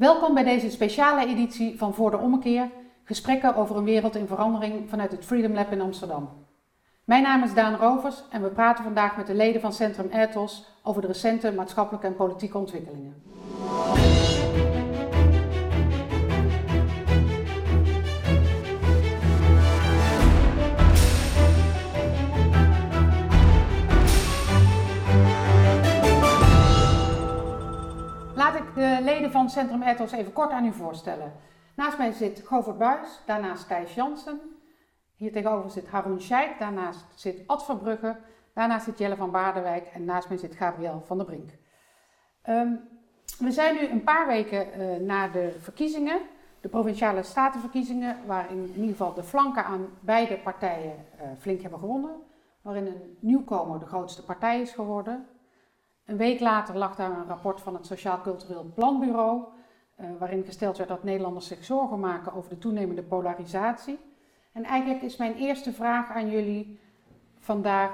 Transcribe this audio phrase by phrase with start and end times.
[0.00, 2.70] Welkom bij deze speciale editie van Voor de Ommekeer,
[3.04, 6.28] gesprekken over een wereld in verandering vanuit het Freedom Lab in Amsterdam.
[7.04, 10.64] Mijn naam is Daan Rovers en we praten vandaag met de leden van Centrum Ethos
[10.82, 13.22] over de recente maatschappelijke en politieke ontwikkelingen.
[28.80, 31.32] De leden van Centrum Ethos even kort aan u voorstellen.
[31.76, 34.40] Naast mij zit Govert Buis, daarnaast Thijs Jansen.
[35.16, 38.16] Hier tegenover zit Haroun Sheikh, daarnaast zit Ad Verbrugge,
[38.54, 41.50] daarnaast zit Jelle van Baardenwijk en naast mij zit Gabriel van der Brink.
[42.42, 42.74] Ehm,
[43.38, 46.20] we zijn nu een paar weken uh, na de verkiezingen,
[46.60, 51.78] de provinciale statenverkiezingen, waarin in ieder geval de flanken aan beide partijen uh, flink hebben
[51.78, 52.22] gewonnen.
[52.62, 55.26] Waarin een nieuwkomer de grootste partij is geworden,
[56.10, 59.42] een week later lag daar een rapport van het Sociaal Cultureel Planbureau,
[60.00, 63.98] uh, waarin gesteld werd dat Nederlanders zich zorgen maken over de toenemende polarisatie.
[64.52, 66.80] En eigenlijk is mijn eerste vraag aan jullie
[67.38, 67.90] vandaag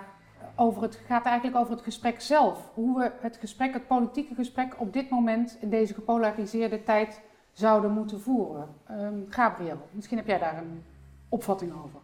[0.54, 2.70] over het, gaat eigenlijk over het gesprek zelf.
[2.74, 7.90] Hoe we het gesprek, het politieke gesprek op dit moment in deze gepolariseerde tijd zouden
[7.90, 8.68] moeten voeren.
[8.90, 10.84] Um, Gabriel, misschien heb jij daar een
[11.28, 12.00] opvatting over.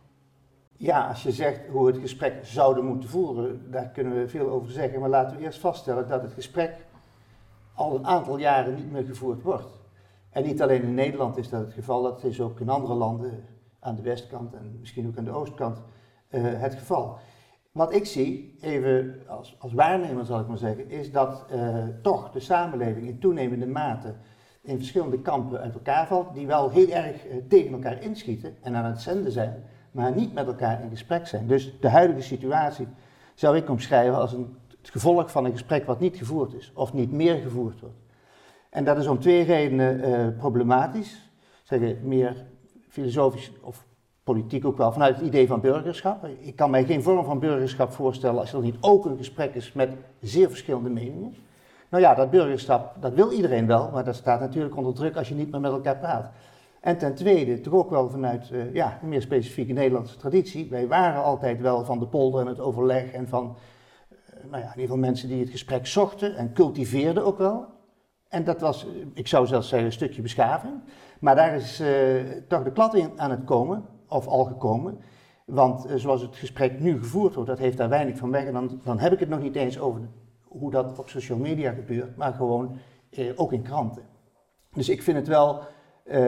[0.83, 4.49] Ja, als je zegt hoe we het gesprek zouden moeten voeren, daar kunnen we veel
[4.49, 5.01] over zeggen.
[5.01, 6.87] Maar laten we eerst vaststellen dat het gesprek
[7.75, 9.81] al een aantal jaren niet meer gevoerd wordt.
[10.31, 13.45] En niet alleen in Nederland is dat het geval, dat is ook in andere landen
[13.81, 15.83] aan de westkant en misschien ook aan de oostkant
[16.31, 17.19] uh, het geval.
[17.73, 22.31] Wat ik zie, even als, als waarnemer zal ik maar zeggen, is dat uh, toch
[22.31, 24.15] de samenleving in toenemende mate
[24.63, 28.75] in verschillende kampen uit elkaar valt, die wel heel erg uh, tegen elkaar inschieten en
[28.75, 31.47] aan het zenden zijn maar niet met elkaar in gesprek zijn.
[31.47, 32.87] Dus de huidige situatie
[33.35, 36.93] zou ik omschrijven als een, het gevolg van een gesprek wat niet gevoerd is, of
[36.93, 37.97] niet meer gevoerd wordt.
[38.71, 41.31] En dat is om twee redenen uh, problematisch.
[41.63, 42.45] Zeggen meer
[42.89, 43.85] filosofisch of
[44.25, 46.27] politiek ook wel, vanuit het idee van burgerschap.
[46.39, 49.73] Ik kan mij geen vorm van burgerschap voorstellen als er niet ook een gesprek is
[49.73, 51.35] met zeer verschillende meningen.
[51.89, 55.29] Nou ja, dat burgerschap, dat wil iedereen wel, maar dat staat natuurlijk onder druk als
[55.29, 56.31] je niet meer met elkaar praat.
[56.83, 60.71] En ten tweede, toch ook wel vanuit uh, ja, een meer specifieke Nederlandse traditie.
[60.71, 63.57] Wij waren altijd wel van de polder en het overleg en van,
[64.13, 64.19] uh,
[64.51, 67.67] nou ja, in ieder geval mensen die het gesprek zochten en cultiveerden ook wel.
[68.29, 70.73] En dat was, ik zou zelfs zeggen, een stukje beschaving.
[71.21, 71.83] Maar daar is
[72.49, 74.99] toch de klad in aan het komen, of al gekomen.
[75.47, 78.45] Want zoals het gesprek nu gevoerd wordt, dat heeft daar weinig van weg.
[78.45, 80.01] En dan, dan heb ik het nog niet eens over
[80.43, 82.79] hoe dat op social media gebeurt, maar gewoon
[83.37, 84.03] ook in kranten.
[84.73, 85.63] Dus ik vind het wel
[86.05, 86.27] uh,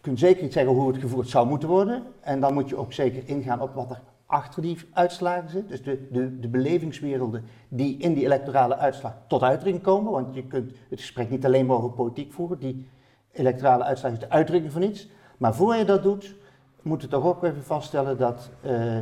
[0.00, 2.02] kunt zeker niet zeggen hoe het gevoerd zou moeten worden.
[2.20, 5.68] En dan moet je ook zeker ingaan op wat er achter die uitslagen zit.
[5.68, 10.12] Dus de, de, de belevingswerelden die in die electorale uitslag tot uitdrukking komen.
[10.12, 12.58] Want je kunt het gesprek niet alleen maar over politiek voeren.
[12.58, 12.88] Die
[13.32, 15.08] electorale uitslag is de uitdrukking van iets.
[15.38, 16.34] Maar voor je dat doet,
[16.82, 18.98] moet je toch ook even vaststellen dat uh,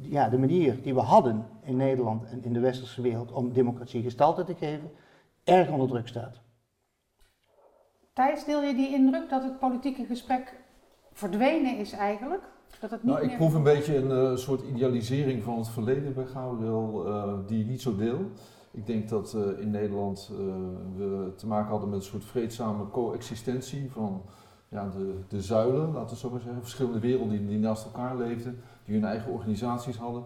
[0.00, 4.02] ja, de manier die we hadden in Nederland en in de westerse wereld om democratie
[4.02, 4.90] gestalte te geven,
[5.44, 6.40] erg onder druk staat.
[8.14, 10.54] Thijs, deel je die indruk dat het politieke gesprek
[11.12, 12.42] verdwenen is eigenlijk?
[12.80, 16.14] Dat het niet nou, ik proef een beetje een uh, soort idealisering van het verleden
[16.14, 18.30] bij Gabriel, uh, die ik niet zo deel.
[18.70, 20.30] Ik denk dat uh, in Nederland
[20.96, 24.22] we te maken hadden met een soort vreedzame coexistentie van
[24.68, 26.62] ja, de, de zuilen, laten we zo maar zeggen.
[26.62, 30.24] Verschillende werelden die, die naast elkaar leefden, die hun eigen organisaties hadden.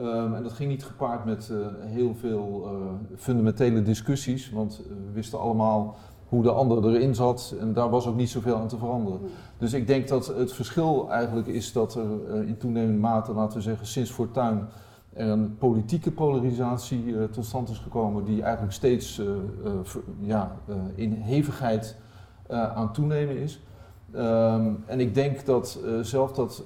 [0.00, 2.68] Um, en dat ging niet gepaard met heel veel
[3.16, 5.96] fundamentele discussies, want we wisten allemaal
[6.30, 7.54] hoe de ander erin zat.
[7.60, 9.20] En daar was ook niet zoveel aan te veranderen.
[9.58, 13.56] Dus ik denk dat het verschil eigenlijk is dat er uh, in toenemende mate, laten
[13.56, 14.66] we zeggen, sinds Fortuin
[15.12, 19.26] er een politieke polarisatie uh, tot stand is gekomen die eigenlijk steeds uh,
[20.20, 20.56] ja,
[20.94, 21.96] in hevigheid
[22.48, 23.62] aan toenemen is.
[24.14, 26.64] Um, en ik denk dat zelf dat,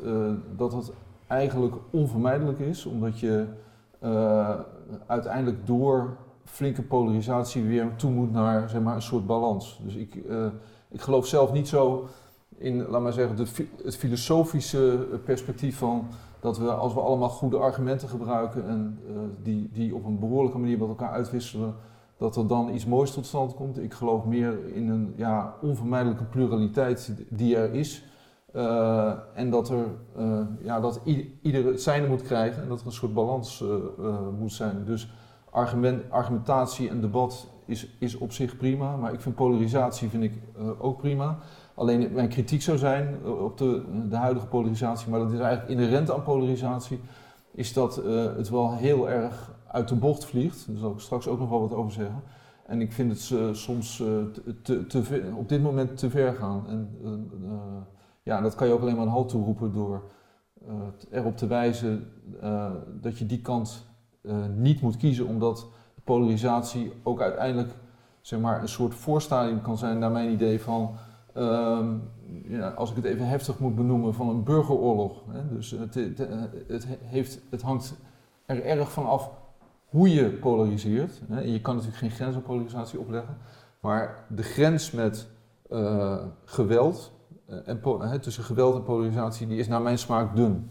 [0.57, 0.93] dat het
[1.27, 3.47] eigenlijk onvermijdelijk is, omdat je
[5.07, 6.17] uiteindelijk door
[6.55, 9.81] flinke polarisatie weer toe moet naar zeg maar, een soort balans.
[9.85, 10.47] Dus ik, uh,
[10.91, 12.09] ik geloof zelf niet zo
[12.57, 16.07] in, laat maar zeggen, de, het filosofische perspectief van
[16.41, 20.59] dat we als we allemaal goede argumenten gebruiken en uh, die, die op een behoorlijke
[20.59, 21.75] manier met elkaar uitwisselen,
[22.17, 23.79] dat er dan iets moois tot stand komt.
[23.79, 28.05] Ik geloof meer in een ja, onvermijdelijke pluraliteit die er is.
[29.35, 29.87] En dat, er,
[30.63, 31.01] ja, dat
[31.43, 33.65] ieder het zijne moet krijgen en dat er een soort balans
[34.39, 34.85] moet zijn.
[34.85, 35.09] Dus
[35.55, 40.33] argument, argumentatie en debat is, is op zich prima, maar ik vind polarisatie vind ik,
[40.59, 41.39] uh, ook prima.
[41.75, 45.71] Alleen mijn kritiek zou zijn uh, op de, de huidige polarisatie, maar dat is eigenlijk
[45.71, 47.01] inherent aan polarisatie,
[47.53, 50.67] is dat uh, het wel heel erg uit de bocht vliegt.
[50.67, 52.23] Daar zal ik straks ook nog wel wat over zeggen.
[52.67, 53.97] En ik vind het soms
[54.63, 56.65] te, op dit moment te ver gaan.
[56.69, 56.91] En
[58.23, 60.03] ja, dat kan je ook alleen maar een halt toeroepen door
[61.11, 62.09] erop te wijzen
[63.01, 63.94] dat je die kant
[64.57, 65.67] niet moet kiezen, omdat
[66.05, 67.75] polarisatie ook uiteindelijk
[68.25, 70.97] zeg maar, een soort voorstadium kan zijn, naar mijn idee, van,
[71.35, 71.97] ehm,
[72.49, 75.23] ja, als ik het even heftig moet benoemen, van een burgeroorlog.
[75.31, 75.55] Hè.
[75.55, 76.19] Dus het, het,
[76.69, 77.95] het, heeft, het hangt
[78.47, 79.31] er erg van af
[79.89, 81.21] hoe je polariseert.
[81.29, 81.41] Hè.
[81.41, 83.37] Je kan natuurlijk geen grens op polarisatie opleggen,
[83.81, 85.27] maar de grens met
[85.71, 87.13] uh, geweld,
[87.49, 90.71] uh, en tussen geweld en polarisatie, die is naar mijn smaak dun.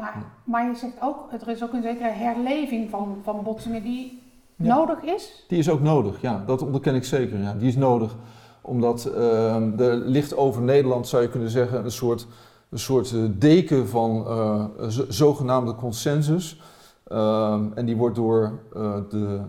[0.00, 4.22] Maar, maar je zegt ook, er is ook een zekere herleving van, van botsingen die
[4.56, 5.44] nodig is?
[5.48, 6.42] Die is ook nodig, ja.
[6.46, 7.38] Dat onderken ik zeker.
[7.38, 7.54] Ja.
[7.54, 8.16] Die is nodig.
[8.60, 12.26] Omdat uh, er ligt over Nederland, zou je kunnen zeggen, een soort,
[12.70, 14.64] een soort uh, deken van uh,
[15.08, 16.60] zogenaamde consensus.
[17.06, 19.40] Ehm, en die wordt door uh, de,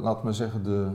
[0.00, 0.88] laten we zeggen, de,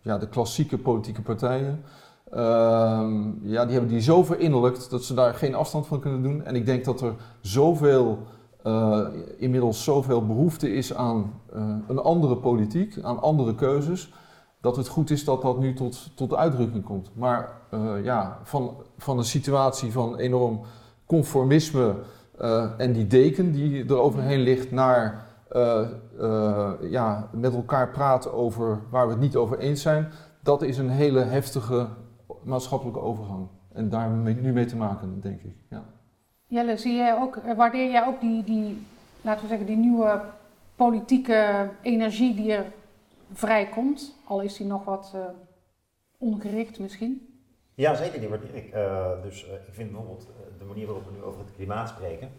[0.00, 1.84] ja, de klassieke politieke partijen.
[2.32, 6.44] Ehm, ja, die hebben die zo verinnerlijkt dat ze daar geen afstand van kunnen doen.
[6.44, 8.18] En ik denk dat er zoveel
[8.66, 9.06] uh,
[9.36, 14.12] inmiddels zoveel behoefte is aan uh, een andere politiek, aan andere keuzes,
[14.60, 17.10] dat het goed is dat dat nu tot, tot uitdrukking komt.
[17.14, 20.60] Maar uh, ja, van, van een situatie van enorm
[21.06, 21.94] conformisme
[22.76, 25.26] en die deken die er overheen ligt naar
[26.80, 30.12] ja, met elkaar praten over waar we het niet over eens zijn,
[30.42, 31.86] dat is een hele heftige
[32.42, 33.46] maatschappelijke overgang.
[33.72, 35.54] En daar nu mee te maken, denk ik.
[35.68, 35.84] Ja.
[36.46, 38.86] Jelle, zie jij ook, eh, waardeer jij ook die, die,
[39.20, 40.20] laten we zeggen, die nieuwe
[40.76, 42.64] politieke energie die er
[43.32, 44.14] vrijkomt?
[44.24, 45.20] Al is die nog wat uh,
[46.18, 47.42] ongericht misschien?
[47.74, 48.74] Ja, zeker, die waardeer ik.
[48.74, 50.28] Uh, dus uh, ik vind bijvoorbeeld
[50.58, 52.30] de manier waarop we nu over het klimaat spreken.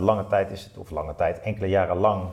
[0.00, 2.28] lange tijd is het, of lange tijd, enkele jaren lang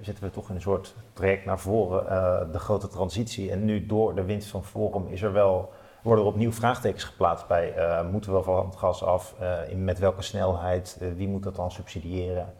[0.00, 3.50] zitten we toch in een soort traject naar voren, de grote transitie.
[3.50, 7.46] En nu door de winst van Forum is er wel worden er opnieuw vraagtekens geplaatst
[7.46, 11.28] bij, uh, moeten we van het gas af, uh, in, met welke snelheid, uh, wie
[11.28, 12.54] moet dat dan subsidiëren?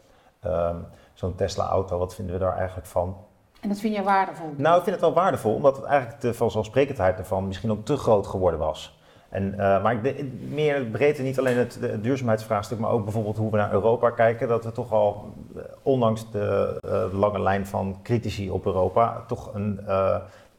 [0.45, 3.17] Um, Zo'n Tesla-auto, wat vinden we daar eigenlijk van?
[3.61, 4.53] En dat vind je waardevol?
[4.57, 7.97] Nou, ik vind het wel waardevol, omdat het eigenlijk de vanzelfsprekendheid ervan misschien ook te
[7.97, 8.99] groot geworden was.
[9.29, 13.57] En, maar de, meer breedte, niet alleen het, het, duurzaamheidsvraagstuk, maar ook bijvoorbeeld hoe we
[13.57, 14.47] naar Europa kijken.
[14.47, 15.33] Dat we toch al,
[15.81, 19.79] ondanks de lange lijn van critici op Europa, toch een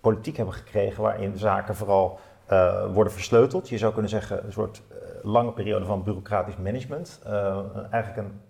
[0.01, 2.19] politiek hebben gekregen waarin zaken vooral
[2.53, 3.69] uh, worden versleuteld.
[3.69, 7.21] Je zou kunnen zeggen een soort uh, lange periode van bureaucratisch management.
[7.27, 7.59] Uh,
[7.91, 8.41] eigenlijk een,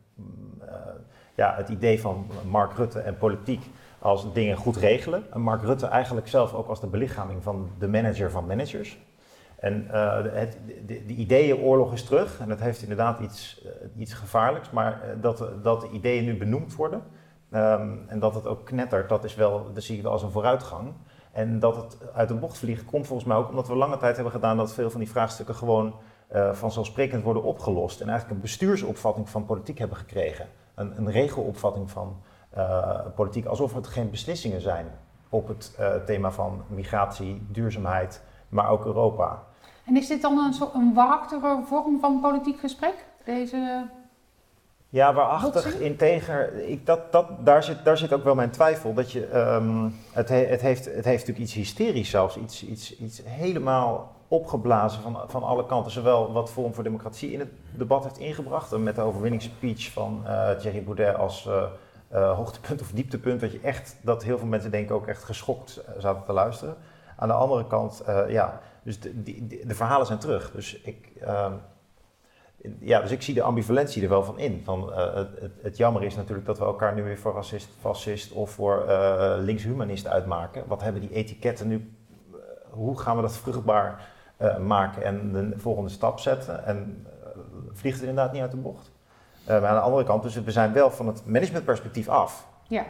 [1.34, 3.64] ja, het idee van Mark Rutte en politiek
[3.99, 5.25] als dingen goed regelen.
[5.32, 8.99] En Mark Rutte eigenlijk zelf ook als de belichaming van de manager van managers.
[9.56, 9.87] En
[10.32, 13.66] het, de, de, ideeënoorlog is terug en dat heeft inderdaad iets,
[13.96, 17.02] iets gevaarlijks, maar dat, dat de ideeën nu benoemd worden
[17.55, 20.31] um, en dat het ook knettert, dat, is wel, dat zie je wel als een
[20.31, 20.93] vooruitgang.
[21.32, 24.14] En dat het uit de bocht vliegt komt volgens mij ook omdat we lange tijd
[24.14, 25.94] hebben gedaan dat veel van die vraagstukken gewoon
[26.34, 28.00] uh, vanzelfsprekend worden opgelost.
[28.00, 30.49] En eigenlijk een bestuursopvatting van politiek hebben gekregen.
[30.75, 32.17] Een, een regelopvatting van
[32.56, 34.87] uh, politiek, alsof het geen beslissingen zijn
[35.29, 39.43] op het uh, thema van migratie, duurzaamheid, maar ook Europa.
[39.84, 43.05] En is dit dan een, soort, een vorm van politiek gesprek?
[43.25, 43.87] Deze
[44.93, 48.94] ja, waarachtig, integer, ik, dat, dat, daar, zit, daar zit ook wel mijn twijfel.
[48.94, 52.97] Dat je, um, het, he, het, heeft, het heeft natuurlijk iets hysterisch zelfs, iets, iets,
[52.97, 55.93] iets helemaal opgeblazen van, van alle kanten.
[55.93, 60.51] Zowel wat Forum voor Democratie in het debat heeft ingebracht, met de overwinningsspeech van uh,
[60.51, 61.63] Thierry Baudet als uh,
[62.13, 65.25] uh, hoogtepunt of dieptepunt, dat je echt, dat heel veel mensen denk ik ook echt
[65.25, 66.77] geschokt zaten te luisteren.
[67.17, 70.51] Aan de andere kant, ja, dus de, de, de, verhalen zijn terug.
[70.51, 71.11] Dus ik...
[72.78, 74.60] Ja, dus ik zie de ambivalentie er wel van in.
[74.64, 78.32] Van, uh, het, het, jammer is natuurlijk dat we elkaar nu weer voor racist, fascist
[78.32, 80.64] of voor uh, linkshumanist uitmaken.
[80.66, 81.94] Wat hebben die etiketten nu?
[82.31, 82.38] Uh,
[82.70, 84.10] hoe gaan we dat vruchtbaar
[84.60, 86.66] maken en de volgende stap zetten?
[86.66, 87.06] En
[87.72, 88.90] vliegt het inderdaad niet uit de bocht.
[89.46, 92.46] maar aan de andere kant, dus we zijn wel van het managementperspectief af.
[92.69, 92.84] Ja.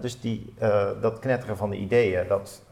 [0.00, 0.54] dus die,
[1.00, 2.62] dat knetteren van de ideeën, dat...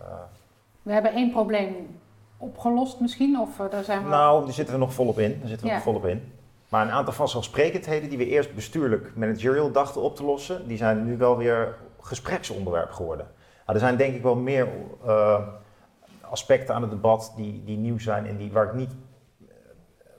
[0.82, 2.00] we hebben één probleem
[2.38, 3.38] opgelost misschien?
[3.38, 4.08] Of daar zijn we...
[4.08, 5.38] Nou, daar zitten we nog volop in.
[5.38, 6.33] Daar zitten we nog volop in.
[6.68, 11.04] Maar een aantal vanzelfsprekendheden die we eerst bestuurlijk managerial dachten op te lossen, die zijn
[11.04, 13.26] nu wel weer gespreksonderwerp geworden.
[13.66, 14.68] Nou, er zijn denk ik wel meer
[15.06, 15.46] uh,
[16.20, 18.90] aspecten aan het debat die, die nieuw zijn en die, waar ik niet,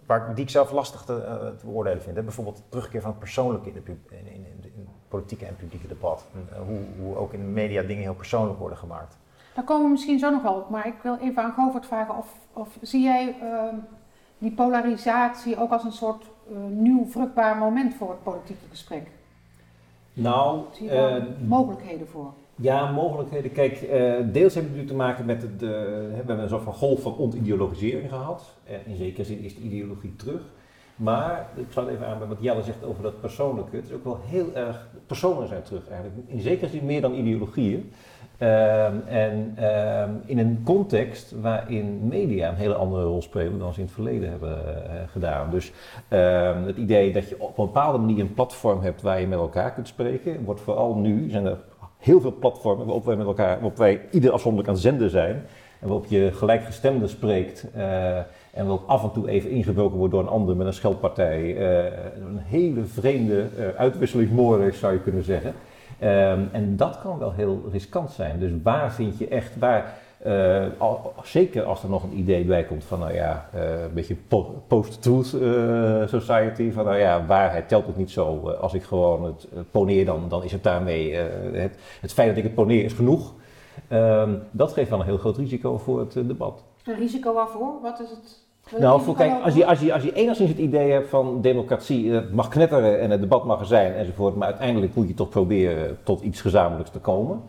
[0.06, 1.14] waar, die ik zelf lastig te,
[1.60, 2.16] te beoordelen vind.
[2.16, 2.24] Hè.
[2.24, 6.26] Bijvoorbeeld terugkeer van het persoonlijke in, de, in, in, in, politieke en publieke debat.
[6.34, 6.60] En, uh,
[7.00, 9.18] hoe, ook in de media dingen heel persoonlijk worden gemaakt.
[9.54, 12.18] Daar komen we misschien zo nog wel op, maar ik wil even aan Govert vragen
[12.18, 13.76] of, of zie jij ehm,
[14.38, 16.26] die polarisatie ook als een soort
[16.70, 19.08] nieuw vruchtbaar moment voor het politieke gesprek?
[20.14, 22.34] Nou, Zie je uh, mogelijkheden voor?
[22.56, 23.52] Ja, mogelijkheden.
[23.52, 25.68] Kijk, eh, deels hebben we natuurlijk te maken met de,
[26.10, 28.54] we hebben een soort van golf van ontideologisering gehad.
[28.66, 30.42] En in zekere zin is de ideologie terug.
[30.96, 33.76] Maar ik sluit even aan bij wat Jelle zegt over dat persoonlijke.
[33.76, 36.18] Het is ook wel heel erg, personen zijn terug eigenlijk.
[36.28, 37.92] In zekere zin meer dan ideologieën.
[38.38, 43.80] Ehm, en ehm, in een context waarin media een hele andere rol spelen dan ze
[43.80, 45.50] in het verleden hebben eh, gedaan.
[45.52, 45.72] Dus
[46.08, 49.40] ehm, het idee dat je op een bepaalde manier een platform hebt waar je met
[49.40, 51.58] elkaar kunt spreken, wordt vooral nu, zijn er
[51.98, 55.46] heel veel platformen waarop wij met elkaar, waarop wij ieder afzonderlijk aan zenden zijn.
[55.80, 57.68] En waarop je gelijkgestemde spreekt.
[57.76, 58.18] Uh,
[58.54, 61.42] en waarop af en toe even ingebroken wordt door een ander met een scheldpartij.
[61.42, 61.84] Uh,
[62.16, 64.30] een hele vreemde uh, uitwisseling
[64.74, 65.54] zou je kunnen zeggen.
[66.04, 68.40] Um, en dat kan wel heel riskant zijn.
[68.40, 69.94] Dus waar vind je echt, waar,
[70.78, 74.16] al, zeker als er nog een idee bij komt van, nou ja, uh, een beetje
[74.28, 78.50] po post-truth uh, society, van nou ja, waarheid telt het niet zo.
[78.50, 81.16] als ik gewoon het poneer, dan, dan is het daarmee,
[81.54, 83.34] het, het feit dat ik het poneer is genoeg.
[83.90, 86.64] Um, dat geeft wel een heel groot risico voor het debat.
[86.86, 87.82] Een risico waarvoor?
[87.82, 88.45] Wat is het?
[88.72, 92.12] Nou, voor, kijk, als je, als, je, als je enigszins het idee hebt van democratie,
[92.12, 95.30] het mag knetteren en het debat mag er zijn enzovoort, maar uiteindelijk moet je toch
[95.30, 97.42] proberen tot iets gezamenlijks te komen.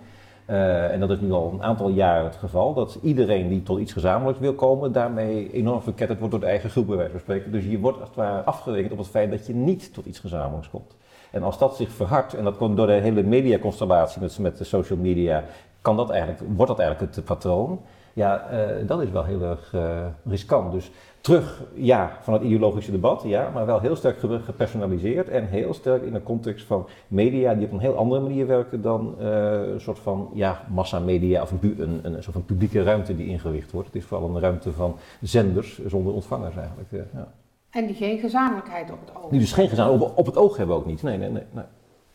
[0.50, 3.78] Uh, en dat is nu al een aantal jaren het geval, dat iedereen die tot
[3.78, 7.20] iets gezamenlijks wil komen, daarmee enorm verketterd wordt door de eigen groep, bij wijze van
[7.20, 7.52] spreken.
[7.52, 10.18] Dus je wordt als het ware afgerekend op het feit dat je niet tot iets
[10.18, 10.96] gezamenlijks komt.
[11.30, 14.64] En als dat zich verhardt, en dat komt door de hele mediaconstellatie met, met de
[14.64, 15.44] social media,
[15.80, 17.80] kan dat eigenlijk, wordt dat eigenlijk het patroon.
[18.16, 20.72] Ja, uh, dat is wel heel erg uh, riskant.
[20.72, 25.74] Dus terug, ja, van het ideologische debat, ja, maar wel heel sterk gepersonaliseerd en heel
[25.74, 29.26] sterk in de context van media die op een heel andere manier werken dan uh,
[29.72, 33.72] een soort van ja, massamedia of een, een, een, soort van publieke ruimte die ingericht
[33.72, 33.86] wordt.
[33.86, 36.88] Het is vooral een ruimte van zenders zonder ontvangers eigenlijk.
[37.14, 37.32] ja.
[37.70, 39.30] En die geen gezamenlijkheid op het oog.
[39.30, 41.02] Die dus geen gezamenlijkheid op, op het oog hebben ook niet.
[41.02, 41.44] Nee, nee, nee.
[41.50, 41.64] nee.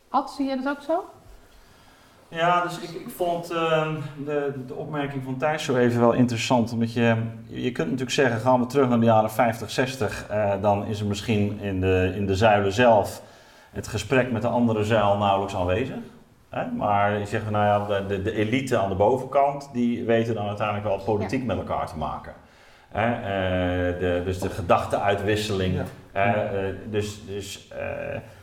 [0.10, 1.04] Ad, zie je dat ook zo?
[2.32, 3.88] Ja, dus ik, ik vond uh,
[4.26, 6.74] de, de opmerking van Thijs zo even wel interessant.
[6.74, 7.16] Omdat je,
[7.48, 11.00] je kunt natuurlijk zeggen, gaan we terug naar de jaren 50, 60, uh, dan is
[11.00, 13.22] er misschien in de, in de zuilen zelf
[13.72, 15.96] het gesprek met de andere zuil nauwelijks aanwezig.
[16.50, 16.66] Hè?
[16.66, 20.88] Maar je zegt, nou ja, de, de, elite aan de bovenkant, die weten dan uiteindelijk
[20.88, 21.46] wel politiek ja.
[21.46, 22.34] met elkaar te maken.
[22.90, 23.10] Hè?
[23.10, 25.80] Uh, de, dus de gedachteuitwisseling.
[26.14, 26.50] Ja.
[26.90, 27.68] dus dus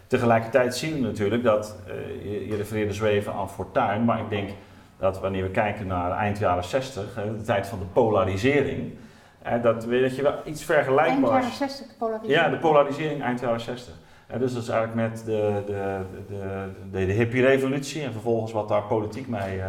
[0.08, 1.94] Tegelijkertijd zien we natuurlijk dat, uh,
[2.32, 4.50] je, je refereerde zo even aan Fortuin, maar ik denk
[4.98, 8.92] dat wanneer we kijken naar eind jaren 60, uh, de tijd van de polarisering,
[9.46, 11.44] uh, dat, dat je wel iets vergelijkbaars...
[11.44, 12.40] Eind jaren 60, de polarisering?
[12.40, 13.94] Ja, de polarisering eind jaren 60.
[14.38, 18.82] dus dat is eigenlijk met de, de, de, de, de hippie-revolutie en vervolgens wat daar
[18.82, 19.60] politiek mee,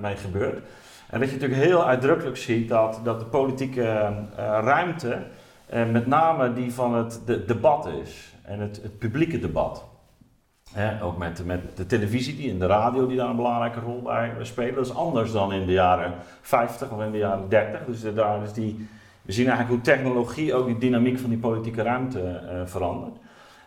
[0.00, 0.60] mee gebeurt.
[1.10, 5.22] En dat je natuurlijk heel uitdrukkelijk ziet dat, dat de politieke ruimte,
[5.68, 9.84] met name die van het de, debat is en het, het publieke debat.
[11.02, 14.32] ook met, met de televisie die, en de radio die daar een belangrijke rol bij
[14.42, 14.74] spelen.
[14.74, 17.80] Dat is anders dan in de jaren 50 of in de jaren 30.
[17.86, 18.88] Dus daar is die,
[19.22, 23.16] we zien eigenlijk hoe technologie ook die dynamiek van die politieke ruimte uh, verandert.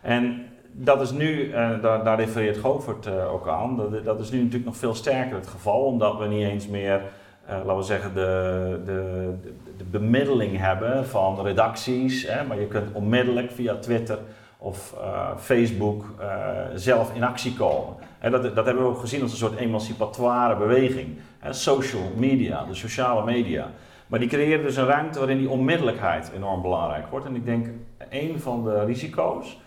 [0.01, 4.31] En dat is nu, uh, daar, daar, refereert Govert uh, ook aan, dat, dat, is
[4.31, 7.01] nu natuurlijk nog veel sterker het geval, omdat we niet eens meer,
[7.47, 9.33] laten we zeggen, de, de,
[9.77, 12.27] de, bemiddeling hebben van redacties.
[12.27, 14.17] Hè, maar je kunt onmiddellijk via Twitter
[14.63, 16.27] of uh, Facebook uh,
[16.75, 17.95] zelf in actie komen.
[18.19, 21.17] En dat, dat hebben we ook gezien als een soort emancipatoire beweging.
[21.39, 23.71] Hè, social media, de sociale media.
[24.07, 27.25] Maar die creëren dus een ruimte waarin die onmiddellijkheid enorm belangrijk wordt.
[27.25, 27.67] En ik denk
[28.09, 29.59] een van de risico's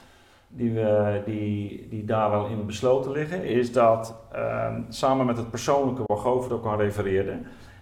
[0.48, 5.50] die, we, die, die daar wel in besloten liggen, is dat uh, samen met het
[5.50, 7.38] persoonlijke waar Govert ook aan refereerde,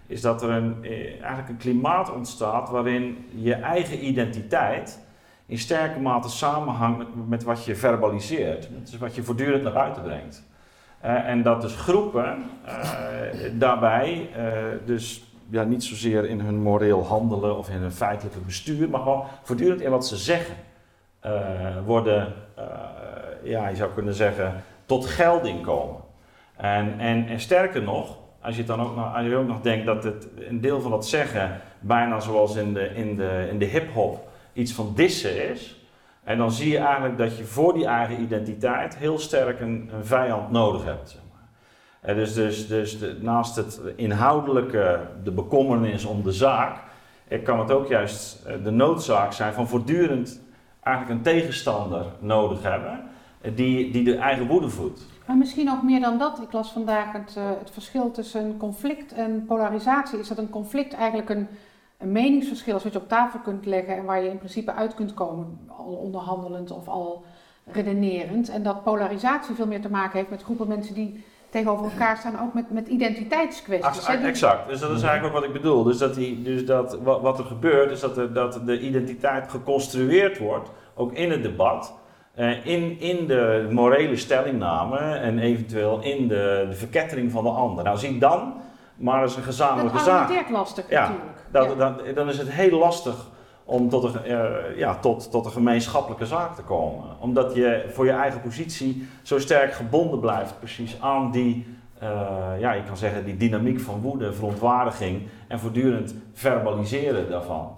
[0.07, 5.02] is dat er een, eh, eigenlijk een klimaat ontstaat waarin je eigen identiteit
[5.45, 8.69] in sterke mate samenhangt met, wat je verbaliseert.
[8.79, 10.43] Dat is wat je voortdurend naar buiten brengt.
[11.05, 12.71] Uh, en dat dus groepen uh,
[13.53, 14.45] daarbij, uh,
[14.85, 19.23] dus ja, niet zozeer in hun moreel handelen of in hun feitelijke bestuur, maar gewoon
[19.43, 20.55] voortdurend in wat ze zeggen,
[21.85, 22.33] worden,
[23.43, 26.01] ja, je zou kunnen zeggen, tot gelding komen.
[26.55, 29.85] En, en, en sterker nog, als je dan ook nog, als je ook nog denkt
[29.85, 33.65] dat het, een deel van dat zeggen, bijna zoals in de, in de, in de
[33.65, 35.87] hip-hop, iets van dissen is.
[36.23, 40.05] En dan zie je eigenlijk dat je voor die eigen identiteit heel sterk een, een
[40.05, 41.09] vijand nodig hebt.
[41.09, 41.47] Zeg maar.
[42.01, 46.77] En dus dus, dus naast het inhoudelijke, de bekommernis om de zaak,
[47.43, 50.41] kan het ook juist de noodzaak zijn van voortdurend
[50.83, 52.99] eigenlijk een tegenstander nodig hebben
[53.55, 55.05] die, die de eigen woede voedt.
[55.25, 56.41] Maar misschien ook meer dan dat.
[56.41, 60.19] Ik las vandaag het, uh, het verschil tussen conflict en polarisatie.
[60.19, 61.47] Is dat een conflict eigenlijk een
[61.97, 64.95] een meningsverschil is wat je op tafel kunt leggen en waar je in principe uit
[64.95, 67.23] kunt komen, al onderhandelend of al
[67.65, 68.49] redenerend.
[68.49, 72.41] En dat polarisatie veel meer te maken heeft met groepen mensen die tegenover elkaar staan,
[72.41, 74.07] ook met, met identiteitskwesties.
[74.07, 75.83] Ach, exact, dus dat is eigenlijk ook wat ik bedoel.
[75.83, 79.49] Dus, dat die, dus dat, wat, wat er gebeurt, is dat, er, dat de identiteit
[79.49, 81.93] geconstrueerd wordt, ook in het debat,
[82.35, 87.83] eh, in, in de morele stellingname en eventueel in de, de verkettering van de ander.
[87.83, 88.53] Nou, zie dan
[88.95, 90.07] maar eens een Dat gezamenlijke zaak.
[90.07, 91.37] argumenteert lastig Ja, natuurlijk.
[91.53, 91.75] Ja.
[91.75, 93.15] dat- dan is het heel lastig
[93.65, 97.03] om tot een, eh, ja, tot, tot een gemeenschappelijke zaak te komen.
[97.19, 101.65] Omdat je voor je eigen positie zo sterk gebonden blijft precies aan die,
[101.99, 102.09] eh,
[102.59, 107.77] ja, je kan zeggen, die dynamiek van woede, verontwaardiging en voortdurend verbaliseren daarvan.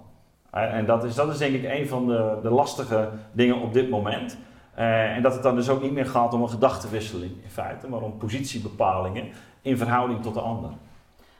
[0.50, 3.72] Eh, en dat is, dat is denk ik een van de, de lastige dingen op
[3.72, 4.36] dit moment.
[4.74, 8.00] En dat het dan dus ook niet meer gaat om een gedachtenwisseling in feite, maar
[8.00, 9.24] om positiebepalingen
[9.62, 10.70] in verhouding tot de ander.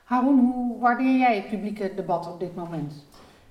[0.07, 2.93] Haroon, hoe waardeer jij het publieke debat op dit moment?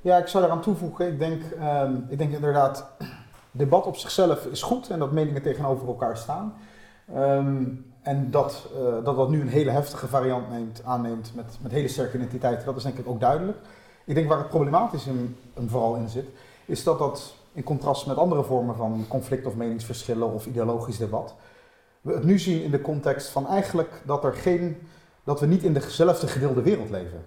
[0.01, 1.07] Ja, ik zou eraan toevoegen.
[1.07, 2.85] Ik denk, ehm, ik denk inderdaad,
[3.51, 6.53] debat op zichzelf is goed en dat meningen tegenover elkaar staan.
[7.13, 7.63] Ehm,
[8.01, 11.87] en dat, eh, dat dat nu een hele heftige variant neemt, aanneemt met, met hele
[11.87, 13.57] sterke identiteiten, dat is denk ik ook duidelijk.
[14.05, 16.27] Ik denk waar het problematisch in, hem vooral in zit,
[16.65, 21.35] is dat dat in contrast met andere vormen van conflict of meningsverschillen of ideologisch debat,
[22.01, 24.77] we het nu zien in de context van eigenlijk dat, er geen,
[25.25, 27.25] dat we niet in dezelfde gedeelde wereld leven.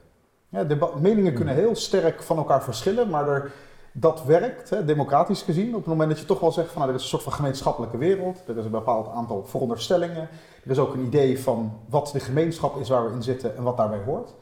[0.49, 3.51] Ja, deba- meningen kunnen heel sterk van elkaar verschillen, maar er,
[3.93, 6.89] dat werkt, hè, democratisch gezien, op het moment dat je toch wel zegt van nou,
[6.91, 10.29] er is een soort van gemeenschappelijke wereld, er is een bepaald aantal veronderstellingen,
[10.65, 13.63] er is ook een idee van wat de gemeenschap is waar we in zitten en
[13.63, 14.35] wat daarbij hoort.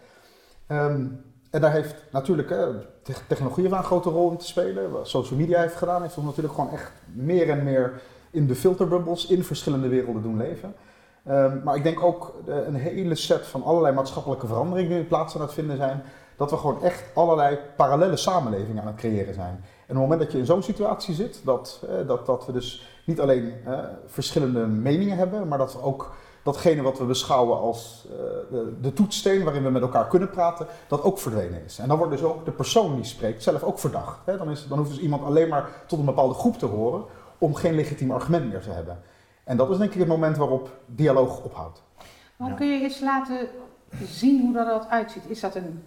[0.66, 1.06] Ehm,
[1.50, 2.66] en daar heeft natuurlijk hè,
[3.02, 4.90] te- technologie een grote rol in te spelen.
[4.90, 8.54] Wat social media heeft gedaan, heeft ons natuurlijk gewoon echt meer en meer in de
[8.54, 10.75] filterbubbles in verschillende werelden doen leven.
[11.26, 15.35] Ehm, maar ik denk ook eh, een hele set van allerlei maatschappelijke veranderingen die plaats
[15.35, 16.02] aan het vinden zijn.
[16.37, 19.50] Dat we gewoon echt allerlei parallele samenlevingen aan het creëren zijn.
[19.52, 22.52] En op het moment dat je in zo'n situatie zit, dat, eh, dat, dat we
[22.52, 27.59] dus niet alleen eh, verschillende meningen hebben, maar dat we ook datgene wat we beschouwen
[27.59, 28.09] als
[28.50, 31.78] de, de toetssteen waarin we met elkaar kunnen praten, dat ook verdwenen is.
[31.78, 34.18] En dan wordt dus ook de persoon die spreekt zelf ook verdacht.
[34.25, 34.37] Hè?
[34.37, 37.04] Dan, is, dan hoeft dus iemand alleen maar tot een bepaalde groep te horen
[37.38, 38.98] om geen legitiem argument meer te hebben.
[39.46, 41.82] En dat is denk ik het moment waarop dialoog ophoudt.
[42.37, 42.54] Maar Ja.
[42.54, 43.38] kun je eens laten
[44.04, 45.22] zien hoe dat eruit uitziet?
[45.28, 45.82] Is dat een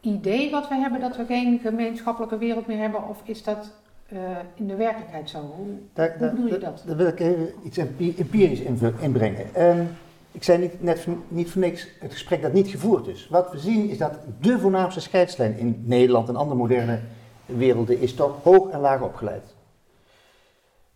[0.00, 3.08] idee wat we hebben dat we geen gemeenschappelijke wereld meer hebben?
[3.08, 3.70] Of is dat
[4.08, 4.18] eh,
[4.54, 5.38] in de werkelijkheid zo?
[5.38, 6.82] Hoe, Daar, hoe daar- bedoel je daar- dat?
[6.86, 8.60] daar wil ik even iets empi- empirisch
[9.00, 9.54] inbrengen.
[9.54, 9.84] Ehm,
[10.32, 13.28] ik zei niet, net voor- niet voor niks het gesprek dat niet gevoerd is.
[13.30, 16.98] Wat we zien is dat de voornaamste scheidslijn in Nederland en andere moderne
[17.46, 19.51] werelden is toch hoog en laag opgeleid.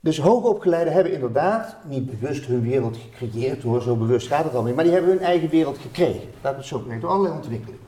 [0.07, 4.63] Dus hoogopgeleiden hebben inderdaad niet bewust hun wereld gecreëerd hoor, zo bewust gaat het al
[4.63, 6.29] niet, maar die hebben hun eigen wereld gekregen.
[6.41, 7.87] Dat is zo gemerkt door allerlei ontwikkelingen.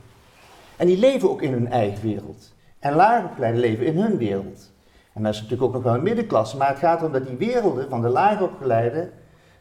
[0.77, 2.53] En die leven ook in hun eigen wereld.
[2.79, 4.71] En laagopgeleiden leven in hun wereld.
[5.13, 7.37] En dat is natuurlijk ook nog wel een middenklasse, maar het gaat erom dat die
[7.37, 9.11] werelden van de laagopgeleiden,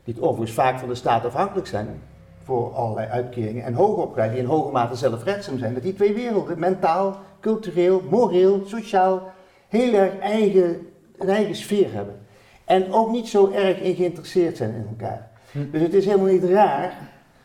[0.04, 2.02] die overigens vaak van de staat afhankelijk zijn
[2.42, 6.58] voor allerlei uitkeringen, en hoogopgeleiden die in hoge mate zelfredzaam zijn, dat die twee werelden,
[6.58, 9.22] mentaal, cultureel, moreel, sociaal,
[9.68, 10.86] heel erg eigen,
[11.18, 12.26] een eigen sfeer hebben.
[12.68, 15.28] En ook niet zo erg in geïnteresseerd zijn in elkaar.
[15.52, 15.70] Hm.
[15.70, 16.92] Dus het is helemaal niet raar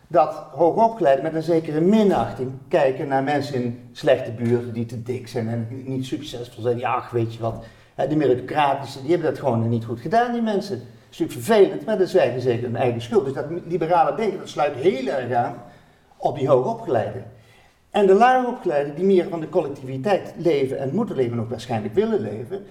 [0.08, 5.28] dat hoogopgeleiden met een zekere minachting kijken naar mensen in slechte buurten die te dik
[5.28, 6.78] zijn en niet succesvol zijn.
[6.78, 7.64] Ja, ach, weet je wat,
[7.96, 10.78] de meritocratische, die hebben dat gewoon niet goed gedaan, die mensen.
[10.78, 13.26] Dat is natuurlijk vervelend, maar dat is eigenlijk zeker hun eigen schuld.
[13.26, 15.56] Dus dat liberale denken, dat sluit heel erg aan
[16.18, 17.26] op die hoogopgeleiden.
[17.90, 21.94] En de laagopgeleiden die meer van de collectiviteit leven en moeten leven en ook waarschijnlijk
[21.94, 22.66] willen leven,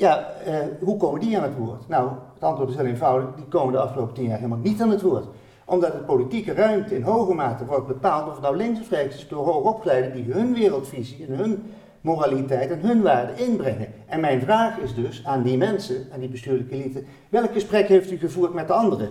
[0.00, 1.88] ja, eh, hoe komen die aan het woord?
[1.88, 4.90] Nou, het antwoord is heel eenvoudig, die komen de afgelopen tien jaar helemaal niet aan
[4.90, 5.26] het woord
[5.70, 9.16] omdat de politieke ruimte in hoge mate wordt bepaald, of het nou links of rechts
[9.16, 13.92] is, door hoogopgeleiden die hun wereldvisie en hun moraliteit en hun waarden inbrengen.
[14.06, 18.10] En mijn vraag is dus aan die mensen, aan die bestuurlijke elite, welk gesprek heeft
[18.10, 19.10] u gevoerd met de anderen?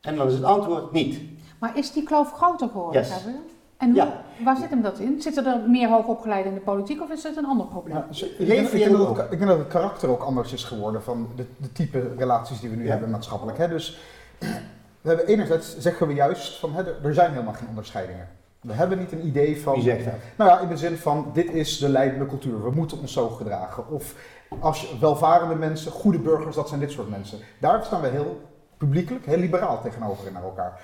[0.00, 1.20] En dan is het antwoord niet.
[1.60, 3.00] Maar is die kloof groter geworden?
[3.00, 3.24] Yes.
[3.76, 4.22] En hoe, Ja.
[4.44, 5.22] waar zit hem dat in?
[5.22, 7.96] Zitten er meer hoogopgeleiden in de politiek of is het een ander probleem?
[7.96, 10.22] Ja, ik, denk, ik, je denk in dat het, ik denk dat het karakter ook
[10.22, 12.90] anders is geworden van de, de type relaties die we nu Ja.
[12.90, 13.58] hebben maatschappelijk.
[13.58, 13.68] Hè?
[13.68, 13.98] Dus
[15.02, 18.28] we hebben enerzijds zeggen we juist van hè, er- zijn helemaal geen onderscheidingen.
[18.60, 19.74] We hebben niet een idee van.
[19.74, 20.14] Wie zegt dat?
[20.36, 23.28] Nou ja, in de zin van dit is de leidende cultuur, we moeten ons zo
[23.28, 23.88] gedragen.
[23.90, 24.14] Of
[24.60, 27.38] als welvarende mensen, goede burgers, dat zijn dit soort mensen.
[27.60, 28.40] Daar staan we heel
[28.76, 30.80] publiekelijk, heel liberaal tegenover naar elkaar.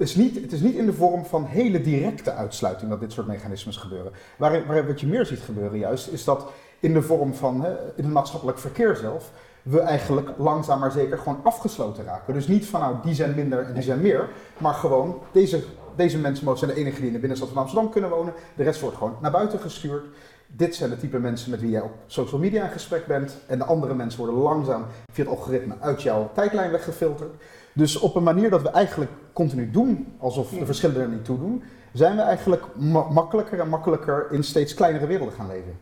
[0.00, 4.12] Het is, niet, in de vorm van hele directe uitsluiting dat dit soort mechanismes gebeuren.
[4.36, 8.04] Waar, wat je meer ziet gebeuren juist, is dat in de vorm van, hè, in
[8.04, 9.30] het maatschappelijk verkeer zelf,
[9.62, 12.34] we eigenlijk langzaam maar zeker gewoon afgesloten raken.
[12.34, 15.62] Dus niet van nou, die zijn minder en die zijn meer, maar gewoon deze,
[15.96, 18.32] deze mensen zijn de enige die in de binnenstad van Amsterdam kunnen wonen.
[18.56, 20.04] De rest wordt gewoon naar buiten gestuurd.
[20.46, 23.36] dit zijn de type mensen met wie jij op social media in gesprek bent.
[23.46, 27.34] En de andere mensen worden langzaam via het algoritme uit jouw tijdlijn weggefilterd.
[27.80, 31.38] Dus op een manier dat we eigenlijk continu doen, alsof de verschillen er niet toe
[31.38, 31.62] doen,
[31.92, 35.72] zijn we eigenlijk ma- makkelijker en makkelijker in steeds kleinere werelden gaan leven.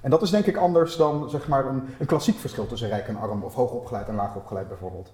[0.00, 3.08] En dat is denk ik anders dan zeg maar, een, een klassiek verschil tussen rijk
[3.08, 5.12] en arm, of hoogopgeleid en laagopgeleid bijvoorbeeld.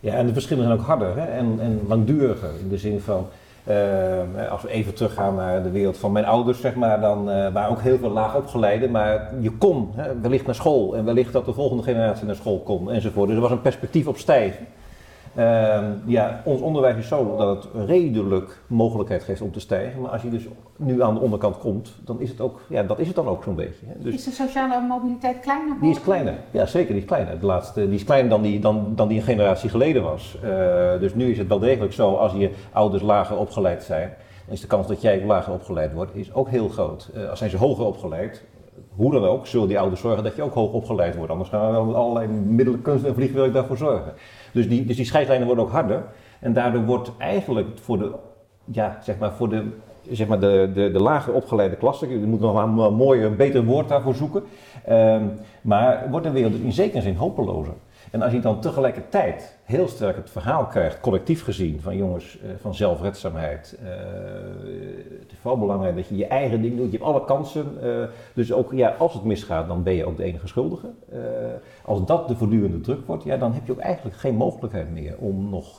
[0.00, 1.24] Ja, en de verschillen zijn ook harder hè?
[1.24, 2.50] En, en langduriger.
[2.60, 3.26] In de zin van,
[3.64, 7.52] eh, als we even teruggaan naar de wereld van mijn ouders, zeg maar, dan eh,
[7.52, 11.32] waren ook heel veel laag opgeleiden, maar je kon hè, wellicht naar school en wellicht
[11.32, 13.26] dat de volgende generatie naar school kon enzovoort.
[13.26, 14.66] Dus er was een perspectief op stijgen.
[15.40, 20.10] Ehm, ja, ons onderwijs is zo dat het redelijk mogelijkheid geeft om te stijgen, maar
[20.10, 23.06] als je dus nu aan de onderkant komt, dan is het ook, ja, dat is
[23.06, 23.86] het dan ook zo'n beetje.
[23.86, 23.92] Hè?
[24.02, 27.40] Dus Is de sociale mobiliteit kleiner die is kleiner, ja zeker, die is kleiner.
[27.40, 30.36] De laatste, die is kleiner dan die, dan, dan die een generatie geleden was.
[30.42, 30.50] Eh,
[31.00, 34.12] dus nu is het wel degelijk zo, als je ouders lager opgeleid zijn,
[34.44, 37.10] dan is de kans dat jij lager opgeleid wordt, is ook heel groot.
[37.14, 38.44] Eh, als zijn ze hoger opgeleid,
[38.94, 41.32] hoe dan ook, zullen die ouders zorgen dat je ook hoog opgeleid wordt.
[41.32, 44.12] Anders gaan we wel met allerlei middelen, kunst en vliegwerk daarvoor zorgen.
[44.52, 46.04] Dus die, dus die scheidslijnen worden ook harder.
[46.40, 48.12] En daardoor wordt eigenlijk voor de,
[48.64, 49.66] ja, zeg maar, voor de,
[50.10, 53.36] zeg maar de, de, de lager opgeleide klasse, je moet nog maar een mooier, een
[53.36, 54.42] beter woord daarvoor zoeken.
[54.84, 55.24] Ehm,
[55.60, 57.74] maar wordt de wereld in zekere zin hopelozer.
[58.10, 62.50] En als je dan tegelijkertijd heel sterk het verhaal krijgt, collectief gezien, van jongens, eh,
[62.60, 63.78] van zelfredzaamheid.
[63.82, 63.88] eh,
[65.20, 67.66] het is vooral belangrijk dat je je eigen ding doet, je hebt alle kansen.
[67.82, 70.88] eh, dus ook, ja, als het misgaat, dan ben je ook de enige schuldige.
[71.84, 75.16] Als dat de voortdurende druk wordt, ja, dan heb je ook eigenlijk geen mogelijkheid meer
[75.18, 75.76] om nog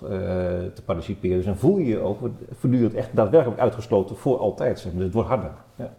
[0.73, 1.37] te participeren.
[1.37, 2.19] Dus dan voel je je ook
[2.51, 4.79] voortdurend echt daadwerkelijk uitgesloten voor altijd.
[4.79, 4.95] Zeg maar.
[4.95, 5.51] Dus het wordt harder.
[5.75, 5.93] Ja.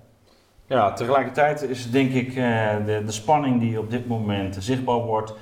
[0.66, 5.34] Ja, tegelijkertijd is denk ik de, de spanning die op dit moment zichtbaar wordt,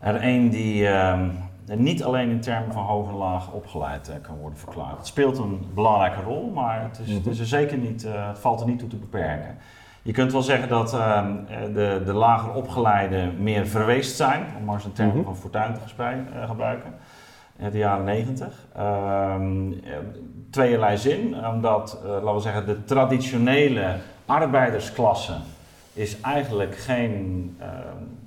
[0.00, 1.28] er een die ehm,
[1.76, 4.96] niet alleen in termen van hoog en laag opgeleid eh, kan worden verklaard.
[4.96, 8.38] Het speelt een belangrijke rol, maar het, is, het, is er zeker niet, eh, het
[8.38, 9.56] valt er niet toe te beperken.
[10.02, 14.64] Je kunt wel zeggen dat ehm, eh, de, de lager opgeleiden meer verweest zijn, om
[14.64, 15.22] maar eens een term Mhm.
[15.24, 15.80] van Fortuyn te
[16.46, 16.92] gebruiken,
[17.56, 18.66] in de jaren negentig.
[18.76, 19.78] Ehm, eh,
[20.50, 25.32] tweeërlei zin, omdat, laten we zeggen, de traditionele arbeidersklasse
[25.92, 27.70] is eigenlijk geen ehm,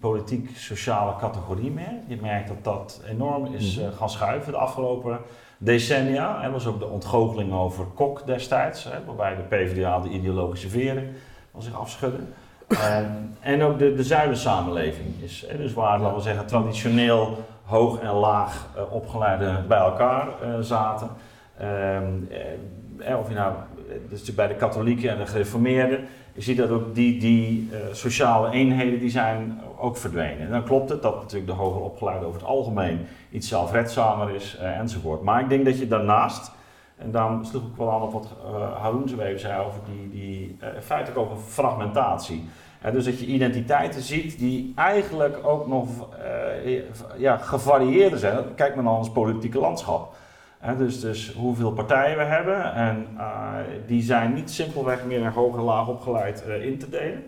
[0.10, 1.94] politiek-sociale categorie meer.
[2.08, 5.20] Je merkt dat dat enorm is eh, gaan schuiven de afgelopen
[5.58, 6.44] decennia.
[6.44, 11.16] Er was ook de ontgoocheling over Kok destijds, hè, waarbij de PvdA de ideologische veren
[11.52, 12.20] van zich afschudde.
[12.68, 13.06] Ehm,
[13.39, 18.13] en ook de, de zuidensamenleving is, hè, dus waar, laten we zeggen, traditioneel hoog en
[18.13, 21.10] laag eh, opgeleide bij elkaar eh, zaten.
[21.58, 23.54] Ehm, eh, eh, of je nou,
[24.10, 26.00] dus bij de katholieken en de gereformeerden,
[26.34, 30.39] je ziet dat ook die, die eh, sociale eenheden die zijn ook verdwenen.
[30.39, 34.58] En dan klopt het dat natuurlijk de hoger opgeleide over het algemeen iets zelfredzamer is
[34.58, 35.22] eh, enzovoort.
[35.22, 36.52] Maar ik denk dat je daarnaast,
[36.98, 40.10] en daarom sloeg ik wel aan op wat uh, Haroon zo even zei over die,
[40.10, 42.50] die eh, feitelijk over fragmentatie.
[42.91, 45.88] Dus dat je identiteiten ziet die eigenlijk ook nog
[46.65, 46.82] eh,
[47.17, 48.56] ja, gevarieerder zijn.
[48.56, 50.15] Kijk maar naar ons politieke landschap.
[50.78, 52.73] Dus, dus hoeveel partijen we hebben.
[52.73, 53.26] En eh,
[53.88, 57.23] die zijn niet simpelweg meer in hoog en laag opgeleid eh, in te delen.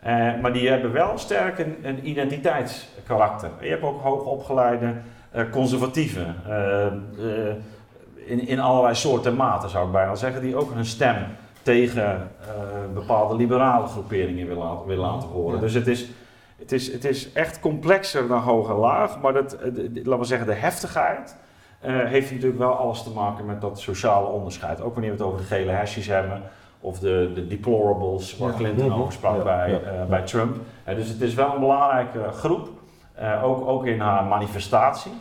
[0.00, 3.50] Eh, maar die hebben wel sterk een, een identiteitskarakter.
[3.60, 4.94] Je hebt ook hoogopgeleide
[5.50, 6.36] conservatieven.
[8.14, 10.42] In, in allerlei soorten en maten zou ik bijna zeggen.
[10.42, 11.16] Die ook hun stem
[11.62, 12.30] tegen
[12.94, 15.54] bepaalde liberale groeperingen willen, laten, willen laten horen.
[15.54, 15.60] Ja.
[15.60, 16.08] Dus het is,
[16.58, 19.20] het, is, het is echt complexer dan hoog en laag.
[19.20, 19.56] Maar dat,
[19.92, 21.36] laten we zeggen, de heftigheid
[21.86, 24.80] uh, heeft natuurlijk wel alles te maken met dat sociale onderscheid.
[24.80, 26.42] Ook wanneer we het over de gele hesjes hebben.
[26.80, 28.56] Of de, de deplorables, waar ja.
[28.56, 29.42] Clinton over sprak ja.
[29.42, 30.56] bij, uh, bij Trump.
[30.88, 32.68] Uh, dus het is wel een belangrijke groep.
[33.42, 35.12] ook, ook in haar manifestatie.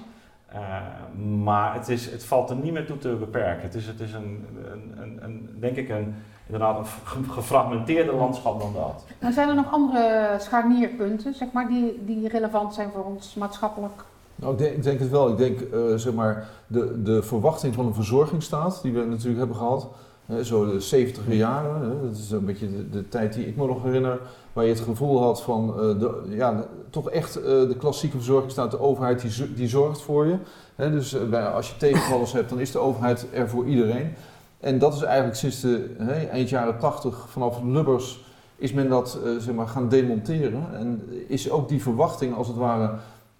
[1.43, 3.62] maar het, is, het valt er niet meer toe te beperken.
[3.62, 8.60] Het is, het is een, een, een, een denk ik, een, inderdaad een gefragmenteerder landschap
[8.60, 9.06] dan dat.
[9.19, 14.04] Nou zijn er nog andere scharnierpunten, zeg maar, die, die relevant zijn voor ons maatschappelijk
[14.41, 15.30] nou, ik denk, het wel.
[15.30, 19.56] Ik denk, uh, zeg maar, de, de verwachting van een verzorgingsstaat, die we natuurlijk hebben
[19.56, 19.88] gehad,
[20.25, 23.67] hè, zo de 70 jaren, hè, dat is een beetje de, tijd die ik me
[23.67, 24.19] nog herinner,
[24.54, 28.80] waar je het gevoel had van, uh, ja, toch echt uh, de klassieke verzorgingsstaat, de
[28.80, 30.38] overheid die, die zorgt voor je.
[30.75, 34.13] Hè, dus bij, als je tegenvallers hebt, dan is de overheid er voor iedereen.
[34.60, 38.23] En dat is eigenlijk sinds de hè, eind jaren 80, vanaf Lubbers,
[38.56, 40.65] is men dat zeg maar, gaan demonteren.
[40.73, 42.91] En is ook die verwachting als het ware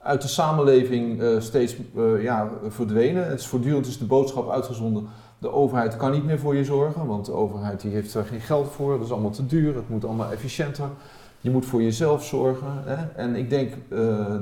[0.04, 3.30] uit de samenleving uh, steeds uh, ja, verdwenen.
[3.30, 5.08] Het is voortdurend is de boodschap uitgezonden.
[5.38, 8.42] De overheid kan niet meer voor je zorgen, want de overheid die heeft er geen
[8.42, 8.98] geld voor.
[8.98, 10.90] Dat is allemaal te duur, het moet allemaal efficiënter.
[11.40, 12.68] Je moet voor jezelf zorgen.
[12.86, 12.96] Hè?
[13.16, 14.36] En ik denk, uh,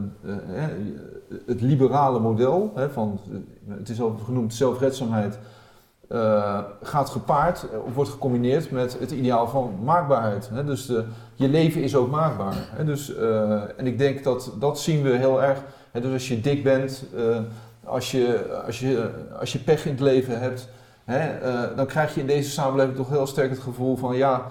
[1.46, 3.20] het liberale model, hè, van,
[3.68, 5.40] het is al genoemd zelfredzaamheid,
[6.10, 10.50] eh, gaat gepaard eh, of wordt gecombineerd met het ideaal van maakbaarheid.
[10.54, 10.64] Hè?
[10.64, 10.92] Dus
[11.36, 12.56] je leven is ook maakbaar.
[12.58, 12.86] Hè?
[12.86, 15.64] Dus, eh, en ik denk dat dat zien we heel erg.
[15.92, 16.02] Hè?
[16.02, 17.04] Dus als je dik bent,
[17.84, 20.70] als, je, als, je, als je pech in het leven hebt,
[21.06, 21.30] hè?
[21.76, 24.46] dan krijg je in deze samenleving toch heel sterk het gevoel van ja.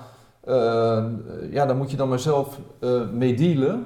[1.50, 2.58] ja, daar moet je dan maar zelf
[3.12, 3.84] mee dealen,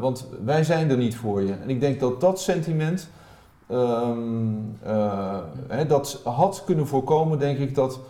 [0.00, 1.52] want wij zijn er niet voor je.
[1.62, 3.08] En ik denk dat dat sentiment,
[3.70, 8.00] ehm, eh, hè, dat had kunnen voorkomen, denk ik, dat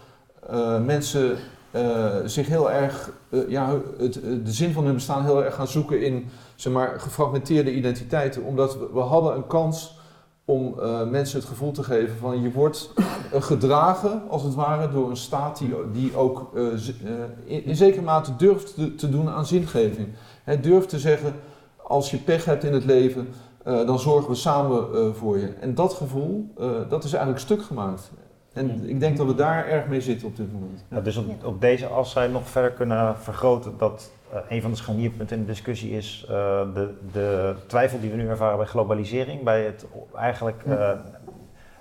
[0.48, 1.36] eh, mensen
[1.70, 3.10] eh, zich heel erg,
[3.48, 7.74] ja, het, de zin van hun bestaan heel erg gaan zoeken in, zeg maar, gefragmenteerde
[7.74, 8.42] identiteiten.
[8.42, 9.98] Omdat we, hadden een kans
[10.44, 10.74] om
[11.10, 12.92] mensen het gevoel te geven van je wordt
[13.32, 16.50] gedragen, als het ware, door een staat die, die ook
[17.44, 20.08] in, in zekere mate durft te, te doen aan zingeving.
[20.44, 21.34] Hè, durft te zeggen,
[21.76, 23.28] als je pech hebt in het leven,
[23.64, 25.48] eh, dan zorgen we samen eh, voor je.
[25.60, 28.10] En dat gevoel, eh, dat is eigenlijk stuk gemaakt.
[28.52, 30.84] En ik denk dat we daar erg mee zitten op dit moment.
[30.88, 34.10] Ja, dus op, op deze as zou je nog verder kunnen vergroten dat
[34.48, 36.34] een van de scharnierpunten in de discussie is eh,
[36.74, 40.90] de, de twijfel die we nu ervaren bij globalisering, bij het eigenlijk eh,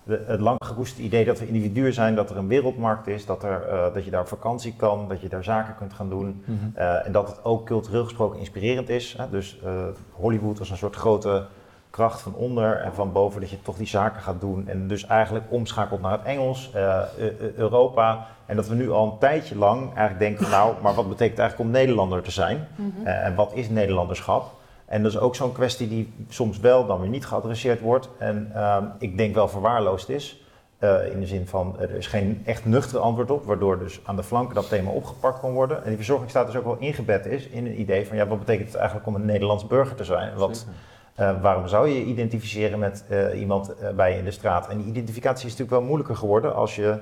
[0.10, 3.44] de, het lang gekoesterde idee dat we individuen zijn, dat er een wereldmarkt is, dat,
[3.44, 6.44] er, eh, dat je daar op vakantie kan, dat je daar zaken kunt gaan doen.
[6.74, 9.16] Eh, en dat het ook cultureel gesproken inspirerend is.
[9.18, 9.30] Hè?
[9.30, 9.72] Dus eh,
[10.12, 11.46] Hollywood was een soort grote
[11.90, 14.68] kracht van onder en van boven dat je toch die zaken gaat doen.
[14.68, 18.28] En dus eigenlijk omschakelt naar het Engels, eh, Eu- Eu- Europa.
[18.46, 21.40] En dat we nu al een tijdje lang eigenlijk denken, van, nou, maar wat betekent
[21.40, 22.68] eigenlijk om Nederlander te zijn?
[22.76, 23.08] Mhm.
[23.08, 24.52] Eh, en wat is Nederlanderschap?
[24.86, 28.10] En dat is ook zo'n kwestie die soms wel dan weer niet geadresseerd wordt.
[28.18, 30.44] En ehm, ik denk wel verwaarloosd is.
[30.78, 34.16] Eh, in de zin van, er is geen echt nuchter antwoord op, waardoor dus aan
[34.16, 35.78] de flanken dat thema opgepakt kan worden.
[35.78, 38.76] En die verzorgingsstatus ook wel ingebed is in een idee van, ja, wat betekent het
[38.78, 40.36] eigenlijk om een Nederlands burger te zijn?
[40.36, 40.74] Wat, Zeker.
[41.20, 44.68] Eh, waarom zou je je identificeren met eh, iemand eh, bij je in de straat?
[44.70, 46.98] En die identificatie is natuurlijk wel moeilijker geworden als je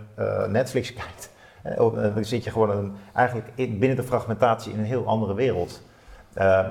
[0.49, 1.32] Netflix kijkt.
[1.77, 5.82] Dan zit je gewoon eigenlijk in- binnen de fragmentatie in een heel andere wereld.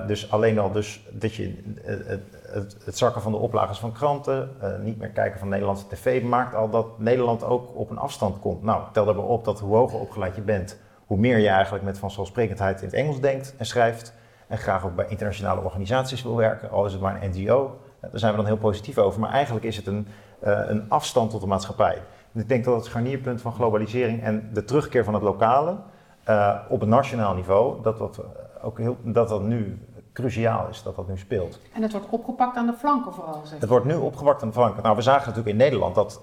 [0.06, 4.50] Dus alleen al dus dat je het, het, het zakken van de oplagers van kranten,
[4.82, 8.62] niet meer kijken van Nederlandse tv, maakt al dat Nederland ook op een afstand komt.
[8.62, 11.98] Nou, tel daarbij op dat hoe hoger opgeleid je bent, hoe meer je eigenlijk met
[11.98, 14.12] vanzelfsprekendheid in het Engels denkt en schrijft.
[14.46, 17.78] En graag ook bij internationale organisaties wil werken, al is het maar een NGO.
[18.00, 19.20] Eh, daar zijn we dan heel positief over.
[19.20, 20.09] Maar eigenlijk is het een,
[20.40, 22.02] eh, een afstand tot de maatschappij.
[22.32, 25.76] En ik denk dat het scharnierpunt van globalisering en de terugkeer van het lokale
[26.24, 28.20] eh, op een nationaal niveau, dat dat,
[28.62, 29.78] ook heel, dat dat nu
[30.12, 31.61] cruciaal is, dat dat nu speelt.
[31.74, 33.61] En het wordt opgepakt aan de flanken vooral, zeg.
[33.61, 34.82] Het wordt nu opgewakt aan de flanken.
[34.82, 36.20] Nou, we zagen natuurlijk in Nederland dat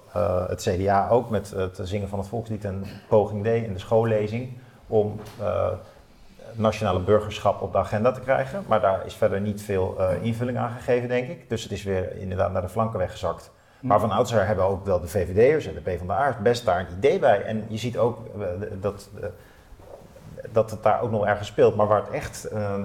[0.48, 4.58] het CDA ook met het zingen van het volkslied een poging deed in de schoollezing
[4.88, 5.20] om
[6.56, 8.64] nationale burgerschap op de agenda te krijgen.
[8.68, 11.50] Maar daar is verder niet veel eh, invulling aan gegeven, denk ik.
[11.50, 13.52] Dus het is weer inderdaad naar de flanken weggezakt.
[13.84, 17.20] Maar van oudsher hebben ook wel de VVD'ers en de PvdA'ers best daar een idee
[17.20, 17.42] bij.
[17.42, 18.48] En je ziet ook eh,
[18.82, 19.28] dat, eh,
[20.52, 21.76] dat het daar ook nog ergens speelt.
[21.76, 22.82] Maar waar het echt, eh,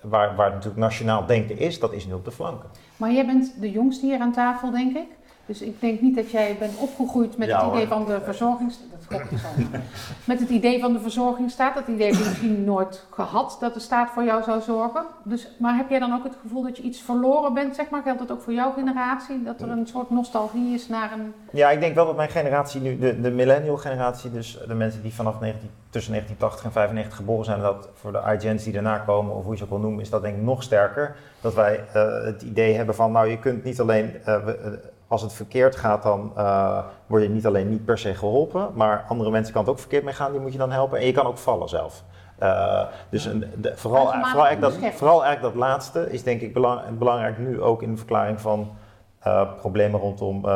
[0.00, 2.68] waar, waar natuurlijk nationaal denken is, dat is nu op de flanken.
[2.96, 5.08] Maar jij bent de jongste hier aan tafel, denk ik.
[5.46, 7.74] Dus ik denk niet dat jij bent opgegroeid met Ja, het hoor.
[7.74, 8.78] idee van de verzorgings...
[8.90, 9.80] Dat klopt al.
[10.24, 11.74] Met het idee van de verzorgingsstaat.
[11.74, 15.02] Dat idee heb je misschien nooit gehad, dat de staat voor jou zou zorgen.
[15.24, 18.02] Dus, maar heb jij dan ook het gevoel dat je iets verloren bent, zeg maar?
[18.02, 19.42] Geldt dat ook voor jouw generatie?
[19.42, 21.32] Dat er een soort nostalgie is naar een...
[21.52, 25.02] Ja, ik denk wel dat mijn generatie nu, de, de millennial generatie, dus de mensen
[25.02, 28.98] die vanaf 19, tussen 1980 en 95 geboren zijn, dat voor de iGens die daarna
[28.98, 31.16] komen, of hoe je ze ook wil noemen, is dat denk ik nog sterker.
[31.40, 34.70] Dat wij eh, het idee hebben van, nou je kunt niet alleen, eh, we- eh,
[35.10, 39.04] als het verkeerd gaat, dan eh, word je niet alleen niet per se geholpen, maar
[39.08, 40.98] andere mensen kan het ook verkeerd mee gaan, die moet je dan helpen.
[40.98, 42.04] En je kan ook vallen zelf.
[42.38, 46.52] Eh, dus een, de, vooral, vooral, eigenlijk dat, vooral eigenlijk dat laatste is denk ik
[46.52, 48.76] belang, belangrijk nu ook in de verklaring van
[49.18, 50.46] eh, problemen rondom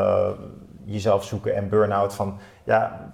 [0.84, 2.14] jezelf zoeken en burn-out.
[2.14, 3.10] Van, ja,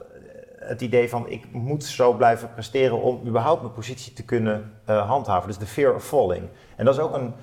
[0.59, 5.49] het idee van ik moet zo blijven presteren om überhaupt mijn positie te kunnen handhaven.
[5.49, 6.49] Dus de fear of falling.
[6.77, 7.35] En dat is ook een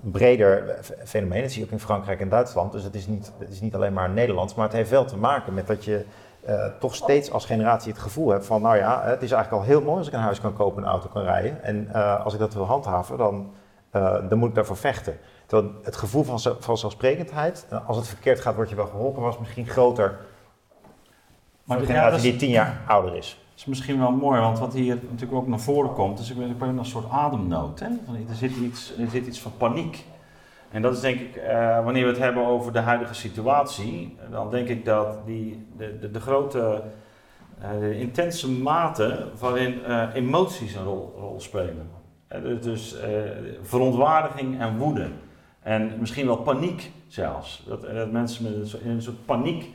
[0.00, 1.42] breder fenomeen.
[1.42, 2.72] Dat zie je ook in Frankrijk en Duitsland.
[2.72, 5.16] Dus het is niet, het is niet alleen maar Nederlands, maar het heeft wel te
[5.16, 6.04] maken met dat je
[6.44, 9.68] eh, toch steeds als generatie het gevoel hebt van, nou ja, het is eigenlijk al
[9.68, 11.62] heel mooi als ik een huis kan kopen en een auto kan rijden.
[11.62, 13.52] En eh, als ik dat wil handhaven, dan,
[13.90, 15.18] eh, dan moet ik daarvoor vechten.
[15.46, 19.38] Terwijl het gevoel van vanzelfsprekendheid, eh, als het verkeerd gaat, word je wel geholpen, was
[19.38, 20.18] misschien groter
[21.64, 23.44] Maar de- ja, generatie die tien jaar ouder is.
[23.60, 27.10] Is misschien wel mooi, want wat hier natuurlijk ook naar voren komt, is een soort
[27.10, 27.80] ademnood.
[27.80, 27.88] Hè?
[28.06, 30.04] Van, er, zit iets, er zit iets van paniek.
[30.70, 34.50] En dat is denk ik, eh, wanneer we het hebben over de huidige situatie, dan
[34.50, 36.82] denk ik dat die, de, de, de grote,
[37.60, 41.90] eh, intense mate waarin eh, emoties een rol, rol spelen.
[42.42, 42.96] Dus dus
[43.62, 45.08] verontwaardiging en woede.
[45.62, 47.64] En misschien wel paniek zelfs.
[47.66, 49.70] Dat, dat mensen met in een soort paniek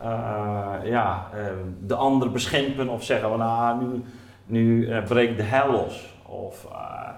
[0.00, 1.44] eh, ja, eh,
[1.80, 4.02] de ander beschimpen of zeggen van nou, nu,
[4.46, 6.14] nu eh, breekt de hel los.
[6.26, 7.08] Of, eh,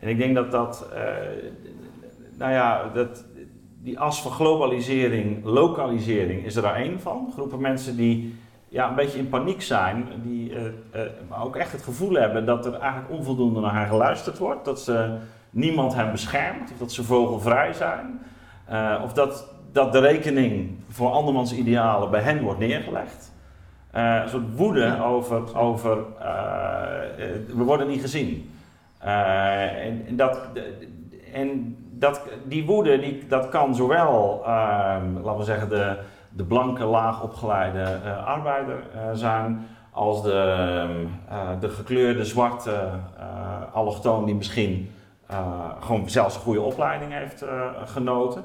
[0.00, 0.86] en ik denk dat dat,
[2.38, 3.24] nou ja, dat,
[3.82, 7.30] die as van globalisering, lokalisering is er daar één van.
[7.32, 10.52] Groepen mensen die ja, een beetje in paniek zijn, die
[11.28, 14.64] maar ook echt het gevoel hebben dat er eigenlijk onvoldoende naar hen geluisterd wordt.
[14.64, 15.16] Dat ze
[15.50, 18.20] niemand hen beschermt, of dat ze vogelvrij zijn.
[19.02, 23.32] Of dat, dat de rekening voor andermans idealen bij hen wordt neergelegd.
[23.90, 28.50] Eh, een soort woede over, over eh, eh, we worden niet gezien.
[28.98, 30.38] En, dat,
[31.32, 35.96] en dat, die woede, die, dat kan zowel, ehm, laten we zeggen, de,
[36.30, 38.82] de blanke, laag opgeleide arbeider
[39.12, 41.06] zijn, als de,
[41.60, 42.88] de gekleurde, zwarte
[43.72, 44.90] allochtoon die misschien
[45.80, 47.44] gewoon zelfs een goede opleiding heeft
[47.84, 48.44] genoten.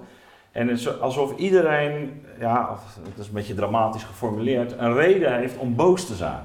[0.59, 5.33] En het is alsof iedereen, ja, of het is een beetje dramatisch geformuleerd, een reden
[5.37, 6.39] heeft om boos te zijn.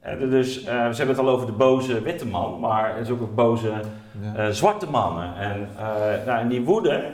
[0.00, 3.10] Eh, dus eh, ze hebben het al over de boze witte man, maar er is
[3.10, 3.72] ook een boze
[4.20, 4.34] Ja.
[4.34, 5.36] eh, zwarte mannen.
[5.36, 7.04] En, eh, nou, en die woede,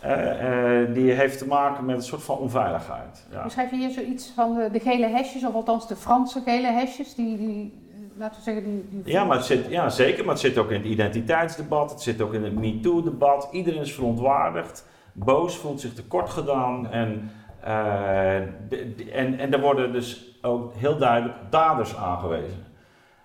[0.00, 3.26] eh, eh, die heeft te maken met een soort van onveiligheid.
[3.32, 3.42] Ja.
[3.42, 7.14] Beschrijf je hier zoiets van de, de gele hesjes, of althans de Franse gele hesjes,
[7.14, 7.72] die, die
[8.16, 9.02] laten we zeggen, die...
[9.02, 12.00] die Ja, maar het zit, ja, zeker, maar het zit ook in het identiteitsdebat, het
[12.02, 13.48] zit ook in het MeToo-debat.
[13.52, 14.86] Iedereen is verontwaardigd,
[15.18, 16.90] boos, voelt zich tekort gedaan.
[16.90, 18.34] En, eh,
[18.68, 22.64] de- de- en, en er worden dus ook heel duidelijk daders aangewezen.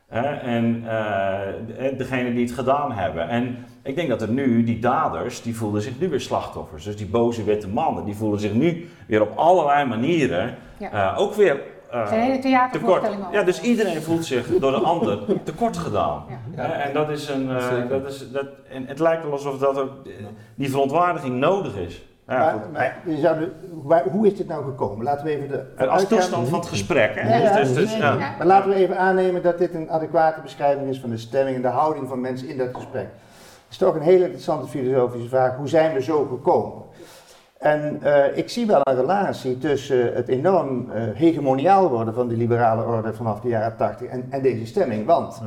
[0.08, 3.30] Hè, en eh, de- degene die het gedaan hebben.
[3.30, 6.84] En ik denk dat er nu, die daders, die voelen zich nu weer slachtoffers.
[6.84, 10.92] Dus die boze witte mannen, die voelen zich nu weer op allerlei manieren Ja.
[11.14, 11.60] eh, ook weer...
[11.92, 12.40] eh, hele
[13.32, 16.24] Ja, dus iedereen voelt zich door de ander tekort gedaan.
[16.56, 16.72] Ja.
[16.72, 17.50] En dat is een.
[17.58, 20.12] eh, dat is, dat, en het lijkt wel alsof dat ook, eh,
[20.56, 22.06] die verontwaardiging nodig is.
[22.28, 22.72] Ja, maar, goed.
[22.72, 23.52] maar je zou de-
[23.84, 25.04] waar- hoe is dit nou gekomen?
[25.06, 25.64] Laten we even de.
[25.76, 27.16] En als uitgaan- toestand van het gesprek.
[27.16, 27.30] Hè?
[27.38, 28.16] Ja, ja, dus, dus, dus, ja.
[28.38, 31.62] Maar laten we even aannemen dat dit een adequate beschrijving is van de stemming en
[31.62, 33.08] de houding van mensen in dat gesprek.
[33.64, 35.56] Het is toch een hele interessante filosofische vraag.
[35.56, 36.82] Hoe zijn we zo gekomen?
[37.62, 42.36] En eh, ik zie wel een relatie tussen het enorm eh, hegemoniaal worden van de
[42.36, 45.06] liberale orde vanaf de jaren 80 en, en deze stemming.
[45.06, 45.42] Want,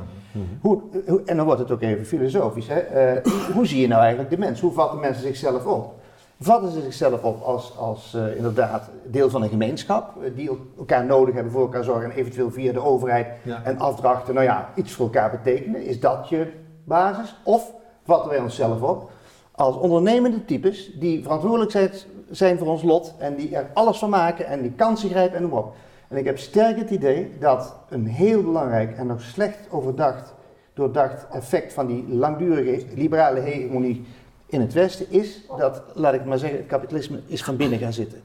[0.60, 2.78] hoe, hoe- en dan wordt het ook even filosofisch, hè?
[2.78, 4.60] eh, hoe zie je nou eigenlijk de mens?
[4.60, 5.92] Hoe vatten mensen zichzelf op?
[6.40, 11.52] Vatten ze zichzelf op als, als inderdaad deel van een gemeenschap, die elkaar nodig hebben,
[11.52, 13.60] voor elkaar zorgen en eventueel via de overheid Ja.
[13.64, 15.82] en afdrachten, nou ja, iets voor elkaar betekenen?
[15.86, 16.52] Is dat je
[16.84, 17.36] basis?
[17.44, 17.70] Of
[18.04, 19.10] vatten wij onszelf op
[19.56, 21.96] als ondernemende types die verantwoordelijk
[22.30, 25.42] zijn, voor ons lot en die er alles van maken en die kansen grijpen en
[25.42, 25.74] noem op.
[26.08, 30.34] En ik heb sterk het idee dat een heel belangrijk en nog slecht overdacht,
[30.74, 34.04] doordacht effect van die langdurige liberale hegemonie
[34.46, 37.92] in het Westen is dat, laat ik maar zeggen, het kapitalisme is van binnen gaan
[37.92, 38.20] zitten.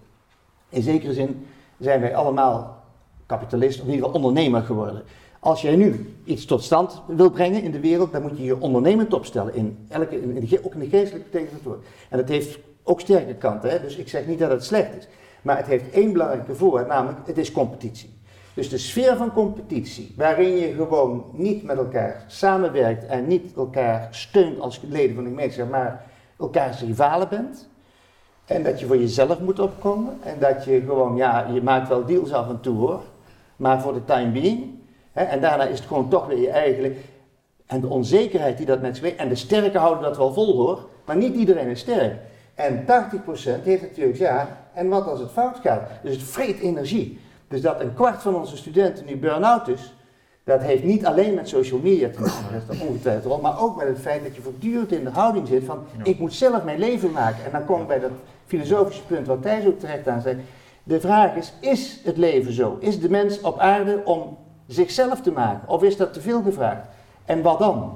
[0.70, 1.48] In zekere zin
[1.80, 2.84] zijn wij allemaal
[3.26, 5.04] kapitalist, of in ieder geval ondernemer geworden.
[5.40, 8.62] Als jij nu iets tot stand wil brengen in de wereld, dan moet je je
[8.62, 9.56] ondernemend opstellen.
[9.56, 11.86] In elke, in ook in de geestelijke woord.
[12.10, 13.82] En dat heeft ook sterke kanten, hè?
[13.82, 15.08] dus ik zeg niet dat het slecht is.
[15.42, 18.18] Maar het heeft één belangrijke voorwaarde, namelijk het is competitie.
[18.54, 24.08] Dus de sfeer van competitie, waarin je gewoon niet met elkaar samenwerkt en niet elkaar
[24.12, 26.06] steunt als leden van de gemeenschap, maar
[26.38, 27.70] elkaars rivalen bent.
[28.50, 30.18] En dat je voor jezelf moet opkomen.
[30.24, 33.02] En dat je gewoon, ja, je maakt wel deals af en toe hoor.
[33.56, 34.79] Maar voor de time being.
[35.14, 36.96] En daarna is het gewoon toch weer je eigen.
[37.66, 39.16] En de onzekerheid die dat met zich mee.
[39.16, 40.88] En de sterken houden dat wel vol hoor.
[41.06, 42.16] Maar niet iedereen is sterk.
[42.56, 42.86] En 80%
[43.64, 45.90] heeft natuurlijk, ja, en wat als het fout gaat?
[46.04, 47.20] Dus het vreet energie.
[47.48, 49.94] Dus dat een kwart van onze studenten nu burn-out is.
[50.44, 53.88] Dat heeft niet alleen met social media te maken, dat is ongetwijfeld maar ook met
[53.88, 57.12] het feit dat je voortdurend in de houding zit van ik moet zelf mijn leven
[57.12, 57.46] maken.
[57.46, 58.12] En dan kom ik bij dat
[58.46, 60.38] filosofische punt wat Thijs ook terecht aan zei.
[60.84, 62.78] De vraag is, is het leven zo?
[62.80, 64.38] Is de mens op aarde om
[64.74, 65.70] zichzelf te maken?
[65.70, 66.86] Of is dat te veel gevraagd?
[67.26, 67.94] En wat dan?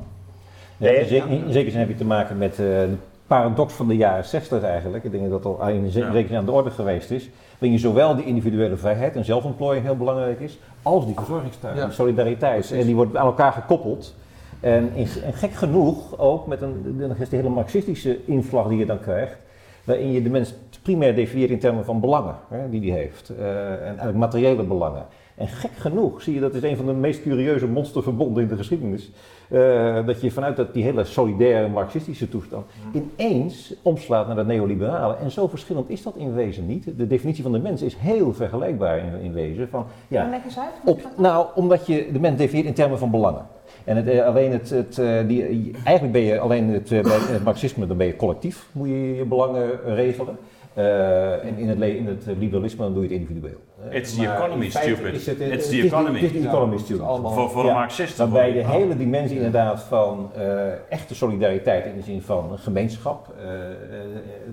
[0.78, 2.96] Ja, in, ze- in zekere zin heb je te maken met eh, de
[3.28, 5.04] paradox van de jaren 60 eigenlijk.
[5.04, 7.30] Ik denk dat dat al in zekere zin aan de orde geweest is.
[7.52, 11.86] Waarin je zowel die individuele vrijheid en zelfontplooiing heel belangrijk is, als die verzorgingstaak, Ja.
[11.86, 12.58] die solidariteit.
[12.60, 12.78] Precies.
[12.80, 14.16] En die wordt aan elkaar gekoppeld.
[14.60, 18.86] En, in, en gek genoeg ook met een, de, de hele marxistische inslag die je
[18.86, 19.36] dan krijgt,
[19.84, 23.30] waarin je de mens primair definieert in termen van belangen hè, die die heeft.
[23.40, 25.06] eh, en eigenlijk materiële belangen.
[25.36, 28.55] En gek genoeg zie je, dat is een van de meest curieuze monsterverbonden in de
[28.55, 29.12] geschiedenis,
[29.49, 35.16] eh, dat je vanuit dat, die hele solidaire marxistische toestand ineens omslaat naar dat neoliberale.
[35.16, 36.97] En zo verschillend is dat in wezen niet.
[36.97, 39.70] De definitie van de mens is heel vergelijkbaar in, in wezen.
[39.70, 40.24] Van, Ja.
[40.24, 40.72] ja, Leg eens uit.
[40.82, 43.45] hoe op, nou, omdat je de mens definieert in termen van belangen.
[43.84, 47.43] En het, eh, alleen het, het, eh, die, eigenlijk ben je alleen het, bij het
[47.43, 50.38] marxisme, dan ben je collectief, moet je je belangen regelen.
[50.74, 53.57] Eh, en in het, in het liberalisme dan doe je het individueel.
[53.89, 55.13] Eh, It's the economy, in feite stupid.
[55.13, 56.19] is het- It's het the is economy.
[56.19, 57.03] Het is de economy, stupid.
[57.05, 58.17] allemaal- Voor, voor Ja, een marxist.
[58.17, 58.69] Waarbij de Oh.
[58.71, 60.45] hele dimensie inderdaad van eh,
[60.89, 63.69] echte solidariteit in de zin van een gemeenschap, eh, eh,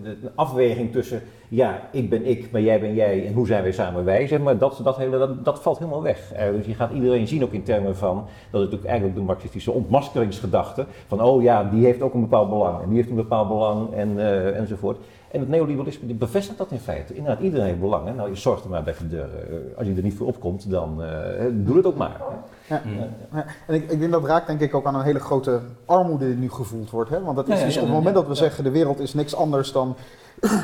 [0.03, 3.63] de, de afweging tussen ja, ik ben ik, maar jij ben jij en hoe zijn
[3.63, 6.33] wij samen wij, zeg maar, dat, dat, hele, dat, dat valt helemaal weg.
[6.33, 8.25] Eh, dus je gaat iedereen zien ook in termen van, dat
[8.61, 12.83] is natuurlijk eigenlijk de marxistische ontmaskeringsgedachte, van oh ja, die heeft ook een bepaald belang
[12.83, 14.99] en die heeft een bepaald belang en, eh, enzovoort.
[15.31, 17.15] En het neoliberalisme bevestigt dat in feite.
[17.15, 18.07] Inderdaad, iedereen heeft belang.
[18.07, 18.15] Hè?
[18.15, 20.71] Nou, je zorgt er maar dat je er, eh, als je er niet voor opkomt,
[20.71, 22.21] dan eh, doe het ook maar.
[22.67, 22.83] Ja.
[22.85, 22.99] Mm.
[23.33, 26.27] Ja, en ik, ik denk dat raakt denk ik ook aan een hele grote armoede
[26.27, 27.11] die nu gevoeld wordt.
[27.11, 27.23] Hè?
[27.23, 28.41] Want dat is Ja, ja, dus ja, op het moment ja, dat we ja.
[28.41, 29.97] zeggen de wereld is niks anders dan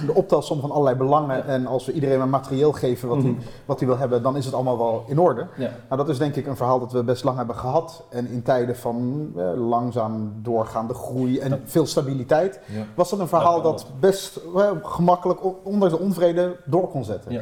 [0.07, 1.47] de optelsom van allerlei belangen.
[1.47, 4.45] En als we iedereen maar materieel geven wat hij wat hij wil hebben, dan is
[4.45, 5.47] het allemaal wel in orde.
[5.57, 5.71] Ja.
[5.89, 8.05] Nou, dat is denk ik een verhaal dat we best lang hebben gehad.
[8.11, 12.83] En in tijden van eh, langzaam doorgaande groei en veel stabiliteit, Ja.
[12.95, 17.33] was dat een verhaal dat best eh, gemakkelijk, on- ondanks de onvrede, door kon zetten.
[17.33, 17.41] Ja.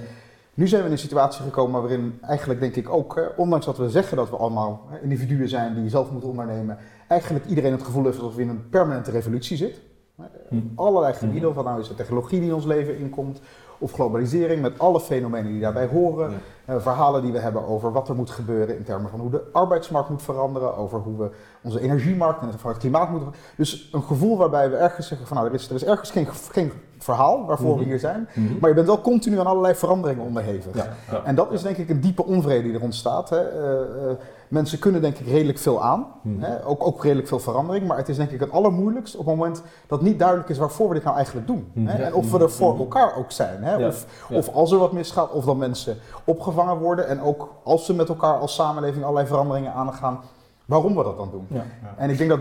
[0.55, 3.77] Nu zijn we in een situatie gekomen waarin eigenlijk denk ik ook, eh, ondanks dat
[3.79, 6.79] we zeggen dat we allemaal eh, individuen zijn die zelf moeten ondernemen,
[7.09, 9.81] eigenlijk iedereen het gevoel heeft alsof we in een permanente revolutie zit.
[10.19, 10.61] Eh, Hm.
[10.75, 13.41] Allerlei gebieden, of wat nou is de technologie die in ons leven inkomt,
[13.79, 16.31] of globalisering met alle fenomenen die daarbij horen.
[16.31, 16.75] Ja.
[16.75, 19.43] Eh, verhalen die we hebben over wat er moet gebeuren in termen van hoe de
[19.53, 21.31] arbeidsmarkt moet veranderen, over hoe we
[21.63, 23.33] onze energiemarkt en van het klimaat moeten.
[23.57, 26.27] Dus een gevoel waarbij we ergens zeggen van nou, er is, er is ergens geen,
[26.51, 26.73] geen
[27.05, 27.89] verhaal waarvoor we Mhm.
[27.89, 28.53] hier zijn, Mhm.
[28.61, 30.77] maar je bent wel continu aan allerlei veranderingen onderhevig.
[30.77, 31.23] Ja, ja.
[31.25, 33.31] En dat is denk ik een diepe onvrede die er ontstaat.
[33.31, 33.39] Hè.
[33.49, 34.17] Eh, eh,
[34.49, 36.43] mensen kunnen denk ik redelijk veel aan, Mhm.
[36.43, 36.67] hè.
[36.67, 39.63] Ook, ook redelijk veel verandering, maar het is denk ik het allermoeilijkst op het moment
[39.87, 41.71] dat niet duidelijk is waarvoor we dit nou eigenlijk doen.
[41.79, 42.03] Hè.
[42.03, 43.63] En of we er voor elkaar ook zijn.
[43.65, 43.87] Hè.
[43.87, 47.93] Of, of als er wat misgaat, of dan mensen opgevangen worden en ook als we
[47.95, 50.21] met elkaar als samenleving allerlei veranderingen aangaan,
[50.65, 51.47] waarom we dat dan doen.
[51.49, 51.65] Ja.
[51.97, 52.31] En ik denk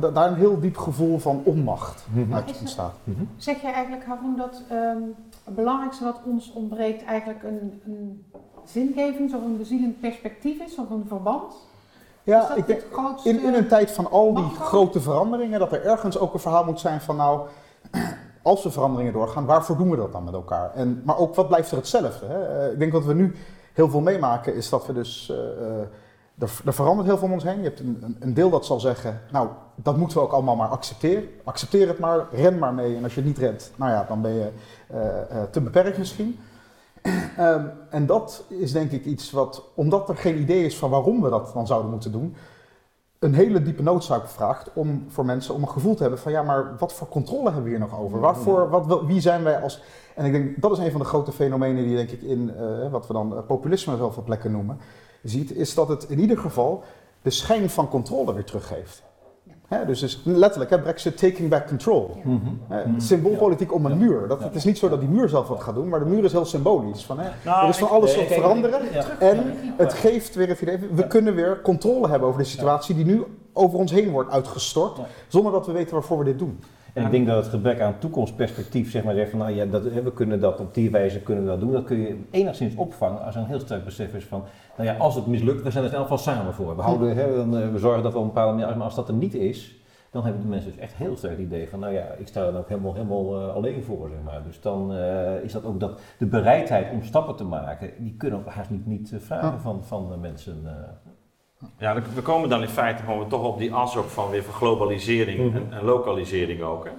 [0.00, 2.34] dat daar een heel diep gevoel van onmacht Mhm.
[2.34, 2.92] uit ontstaat.
[3.04, 3.22] Mhm.
[3.36, 4.98] Zeg jij eigenlijk, Haroon, dat ehm,
[5.44, 8.24] het belangrijkste wat ons ontbreekt eigenlijk een, een
[8.64, 11.54] zingeving of een bezielend perspectief is, of een verband?
[12.22, 12.82] Ja, ik denk,
[13.24, 16.64] in, in een tijd van al die grote veranderingen, dat er ergens ook een verhaal
[16.64, 17.40] moet zijn van nou,
[18.42, 20.74] als we veranderingen doorgaan, waarvoor doen we dat dan met elkaar?
[20.74, 22.26] En, maar ook wat blijft er hetzelfde?
[22.26, 22.64] Hè?
[22.66, 23.34] Eh, ik denk wat we nu
[23.72, 25.36] heel veel meemaken is dat we dus, eh,
[25.80, 25.86] eh,
[26.40, 27.58] er, er verandert heel veel om ons heen.
[27.58, 30.56] Je hebt een, een, een deel dat zal zeggen, nou, dat moeten we ook allemaal
[30.56, 31.28] maar accepteren.
[31.44, 32.96] Accepteer het maar, ren maar mee.
[32.96, 34.50] En als je het niet redt, nou ja, dan ben je
[34.86, 36.38] eh, eh, te beperkt misschien.
[37.36, 41.22] Ehm, en dat is denk ik iets wat, omdat er geen idee is van waarom
[41.22, 42.36] we dat dan zouden moeten doen,
[43.18, 46.42] een hele diepe noodzaak vraagt om voor mensen om een gevoel te hebben van ja,
[46.42, 48.20] maar wat voor controle hebben we hier nog over?
[48.20, 49.82] Waarvoor, wat, wie zijn wij als.
[50.14, 52.90] En ik denk dat is een van de grote fenomenen die denk ik in eh,
[52.90, 54.78] wat we dan populisme wel veel plekken noemen,
[55.22, 56.82] ziet, is dat het in ieder geval
[57.22, 59.02] de schijn van controle weer teruggeeft.
[59.86, 62.16] Dus, dus letterlijk, hè, Brexit taking back control.
[62.24, 62.36] Mhm.
[62.68, 63.00] Hè, Mhm.
[63.00, 64.04] Symboolpolitiek om een Ja.
[64.04, 64.28] muur.
[64.28, 64.44] Dat, Ja.
[64.44, 66.32] Het is niet zo dat die muur zelf wat gaat doen, maar de muur is
[66.32, 67.04] heel symbolisch.
[67.04, 68.80] Van, hè, Nou, er is van alles wat veranderen.
[68.92, 69.18] ja.
[69.18, 73.04] En het geeft weer het idee, we kunnen weer controle hebben over de situatie die
[73.04, 75.06] nu over ons heen wordt uitgestort, Ja.
[75.28, 76.60] zonder dat we weten waarvoor we dit doen.
[76.94, 79.82] En ik denk dat het gebrek aan toekomstperspectief, zeg maar, zegt van nou ja, dat,
[79.82, 81.72] we kunnen dat op die wijze kunnen we dat doen.
[81.72, 84.42] Dat kun je enigszins opvangen als er een heel sterk besef is van,
[84.76, 86.76] nou ja, als het mislukt, we zijn er in elk geval samen voor.
[86.76, 88.94] We, houden, hè, dan, eh, we zorgen dat we op een bepaalde manier, maar als
[88.94, 89.78] dat er niet is,
[90.10, 92.46] dan hebben de mensen dus echt heel sterk het idee van, nou ja, ik sta
[92.46, 94.42] er ook helemaal, helemaal eh, alleen voor, zeg maar.
[94.42, 98.44] Dus dan eh, is dat ook dat de bereidheid om stappen te maken, die kunnen
[98.44, 100.62] we haast niet, niet vragen van, van de mensen.
[101.78, 105.38] Ja, we komen dan in feite gewoon toch op die as ook van weer verglobalisering
[105.38, 105.56] Mhm.
[105.56, 106.84] en, en lokalisering ook.
[106.84, 106.90] Hè.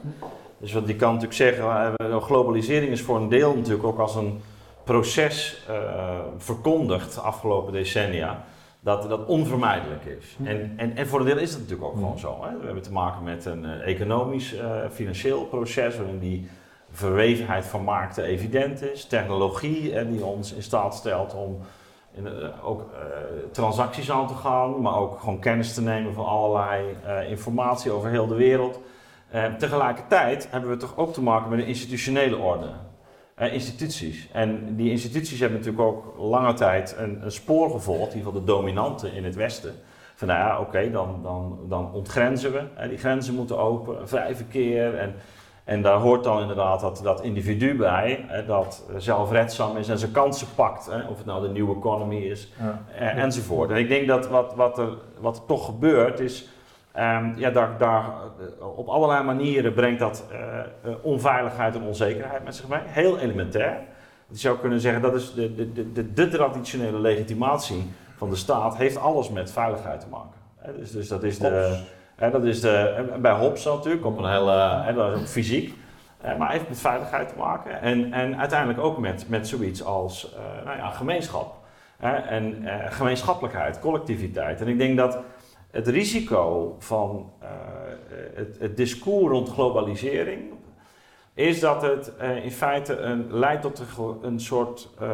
[0.58, 4.16] Dus wat die kan natuurlijk zeggen, eh, globalisering is voor een deel natuurlijk ook als
[4.16, 4.42] een
[4.84, 8.44] proces eh, verkondigd de afgelopen decennia,
[8.80, 10.36] dat dat onvermijdelijk is.
[10.38, 10.50] Mhm.
[10.50, 12.04] En, en, en voor een deel is het natuurlijk ook Mhm.
[12.04, 12.38] gewoon zo.
[12.42, 12.58] Hè.
[12.60, 14.56] We hebben te maken met een eh, economisch,
[14.92, 16.48] financieel proces waarin die
[16.92, 21.58] verwevenheid van markten evident is, technologie eh, die ons in staat stelt om
[22.14, 23.00] in, eh, ook eh,
[23.52, 28.10] transacties aan te gaan, maar ook gewoon kennis te nemen van allerlei eh, informatie over
[28.10, 28.80] heel de wereld.
[29.58, 32.68] Tegelijkertijd hebben we toch ook te maken met een institutionele orde.
[33.38, 34.30] Instituties.
[34.32, 38.52] En die instituties hebben natuurlijk ook lange tijd een, spoor gevolgd, in ieder geval de
[38.52, 39.74] dominante in het Westen.
[40.16, 42.88] Van nou ja, oké, dan, dan, dan ontgrenzen we.
[42.88, 44.98] Die grenzen moeten open, vrij verkeer.
[44.98, 45.16] En,
[45.72, 50.12] en daar hoort dan inderdaad dat, dat individu bij, eh, dat zelfredzaam is en zijn
[50.12, 50.86] kansen pakt.
[50.86, 52.52] Hè, of het nou de nieuwe economy is,
[52.98, 53.70] eh, enzovoort.
[53.70, 56.50] En ik denk dat wat, wat, er, wat er toch gebeurt is,
[56.92, 58.04] ehm, ja, daar, daar,
[58.60, 62.80] eh, op allerlei manieren brengt dat eh, onveiligheid en onzekerheid met zich mee.
[62.84, 63.80] Heel elementair.
[64.28, 68.36] Je zou kunnen zeggen dat is de, de, de, de, de traditionele legitimatie van de
[68.36, 70.40] staat heeft alles met veiligheid te maken.
[70.58, 71.84] Hè, dus, dus dat is de,
[72.30, 75.74] dat is de, en bij Hobbes natuurlijk op een hele, hè, dat is ook fysiek.
[76.22, 77.82] Eh, maar heeft met veiligheid te maken.
[77.82, 81.60] En, en uiteindelijk ook met, met zoiets als eh, nou ja, gemeenschap.
[82.02, 84.62] En eh, gemeenschappelijkheid, collectiviteit.
[84.62, 85.18] En ik denk dat
[85.72, 87.50] het risico van eh,
[88.34, 90.42] het, het discours rond globalisering
[91.34, 95.10] is dat het eh, in feite een, leidt tot een, een soort, eh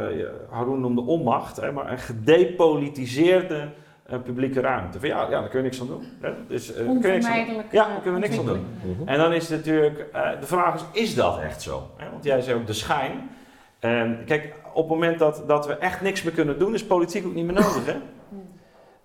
[0.49, 3.69] Haroon noemde onmacht, maar een gedepolitiseerde
[4.07, 4.99] eh, publieke ruimte.
[4.99, 6.03] Van ja, ja, daar kun je niks aan doen.
[6.21, 6.31] Hè?
[6.47, 7.15] Dus, eh, daar kun je niks aan doen.
[7.21, 7.71] Onvermijdelijk.
[7.71, 8.65] Ja, daar kunnen we niks aan doen.
[9.05, 11.89] En dan is het natuurlijk, eh, de vraag is, is dat echt zo?
[11.97, 12.09] Hè?
[12.11, 13.29] Want jij zei ook de schijn.
[14.25, 17.33] Kijk, op het moment dat, dat we echt niks meer kunnen doen, is politiek ook
[17.33, 17.85] niet meer nodig.
[17.85, 17.95] Hè?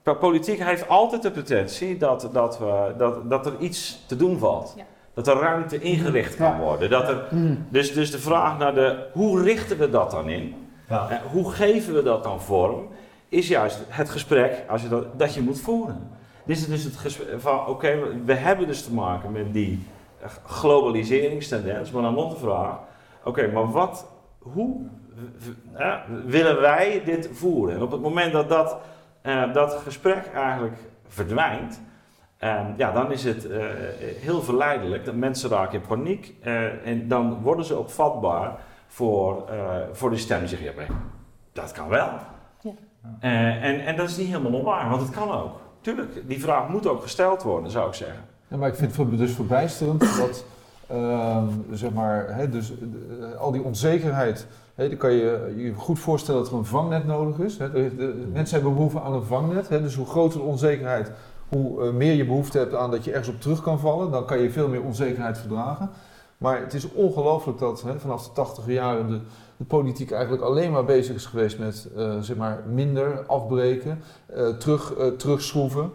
[0.05, 4.39] Maar Politiek heeft altijd de potentie dat, dat, we, dat, dat er iets te doen
[4.39, 4.75] valt.
[4.77, 4.83] Ja.
[5.15, 6.59] Dat er ruimte ingericht kan Ja.
[6.59, 6.91] worden.
[6.91, 7.67] Dat er, Mm.
[7.69, 10.55] dus, dus de vraag naar de, hoe richten we dat dan in?
[10.89, 11.21] Ja.
[11.33, 12.89] Hoe geven we dat dan vorm?
[13.33, 16.11] Is juist het gesprek als je dat, dat je moet voeren.
[16.45, 19.87] Dit is dus het gesprek van, oké, we hebben dus te maken met die
[20.45, 22.79] globaliseringstendens, maar dan nog de vraag,
[23.25, 24.07] oké, maar wat,
[24.39, 24.81] hoe
[26.25, 27.75] willen wij dit voeren?
[27.75, 28.77] En op het moment dat dat,
[29.23, 30.77] eh, dat gesprek eigenlijk
[31.09, 31.81] verdwijnt,
[32.43, 33.65] eh, ja, dan is het eh,
[33.99, 39.45] heel verleidelijk dat mensen raken in paniek eh, en dan worden ze ook vatbaar voor,
[39.93, 40.95] voor de stem die zeggen, ja,
[41.53, 42.09] dat kan wel.
[43.21, 45.61] Eh, en, en dat is niet helemaal onwaar, want het kan ook.
[45.81, 48.25] Tuurlijk, die vraag moet ook gesteld worden, zou ik zeggen.
[48.49, 50.45] Ja, maar ik vind het dus verbijsterend dat,
[50.87, 54.47] ehm, zeg maar, hè, dus, eh, al die onzekerheid.
[54.75, 57.59] Hè, dan kan je je goed voorstellen dat er een vangnet nodig is.
[57.59, 57.71] Hè.
[57.73, 59.69] De, de- mensen hebben behoefte aan een vangnet.
[59.69, 61.13] Hè, dus hoe groter de onzekerheid,
[61.49, 64.11] hoe eh, meer je behoefte hebt aan dat je ergens op terug kan vallen.
[64.11, 65.91] Dan kan je veel meer onzekerheid verdragen.
[66.39, 69.21] Maar het is ongelooflijk dat hè, vanaf de tachtige jaren de,
[69.63, 74.49] de politiek eigenlijk alleen maar bezig is geweest met eh, zeg maar minder afbreken, eh,
[74.49, 75.91] terug, eh, terugschroeven.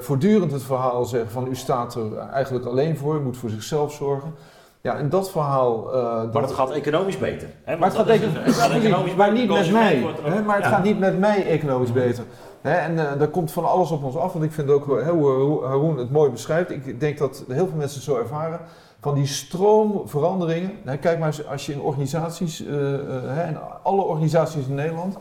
[0.00, 3.92] Voortdurend het verhaal zeggen van u staat er eigenlijk alleen voor, u moet voor zichzelf
[3.92, 4.34] zorgen.
[4.80, 5.82] Ja, en dat verhaal...
[5.92, 7.48] dat- Maar het gaat economisch beter.
[7.64, 7.76] Hè?
[7.76, 10.06] maar het gaat, het absoluut, maar niet met mij.
[10.22, 10.70] Hè, maar het Ja.
[10.70, 12.24] gaat niet met mij economisch beter.
[12.60, 14.32] Hè, en eh daar komt van alles op ons af.
[14.32, 16.70] Want ik vind ook hè, hoe Haroon het mooi beschrijft.
[16.70, 18.60] Ik denk dat heel veel mensen het zo ervaren.
[19.02, 20.72] Van die stroomveranderingen.
[20.84, 25.16] Hè, kijk maar eens, als je in organisaties, eh, eh, in alle organisaties in Nederland.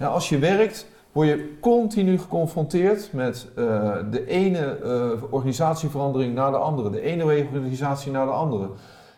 [0.00, 3.64] Als je werkt, word je continu geconfronteerd met eh,
[4.10, 6.90] de ene eh, organisatieverandering naar de andere.
[6.90, 8.68] De ene organisatie naar de andere.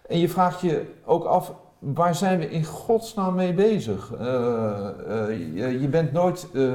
[0.09, 4.12] En je vraagt je ook af, waar zijn we in godsnaam mee bezig?
[4.19, 6.73] Eh, eh, je, je bent nooit eh,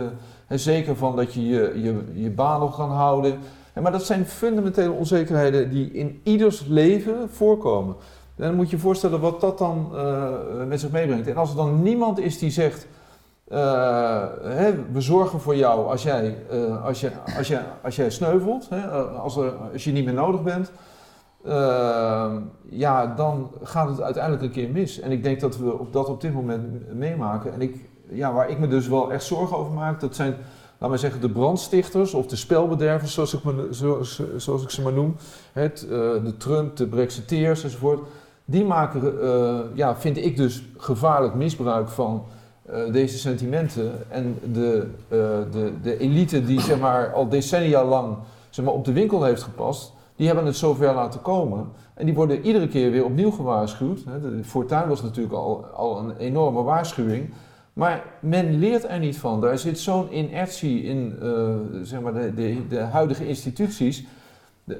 [0.47, 3.39] zeker van dat je je, je je baan nog kan houden.
[3.73, 7.95] Maar dat zijn fundamentele onzekerheden die in ieders leven voorkomen.
[8.39, 10.33] En dan moet je je voorstellen wat dat dan eh,
[10.67, 11.27] met zich meebrengt.
[11.27, 12.87] En als er dan niemand is die zegt,
[13.47, 18.09] eh, hè, we zorgen voor jou als jij, eh, als jij, als jij, als jij
[18.09, 20.71] sneuvelt, hè, als, er, als je niet meer nodig bent,
[22.69, 24.99] ja, dan gaat het uiteindelijk een keer mis.
[24.99, 27.53] En ik denk dat we op dat op dit moment meemaken.
[27.53, 27.75] En ik,
[28.09, 30.35] ja, waar ik me dus wel echt zorgen over maak, dat zijn,
[30.79, 33.13] laten we zeggen, de brandstichters of de spelbedervers,
[34.37, 35.15] zoals ik, ze maar noem.
[35.53, 35.89] Het, eh,
[36.23, 37.99] de Trump, de Brexiteers enzovoort.
[38.45, 42.23] Die maken, eh, ja, vind ik dus, gevaarlijk misbruik van
[42.65, 43.91] eh, deze sentimenten.
[44.09, 44.87] En de,
[45.51, 48.17] de, de elite die zeg maar, al decennia lang
[48.49, 51.67] zeg maar, op de winkel heeft gepast, die hebben het zover laten komen.
[51.93, 53.99] En die worden iedere keer weer opnieuw gewaarschuwd.
[54.09, 54.43] Hè.
[54.43, 57.29] Fortuin was natuurlijk al, al een enorme waarschuwing.
[57.79, 59.41] Maar men leert er niet van.
[59.41, 64.05] Daar zit zo'n inertie in eh, zeg maar de, de, de huidige instituties.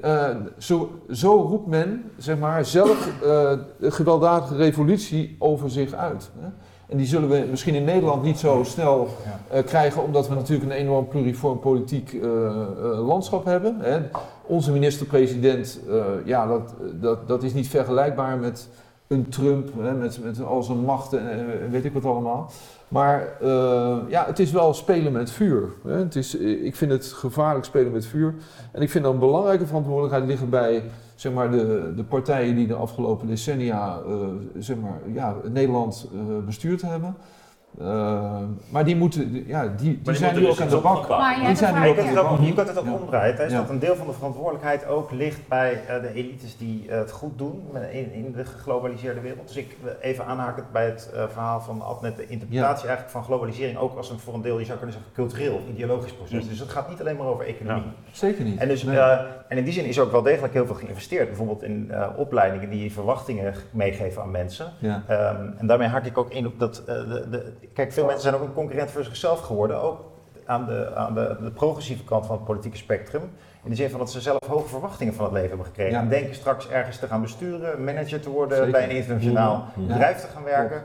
[0.02, 0.28] Eh,
[0.58, 6.30] zo, zo roept men zeg maar, zelf eh, de gewelddadige revolutie over zich uit.
[6.38, 6.48] Hè.
[6.88, 9.08] En die zullen we misschien in Nederland niet zo snel
[9.64, 12.18] krijgen, omdat we natuurlijk een enorm pluriform politiek
[12.96, 13.76] landschap hebben.
[13.80, 14.00] Hè.
[14.42, 15.80] Onze minister-president,
[16.24, 18.68] ja, dat, dat, dat is niet vergelijkbaar met
[19.10, 22.50] een Trump, hè, met, met al zijn machten en weet ik wat allemaal.
[22.88, 25.68] Maar eh, ja, het is wel spelen met vuur.
[25.84, 25.92] Hè.
[25.92, 28.34] Het is, ik vind het gevaarlijk spelen met vuur.
[28.72, 30.82] En ik vind dat een belangrijke verantwoordelijkheid liggen bij
[31.14, 34.12] zeg maar, de, de partijen die de afgelopen decennia eh,
[34.58, 37.16] zeg maar, ja, Nederland eh, bestuurd hebben.
[37.78, 41.08] Eh, maar die, moeten, ja, die, die, zijn nu ook aan de bak.
[41.08, 42.44] Maar Die zijn nu ook Je kunt het ook, ja.
[42.46, 42.92] je kunt het ook Ja.
[42.92, 43.36] omdraaien.
[43.36, 43.44] Hè?
[43.44, 43.58] Is Ja.
[43.60, 47.10] dat een deel van de verantwoordelijkheid ook ligt bij eh, de elites die eh, het
[47.10, 47.62] goed doen
[47.92, 49.46] in, in de geglobaliseerde wereld.
[49.46, 53.24] Dus ik even aanhakend bij het eh, verhaal van Ad net de interpretatie eigenlijk van
[53.24, 56.42] globalisering ook als een voor een deel, je zou kunnen zeggen, cultureel of ideologisch proces.
[56.44, 56.48] Ja.
[56.50, 57.82] Dus het gaat niet alleen maar over economie.
[58.12, 58.58] Zeker niet.
[58.60, 58.98] En, dus, Nee.
[58.98, 59.18] eh,
[59.48, 61.26] en in die zin is er ook wel degelijk heel veel geïnvesteerd.
[61.28, 64.72] Bijvoorbeeld in eh, opleidingen die verwachtingen meegeven aan mensen.
[64.78, 65.02] ja.
[65.08, 66.78] Ehm, en daarmee haak ik ook in op dat.
[66.86, 69.82] eh, de, de, kijk, veel mensen zijn ook een concurrent voor zichzelf geworden.
[69.82, 70.00] Ook
[70.44, 73.22] aan de, aan de, de progressieve kant van het politieke spectrum.
[73.62, 75.92] In de zin van dat ze zelf hoge verwachtingen van het leven hebben gekregen.
[75.92, 76.00] Ja.
[76.00, 78.72] En denken straks ergens te gaan besturen, manager te worden, Zeker.
[78.72, 80.82] bij een internationaal bedrijf te gaan werken.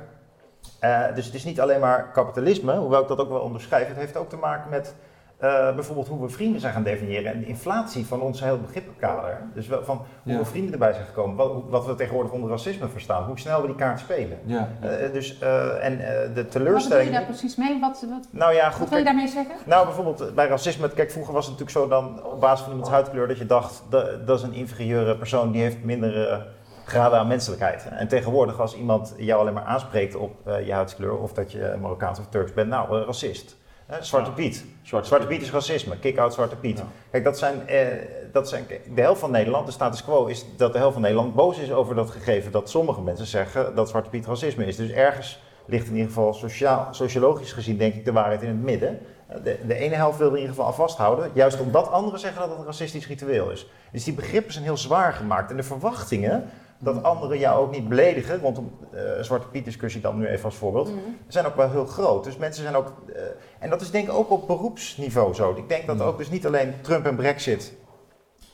[0.80, 3.88] Eh, dus het is niet alleen maar kapitalisme, hoewel ik dat ook wel onderschrijf.
[3.88, 4.95] Het heeft ook te maken met
[5.38, 9.41] eh, bijvoorbeeld hoe we vrienden zijn gaan definiëren en de inflatie van ons heel begrippenkader.
[9.53, 10.38] Dus wel van hoe Ja.
[10.39, 13.67] we vrienden erbij zijn gekomen, wat, wat we tegenwoordig onder racisme verstaan, hoe snel we
[13.67, 14.38] die kaart spelen.
[14.45, 14.69] Ja.
[14.81, 17.11] Eh, dus, eh, en eh, de Wat bedoel je teleurstelling.
[17.11, 17.79] daar precies mee?
[17.79, 18.89] Wat, wat, Nou ja, wat goed.
[18.89, 19.55] wil je daarmee zeggen?
[19.65, 22.91] nou, bijvoorbeeld bij racisme, kijk, vroeger was het natuurlijk zo dan op basis van iemands
[22.91, 26.45] huidkleur dat je dacht, dat, dat is een inferieure persoon, die heeft mindere
[26.86, 27.88] graden aan menselijkheid.
[27.89, 31.75] En tegenwoordig als iemand jou alleen maar aanspreekt op eh, je huidskleur, of dat je
[31.81, 33.57] Marokkaans of Turks bent, nou, racist.
[33.86, 34.36] Hè, Zwarte Ja.
[34.36, 34.65] Piet.
[34.81, 36.77] Zwarte, Zwarte Piet is racisme, kick-out Zwarte Piet.
[36.77, 36.86] Ja.
[37.11, 37.88] Kijk, dat zijn, eh,
[38.31, 38.65] dat zijn,
[38.95, 41.71] de helft van Nederland, de status quo is dat de helft van Nederland boos is
[41.71, 44.75] over dat gegeven dat sommige mensen zeggen dat Zwarte Piet racisme is.
[44.75, 48.63] Dus ergens ligt in ieder geval sociaal, sociologisch gezien denk ik de waarheid in het
[48.63, 48.99] midden.
[49.43, 52.41] De, de ene helft wil er in ieder geval aan vasthouden, juist omdat anderen zeggen
[52.41, 53.67] dat het een racistisch ritueel is.
[53.91, 56.49] Dus die begrippen zijn heel zwaar gemaakt en de verwachtingen
[56.86, 60.55] dat anderen jou ook niet beledigen, rondom eh Zwarte Piet discussie dan nu even als
[60.55, 60.91] voorbeeld,
[61.27, 62.23] zijn ook wel heel groot.
[62.23, 63.21] Dus mensen zijn ook, eh,
[63.59, 65.53] en dat is denk ik ook op beroepsniveau zo.
[65.55, 67.73] Ik denk dat ook dus niet alleen Trump en Brexit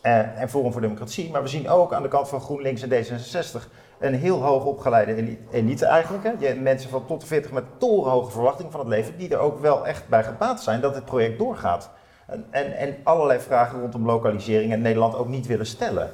[0.02, 2.90] en, en Forum voor Democratie, maar we zien ook aan de kant van GroenLinks en
[2.90, 3.70] D66
[4.00, 6.24] een heel hoog opgeleide eli- elite eigenlijk.
[6.24, 6.48] Hè.
[6.48, 9.60] Je, mensen van tot de 40 met torenhoge verwachtingen van het leven, die er ook
[9.60, 11.90] wel echt bij gebaat zijn dat het project doorgaat.
[12.28, 16.10] En, en, en allerlei vragen rondom lokalisering in Nederland ook niet willen stellen.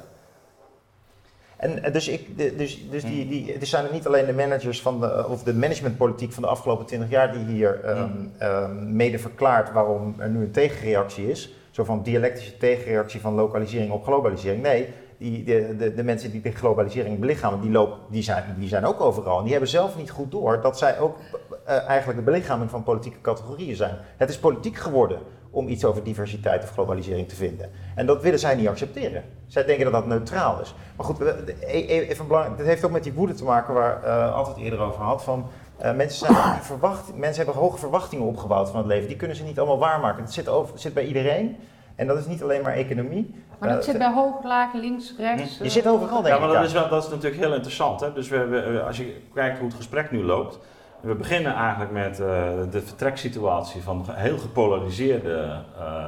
[1.58, 4.82] En eh, dus, ik, dus, dus die, die, het zijn er niet alleen de managers
[4.82, 9.72] van de, of de managementpolitiek van de afgelopen 20 jaar die hier ehm, mede verklaart
[9.72, 11.52] waarom er nu een tegenreactie is.
[11.70, 14.62] Zo van dialectische tegenreactie van lokalisering op globalisering.
[14.62, 14.88] Nee,
[15.18, 18.84] die, de, de, de mensen die de globalisering belichamen, die, lopen, die, zijn, die zijn
[18.84, 19.36] ook overal.
[19.36, 21.16] En die hebben zelf niet goed door dat zij ook
[21.64, 23.96] eh, eigenlijk de belichaming van politieke categorieën zijn.
[24.16, 25.18] Het is politiek geworden
[25.50, 27.70] om iets over diversiteit of globalisering te vinden.
[27.94, 29.22] En dat willen zij niet accepteren.
[29.46, 30.74] Zij denken dat dat neutraal is.
[30.96, 31.26] Maar goed, e-
[31.66, 34.80] e- even belangrijk, dit heeft ook met die woede te maken waar eh altijd eerder
[34.80, 35.22] over had.
[35.24, 35.46] Van,
[35.78, 39.08] eh, mensen, zijn verwacht, mensen hebben hoge verwachtingen opgebouwd van het leven.
[39.08, 40.22] Die kunnen ze niet allemaal waarmaken.
[40.22, 41.56] Het zit, over, het zit bij iedereen.
[41.96, 43.34] En dat is niet alleen maar economie.
[43.58, 45.58] Maar dat Eh, zit bij hoog, laag, links, rechts.
[45.62, 46.38] je zit overal, denk Ja, ik.
[46.40, 46.62] maar dat ja.
[46.64, 48.00] is, wel, dat is natuurlijk heel interessant.
[48.00, 48.12] Hè?
[48.12, 50.58] Dus we, we- als je kijkt hoe het gesprek nu loopt.
[51.00, 52.26] We beginnen eigenlijk met eh,
[52.70, 56.04] de vertreksituatie van een heel gepolariseerde eh, eh,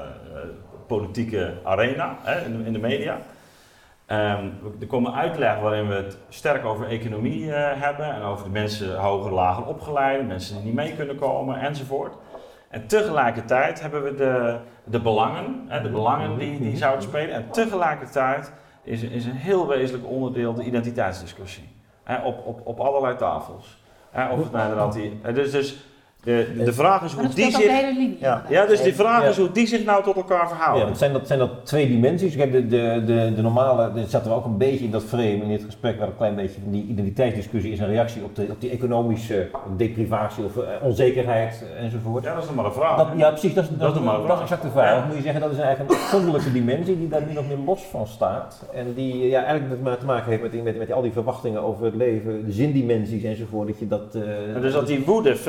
[0.87, 3.19] politieke arena hè, in, de, in de media.
[4.07, 4.49] Ehm,
[4.81, 9.33] er komen uitleg waarin we het sterk over economie hebben en over de mensen hoger,
[9.33, 12.15] lager opgeleide, mensen die niet mee kunnen komen enzovoort.
[12.69, 17.35] En tegelijkertijd hebben we de, de belangen, hè, de belangen die, die zouden spelen.
[17.35, 21.69] En tegelijkertijd is, is een heel wezenlijk onderdeel de identiteitsdiscussie.
[22.05, 23.80] Hè, op, op, op allerlei tafels.
[24.11, 25.77] Hè, of het nou inderdaad die, dus, dus
[26.25, 28.21] de, de, de vraag is hoe dat die zich.
[28.21, 28.45] Ja.
[28.49, 29.29] Ja, dus die vraag Ja.
[29.29, 30.85] is hoe die zich nou tot elkaar Ja, verhouden.
[30.85, 32.37] want zijn dat, zijn dat twee dimensies?
[32.37, 35.25] Kijk, de, de, de, de normale, dit zaten we ook een beetje in dat frame
[35.43, 38.47] in dit gesprek, waar een klein beetje van die identiteitsdiscussie is een reactie op, de,
[38.51, 42.25] op die economische deprivatie of eh, onzekerheid eh, enzovoort.
[42.25, 42.97] Ja, dat is nog maar een vraag.
[42.97, 44.41] Dat, ja, precies, dat is, Dat dat, is dat, maar een is vraag.
[44.41, 44.95] exact de vraag.
[44.99, 45.05] Ja.
[45.07, 47.83] Moet je zeggen, dat is eigenlijk een afzonderlijke dimensie die daar nu nog meer los
[47.91, 48.63] van staat.
[48.75, 51.85] En die ja, eigenlijk met, te maken heeft met, met, met al die verwachtingen over
[51.85, 53.69] het leven, de zindimensies enzovoort.
[53.69, 55.41] Dat je dat, eh, dus dat die woede dus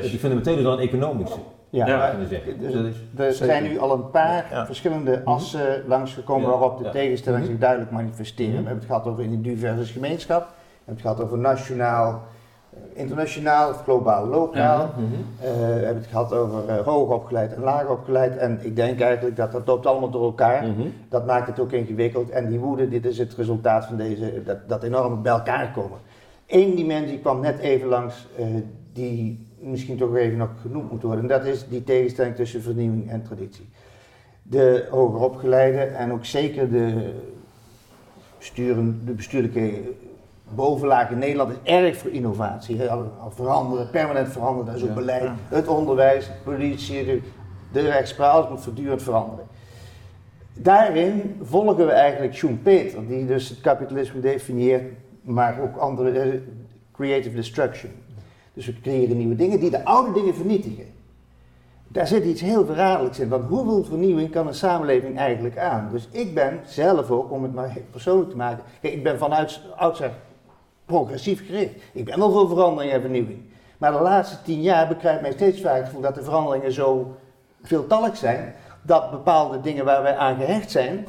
[0.00, 0.18] die- is.
[0.20, 1.38] Fundamenteler dan economische,
[1.72, 1.96] Ja, Ja.
[1.98, 2.60] maar kunnen zeggen.
[2.60, 4.66] Dus er- dat is, zijn nu al een paar Ja.
[4.66, 6.48] verschillende assen langsgekomen Ja.
[6.48, 6.90] waarop de Ja.
[6.90, 7.50] tegenstellingen Mhm.
[7.52, 8.52] zich duidelijk manifesteren.
[8.52, 8.62] Mhm.
[8.62, 10.40] We hebben het gehad over individu versus gemeenschap.
[10.40, 12.22] We hebben het gehad over nationaal,
[12.70, 14.90] eh, internationaal of globaal, lokaal.
[14.96, 15.04] Mhm.
[15.40, 18.36] Eh, we hebben het gehad over eh, hoog opgeleid en laag opgeleid.
[18.36, 20.62] En ik denk eigenlijk dat dat loopt allemaal door elkaar.
[20.66, 20.88] Mhm.
[21.08, 22.30] Dat maakt het ook ingewikkeld.
[22.30, 25.98] En die woede, dit is het resultaat van deze, dat, dat enorme bij elkaar komen.
[26.46, 28.44] Eén dimensie kwam net even langs, eh,
[28.92, 31.20] die misschien toch even nog genoemd moet worden.
[31.22, 33.68] En dat is die tegenstelling tussen vernieuwing en traditie.
[34.42, 37.12] De hoger opgeleide en ook zeker de,
[38.38, 39.72] besturen, de bestuurlijke
[40.54, 42.80] bovenlaag in Nederland is erg voor innovatie.
[43.28, 44.94] Veranderen, permanent veranderen, dat is ook Ja.
[44.94, 45.30] beleid.
[45.48, 47.20] Het onderwijs, de politie, de,
[47.72, 49.44] de rechtspraak, alles moet voortdurend veranderen.
[50.54, 54.82] Daarin volgen we eigenlijk Schumpeter, die dus het kapitalisme definieert,
[55.22, 56.40] maar ook andere, eh,
[56.92, 57.90] creative destruction.
[58.60, 60.84] Dus we creëren nieuwe dingen die de oude dingen vernietigen.
[61.88, 65.88] Daar zit iets heel verraderlijks in, want hoeveel vernieuwing kan een samenleving eigenlijk aan?
[65.92, 69.60] Dus ik ben zelf ook, om het maar persoonlijk te maken, kijk, ik ben vanuit
[69.76, 70.10] oudsher
[70.84, 71.74] progressief gericht.
[71.92, 73.38] Ik ben wel voor verandering en vernieuwing.
[73.78, 77.16] Maar de laatste tien jaar bekrijgt mij steeds vaker het gevoel dat de veranderingen zo
[77.62, 81.06] veeltallig zijn, dat bepaalde dingen waar wij aan gehecht zijn,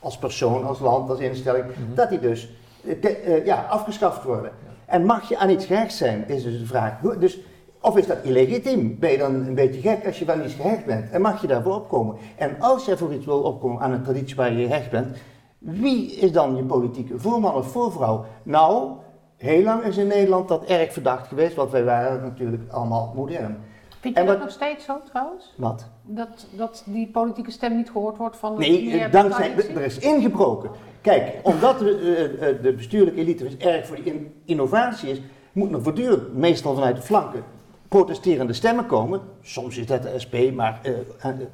[0.00, 2.48] als persoon, als land, als instelling, dat die dus
[2.86, 4.50] eh, te- eh, ja, afgeschaft worden.
[4.92, 7.00] En mag je aan iets gehecht zijn, is dus de vraag.
[7.18, 7.38] Dus
[7.80, 8.98] Of is dat illegitiem?
[8.98, 11.10] Ben je dan een beetje gek als je wel iets gehecht bent?
[11.10, 12.16] En mag je daarvoor opkomen?
[12.36, 15.16] En als je voor iets wil opkomen aan een traditie waar je gehecht bent,
[15.58, 18.24] wie is dan je politieke voorman of voorvrouw?
[18.42, 18.90] Nou,
[19.36, 23.56] heel lang is in Nederland dat erg verdacht geweest, want wij waren natuurlijk allemaal modern.
[24.02, 25.54] Vind je En dat wat- nog steeds zo trouwens?
[25.56, 25.88] Wat?
[26.02, 29.98] Dat, dat die politieke stem niet gehoord wordt van Nee, meer eh, dankzij, er is
[29.98, 30.70] ingebroken.
[31.00, 31.98] Kijk, omdat de,
[32.40, 35.20] eh, eh, de bestuurlijke elite dus erg voor die in- innovatie is,
[35.52, 37.44] moeten er voortdurend, meestal vanuit de flanken,
[37.88, 39.20] protesterende stemmen komen.
[39.42, 40.92] Soms is dat de SP, maar eh,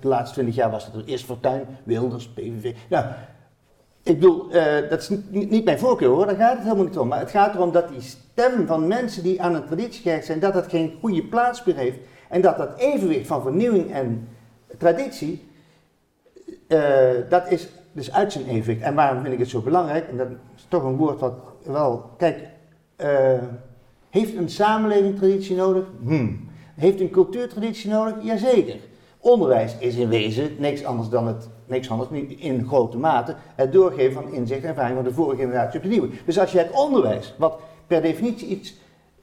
[0.00, 2.74] de laatste twintig jaar was het er eerst Fortuyn, Wilders, PVV.
[2.88, 3.04] Nou,
[4.02, 4.48] ik bedoel,
[4.88, 7.08] dat is niet, niet mijn voorkeur hoor, daar gaat het helemaal niet om.
[7.08, 10.40] Maar het gaat erom dat die stem van mensen die aan een traditie gehecht zijn,
[10.40, 11.98] dat dat geen goede plaats meer heeft.
[12.28, 14.28] En dat dat evenwicht van vernieuwing en
[14.78, 15.48] traditie,
[16.66, 16.80] eh,
[17.28, 18.80] dat is dus uit zijn evenwicht.
[18.80, 20.08] En waarom vind ik het zo belangrijk?
[20.08, 22.38] En dat is toch een woord wat wel, kijk,
[22.96, 23.38] eh,
[24.10, 25.84] heeft een samenleving traditie nodig?
[26.02, 26.48] Hmm.
[26.74, 28.14] Heeft een cultuurtraditie nodig?
[28.22, 28.76] Jazeker.
[29.20, 33.72] Onderwijs is in wezen niks anders dan het, niks anders, niet in grote mate, het
[33.72, 36.08] doorgeven van inzicht en ervaring van de vorige generatie op de nieuwe.
[36.24, 38.74] Dus als je het onderwijs, wat per definitie iets,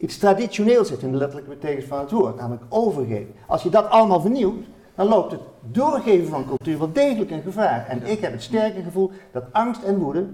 [0.05, 3.89] iets traditioneels is in de letterlijke betekenis van het woord, namelijk overgeven, als je dat
[3.89, 7.87] allemaal vernieuwt, dan loopt het doorgeven van cultuur wel degelijk een gevaar.
[7.87, 10.25] En ik heb het sterke gevoel dat angst en woede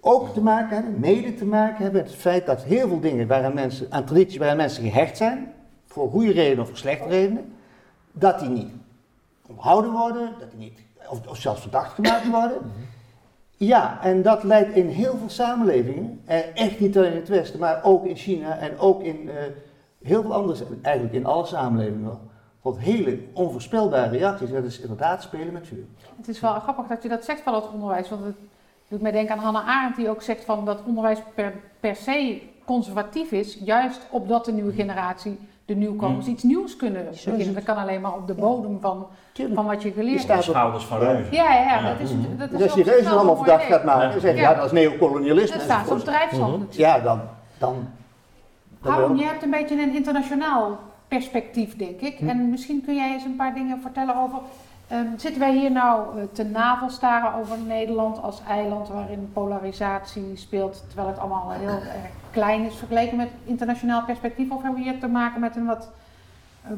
[0.00, 3.26] ook te maken hebben, mede te maken hebben met het feit dat heel veel dingen
[3.26, 5.52] waaraan mensen, aan traditie waaraan mensen gehecht zijn,
[5.86, 7.52] voor goede redenen of voor slechte redenen,
[8.12, 8.70] dat die niet
[9.46, 10.78] onthouden worden, dat die niet,
[11.08, 12.58] of, of zelfs verdacht gemaakt worden.
[13.60, 17.60] Ja, en dat leidt in heel veel samenlevingen, eh, echt niet alleen in het Westen,
[17.60, 19.34] maar ook in China en ook in eh,
[20.02, 22.20] heel veel andere, eigenlijk in alle samenlevingen wel,
[22.62, 24.50] tot hele onvoorspelbare reacties.
[24.50, 25.84] Dat is inderdaad spelen met vuur.
[26.16, 28.36] Het is wel grappig dat je dat zegt van het onderwijs, want het
[28.88, 32.42] doet mij denken aan Hannah Arendt die ook zegt van dat onderwijs per, per se
[32.64, 36.32] conservatief is, juist opdat de nieuwe generatie, de nieuwkomers, Mm.
[36.32, 37.54] iets nieuws kunnen beginnen.
[37.54, 39.06] Dat kan alleen maar op de bodem van.
[39.54, 40.48] Van wat je geleerd staat hebt.
[40.48, 41.32] op- Schouders van reuzen.
[41.34, 44.14] Ja, ja, dat is, dat is Dus zich reuzen allemaal verdacht gaat maken Ja.
[44.14, 44.50] en zeggen, Ja.
[44.50, 45.56] ja, dat is neocolonialisme.
[45.56, 46.04] Dat staat op enzovoort.
[46.04, 46.56] drijfstand.
[46.72, 46.80] Mhm.
[46.80, 47.20] Ja, dan,
[47.58, 47.88] dan,
[48.80, 50.78] Harm, je hebt een beetje een internationaal
[51.08, 52.18] perspectief, denk ik.
[52.18, 52.28] Hm.
[52.28, 54.38] En misschien kun jij eens een paar dingen vertellen over.
[54.88, 60.84] ehm, zitten wij hier nou eh, te navelstaren over Nederland als eiland waarin polarisatie speelt,
[60.86, 61.82] terwijl het allemaal heel erg
[62.30, 64.50] klein is vergeleken met internationaal perspectief?
[64.50, 65.90] Of hebben we hier te maken met een wat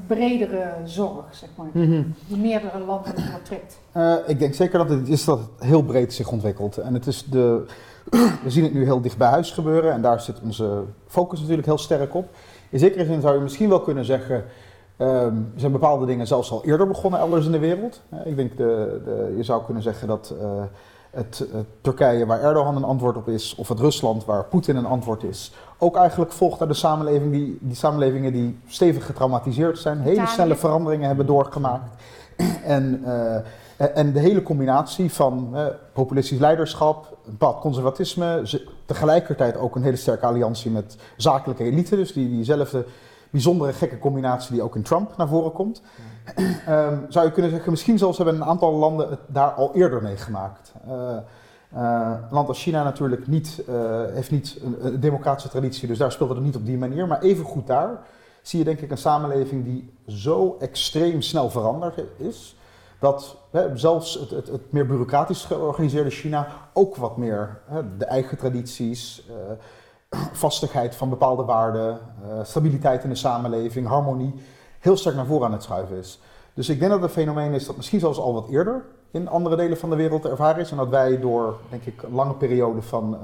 [0.07, 2.03] bredere zorg, zeg maar, Mhm.
[2.26, 3.78] die meerdere landen doortrekt?
[3.93, 6.76] Eh, ik denk zeker dat het is dat het heel breed zich ontwikkelt.
[6.76, 7.64] En het is de,
[8.45, 11.66] we zien het nu heel dicht bij huis gebeuren en daar zit onze focus natuurlijk
[11.66, 12.28] heel sterk op.
[12.70, 14.45] In zekere zin zou je misschien wel kunnen zeggen,
[14.97, 18.03] ehm, er zijn bepaalde dingen zelfs al eerder begonnen elders in de wereld.
[18.09, 20.62] Eh, ik denk, de, de, je zou kunnen zeggen dat eh,
[21.11, 21.45] het,
[21.81, 25.53] Turkije waar Erdogan een antwoord op is, of het Rusland waar Poetin een antwoord is,
[25.79, 30.57] ook eigenlijk volgt uit de samenleving die, die samenlevingen die stevig getraumatiseerd zijn, hele snelle
[30.57, 31.95] veranderingen hebben doorgemaakt.
[32.65, 35.57] En, eh, en de hele combinatie van
[35.93, 38.43] populistisch leiderschap, een bepaald conservatisme,
[38.85, 42.85] tegelijkertijd ook een hele sterke alliantie met zakelijke elite, dus die, diezelfde
[43.31, 45.83] bijzondere gekke combinatie die ook in Trump naar voren komt.
[46.66, 50.03] Ehm, zou je kunnen zeggen, misschien zelfs hebben een aantal landen het daar al eerder
[50.03, 50.72] meegemaakt.
[50.87, 53.74] Eh, eh, een land als China natuurlijk niet, eh,
[54.12, 57.07] heeft niet een, een democratische traditie, dus daar speelde het niet op die manier.
[57.07, 57.99] Maar even goed daar
[58.43, 62.57] zie je denk ik een samenleving die zo extreem snel veranderd is,
[62.99, 68.05] dat hè, zelfs het, het, het meer bureaucratisch georganiseerde China ook wat meer hè, de
[68.05, 69.28] eigen tradities,
[70.33, 74.35] vastigheid van bepaalde waarden, eh, stabiliteit in de samenleving, harmonie,
[74.79, 76.21] heel sterk naar voren aan het schuiven is.
[76.55, 79.29] Dus ik denk dat het een fenomeen is dat misschien zelfs al wat eerder in
[79.29, 80.71] andere delen van de wereld te ervaren is.
[80.71, 83.19] En dat wij door, denk ik, een lange periode van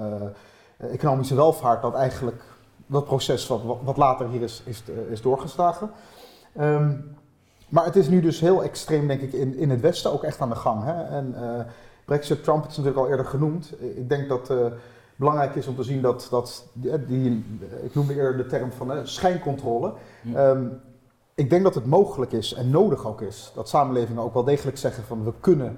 [0.79, 2.43] eh, economische welvaart, dat eigenlijk
[2.87, 5.91] dat proces wat, wat- later hier is, is, eh, is doorgeslagen.
[6.57, 6.93] Ehm,
[7.69, 10.41] maar het is nu dus heel extreem, denk ik, in, in het Westen ook echt
[10.41, 10.85] aan de gang.
[10.85, 11.03] Hè?
[11.03, 11.35] En
[12.05, 13.73] Brexit, Trump, het is natuurlijk al eerder genoemd.
[13.81, 14.51] Ik denk dat
[15.17, 17.45] belangrijk is om te zien dat, dat die, die-
[17.83, 19.93] ik noemde eerder de term van eh, schijncontrole.
[20.23, 20.51] Ja.
[20.51, 20.67] Ehm,
[21.35, 24.79] ik denk dat het mogelijk is en nodig ook is dat samenlevingen ook wel degelijk
[24.79, 25.77] zeggen van we kunnen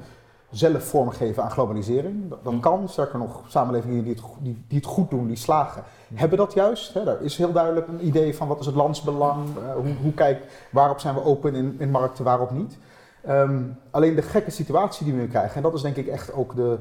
[0.50, 2.28] zelf vormgeven aan globalisering.
[2.28, 2.60] Dat, dat Hm.
[2.60, 5.82] kan, sterker nog, samenlevingen die het, die, die het goed doen, die slagen,
[6.14, 6.94] hebben dat juist.
[6.94, 7.04] Hè.
[7.04, 10.66] Daar is heel duidelijk een idee van wat is het landsbelang, eh, hoe, hoe kijk,
[10.70, 12.78] waarop zijn we open in, in markten, waarop niet.
[13.22, 16.32] Ehm, alleen de gekke situatie die we nu krijgen, en dat is denk ik echt
[16.32, 16.78] ook de,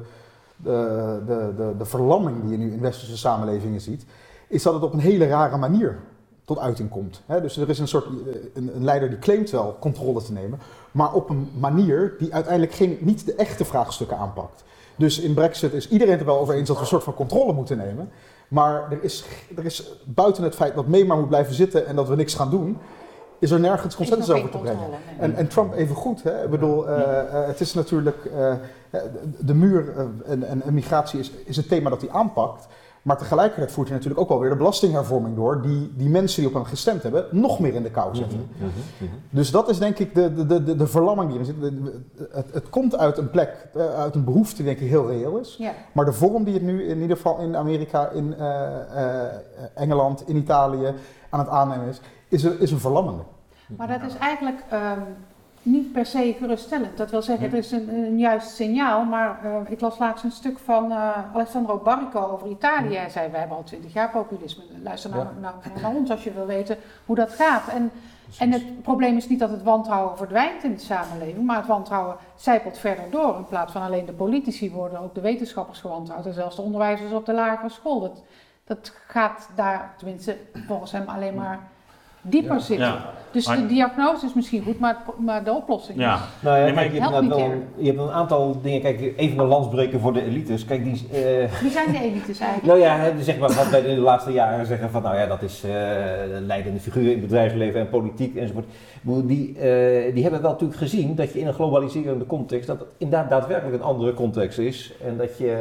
[0.62, 4.04] de, de, de, verlamming die je nu in westerse samenlevingen ziet,
[4.48, 5.98] is dat het op een hele rare manier
[6.44, 7.22] tot uiting komt.
[7.26, 10.60] Dus er is een soort eh, een, een leider die claimt wel controle te nemen,
[10.92, 14.64] maar op een manier die uiteindelijk geen, niet de echte vraagstukken aanpakt.
[14.96, 17.14] Dus in Brexit is iedereen het er wel over eens dat we een soort van
[17.14, 18.10] controle moeten nemen.
[18.48, 19.24] Maar er is,
[19.56, 22.34] er is buiten het feit dat May maar moet blijven zitten en dat we niks
[22.34, 22.78] gaan doen,
[23.38, 24.90] is er nergens consensus over te brengen.
[24.90, 25.18] nee.
[25.18, 26.22] En, en Trump even goed.
[26.22, 26.44] Hè?
[26.44, 28.24] Ik bedoel, eh, eh, het is natuurlijk.
[28.24, 29.00] eh,
[29.38, 29.94] de muur
[30.26, 32.68] en, en, en migratie is, is het thema dat hij aanpakt.
[33.02, 35.62] Maar tegelijkertijd voert hij natuurlijk ook wel weer de belastinghervorming door.
[35.62, 38.48] Die die mensen die op hem gestemd hebben nog meer in de kou zetten.
[39.30, 41.54] Dus dat is denk ik de, de, de, de, verlamming die erin
[42.16, 42.30] zit.
[42.32, 45.60] Het, het komt uit een plek, uit een behoefte die denk ik heel reëel is.
[45.92, 49.32] Maar de vorm die het nu in ieder geval in Amerika, in eh, eh,
[49.74, 50.94] Engeland, in Italië
[51.30, 53.22] aan het aannemen is, is een, is een verlammende.
[53.76, 55.00] Maar dat is eigenlijk ehm,
[55.62, 56.96] niet per se geruststellend.
[56.96, 59.04] Dat wil zeggen, het is een, een juist signaal.
[59.04, 62.96] Maar eh, ik las laatst een stuk van eh, Alessandro Barrico over Italië.
[62.96, 64.62] Hij zei, we hebben al twintig jaar populisme.
[64.82, 66.76] Luister nou, nou, naar ons als je wil weten
[67.06, 67.68] hoe dat gaat.
[67.68, 67.90] En,
[68.38, 71.46] en het probleem is niet dat het wantrouwen verdwijnt in de samenleving.
[71.46, 73.36] Maar het wantrouwen zijpelt verder door.
[73.36, 76.26] In plaats van alleen de politici worden ook de wetenschappers gewantrouwd.
[76.26, 78.00] En zelfs de onderwijzers op de lagere school.
[78.00, 78.22] Dat,
[78.64, 81.68] dat gaat daar, tenminste volgens hem, alleen maar
[82.28, 82.60] dieper Ja.
[82.60, 82.86] zitten.
[82.86, 86.14] Ja, Dus Maar- de diagnose is misschien goed, maar, maar de oplossing ja.
[86.14, 86.20] is...
[86.40, 88.80] Nou ja, Nee, maar kijk, je, hebt wel, je hebt een aantal dingen.
[88.80, 90.64] Kijk, even een landsbreken voor de elites.
[90.64, 92.66] Kijk, die, eh, Wie zijn de elites eigenlijk?
[92.66, 95.26] Nou ja, hè, zeg maar wat wij in de laatste jaren zeggen van nou ja,
[95.26, 95.70] dat is eh
[96.46, 98.64] leidende figuren in het bedrijfsleven en politiek enzovoort.
[98.64, 102.66] Ik bedoel, Die, eh, die hebben wel natuurlijk gezien dat je in een globaliserende context,
[102.66, 104.92] dat het inderdaad daadwerkelijk een andere context is.
[105.04, 105.56] En dat je,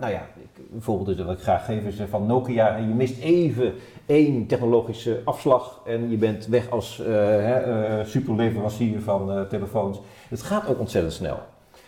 [0.00, 3.20] nou ja, ik, bijvoorbeeld dus wat ik graag geef is van Nokia en je mist
[3.22, 3.72] even
[4.10, 10.00] één technologische afslag en je bent weg als eh, eh, superleverancier van eh, telefoons.
[10.28, 11.38] Het gaat ook ontzettend snel.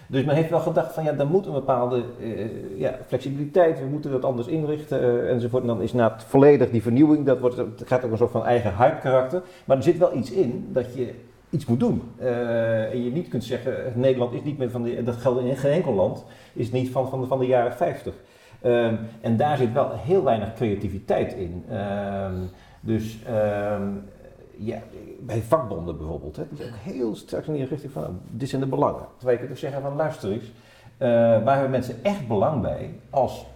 [0.07, 2.03] Dus men heeft wel gedacht van ja, dan moet een bepaalde
[2.77, 5.63] ja, flexibiliteit, we moeten dat anders inrichten enzovoort.
[5.63, 8.31] En dan is na het volledig die vernieuwing, dat wordt, het gaat ook een soort
[8.31, 9.43] van eigen hype karakter.
[9.65, 11.15] Maar er zit wel iets in dat je
[11.51, 12.03] iets moet doen.
[12.19, 15.73] En je niet kunt zeggen, Nederland is niet meer van de, dat geldt in geen
[15.73, 18.15] enkel land, is niet van, van, van de jaren 50.
[18.63, 21.65] Ehm, en daar zit wel heel weinig creativiteit in.
[21.69, 22.35] Ehm,
[22.81, 23.89] dus ehm,
[24.57, 24.79] ja,
[25.21, 28.49] bij vakbonden bijvoorbeeld, hè, die zijn ook heel sterk in die richting van, nou, dit
[28.49, 29.07] zijn de belangen.
[29.17, 30.53] Terwijl je kunt zeggen van, luister eens,
[30.97, 31.09] eh,
[31.45, 33.47] waar hebben mensen echt belang bij als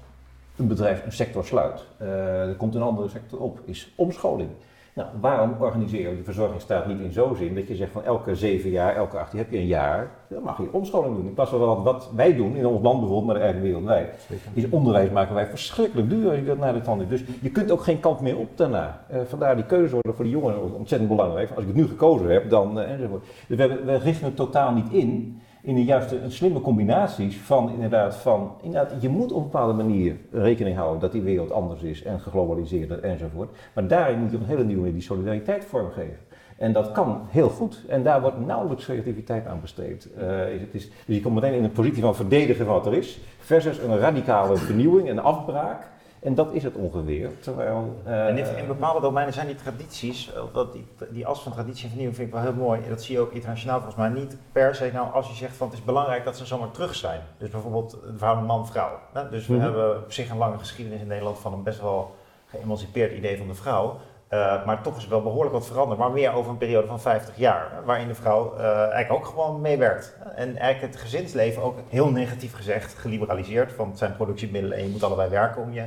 [0.57, 1.85] een bedrijf een sector sluit?
[1.97, 4.51] Eh, er komt een andere sector op, is omscholing.
[4.97, 8.37] Nou, waarom organiseer je de verzorgingsstaat niet in zo'n zin dat je zegt van elke
[8.37, 11.27] zeven jaar, elke acht jaar heb je een jaar, dan mag je omscholing doen.
[11.27, 14.69] In plaats van wat, wat wij doen in ons land bijvoorbeeld, maar eigenlijk wereldwijd, is
[14.69, 17.09] onderwijs maken wij verschrikkelijk duur als je dat naar de tand doet.
[17.09, 19.05] Dus je kunt ook geen kant meer op daarna.
[19.09, 21.51] Eh, vandaar die keuzes worden voor de jongeren ontzettend belangrijk.
[21.51, 23.25] Als ik het nu gekozen heb, dan eh, enzovoort.
[23.47, 28.17] Dus we, we richten het totaal niet in in de juiste slimme combinaties van inderdaad
[28.17, 32.03] van inderdaad je moet op een bepaalde manier rekening houden dat die wereld anders is
[32.03, 33.57] en geglobaliseerder enzovoort.
[33.75, 36.19] Maar daarin moet je op een hele nieuwe manier die solidariteit vormgeven.
[36.57, 37.85] En dat kan heel goed.
[37.89, 40.09] En daar wordt nauwelijks creativiteit aan besteed.
[40.19, 43.21] Eh, het is, dus je komt meteen in een positie van verdedigen wat er is,
[43.39, 45.89] versus een radicale vernieuwing en afbraak.
[46.27, 47.31] En dat is het ongeveer.
[47.41, 51.43] Terwijl, eh, En in, in bepaalde domeinen zijn die tradities, eh, dat die, die as
[51.43, 52.81] van traditie en vernieuwing vind ik wel heel mooi.
[52.83, 54.91] En dat zie je ook internationaal volgens mij niet per se.
[54.93, 57.21] Nou, als je zegt van het is belangrijk dat ze zomaar terug zijn.
[57.39, 58.99] Dus bijvoorbeeld de verhouding man-vrouw.
[59.13, 59.29] hè.
[59.31, 59.63] Dus we Mhm.
[59.63, 62.15] hebben op zich een lange geschiedenis in Nederland van een best wel
[62.47, 63.97] geëmancipeerd idee van de vrouw.
[64.29, 65.99] Eh, maar toch is er wel behoorlijk wat veranderd.
[66.01, 67.71] Maar meer over een periode van 50 jaar.
[67.85, 70.17] Waarin de vrouw eh, eigenlijk ook gewoon meewerkt.
[70.35, 73.77] En eigenlijk het gezinsleven ook heel negatief gezegd geliberaliseerd.
[73.77, 75.83] Want het zijn productiemiddelen en je moet allebei werken om je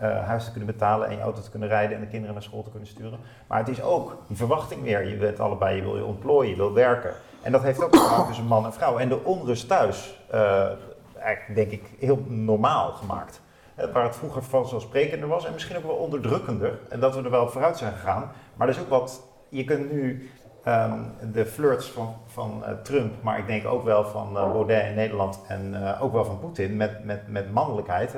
[0.00, 2.42] eh, huis te kunnen betalen en je auto te kunnen rijden en de kinderen naar
[2.42, 3.18] school te kunnen sturen.
[3.46, 5.08] Maar het is ook die verwachting weer.
[5.08, 7.14] Je bent allebei, je wil je ontplooien, je wil werken.
[7.42, 8.98] En dat heeft ook te tussen man en vrouw.
[8.98, 10.66] En de onrust thuis, eh,
[11.18, 13.40] eigenlijk denk ik heel normaal gemaakt.
[13.74, 16.78] Eh, Waar het vroeger vanzelfsprekender was en misschien ook wel onderdrukkender.
[16.88, 18.30] En dat we er wel vooruit zijn gegaan.
[18.54, 20.30] Maar er is ook wat, je kunt nu
[20.64, 20.98] ehm,
[21.32, 25.40] de flirts van, van Trump, maar ik denk ook wel van eh, Baudet in Nederland
[25.48, 28.14] en ook wel van Poetin met, met, met mannelijkheid.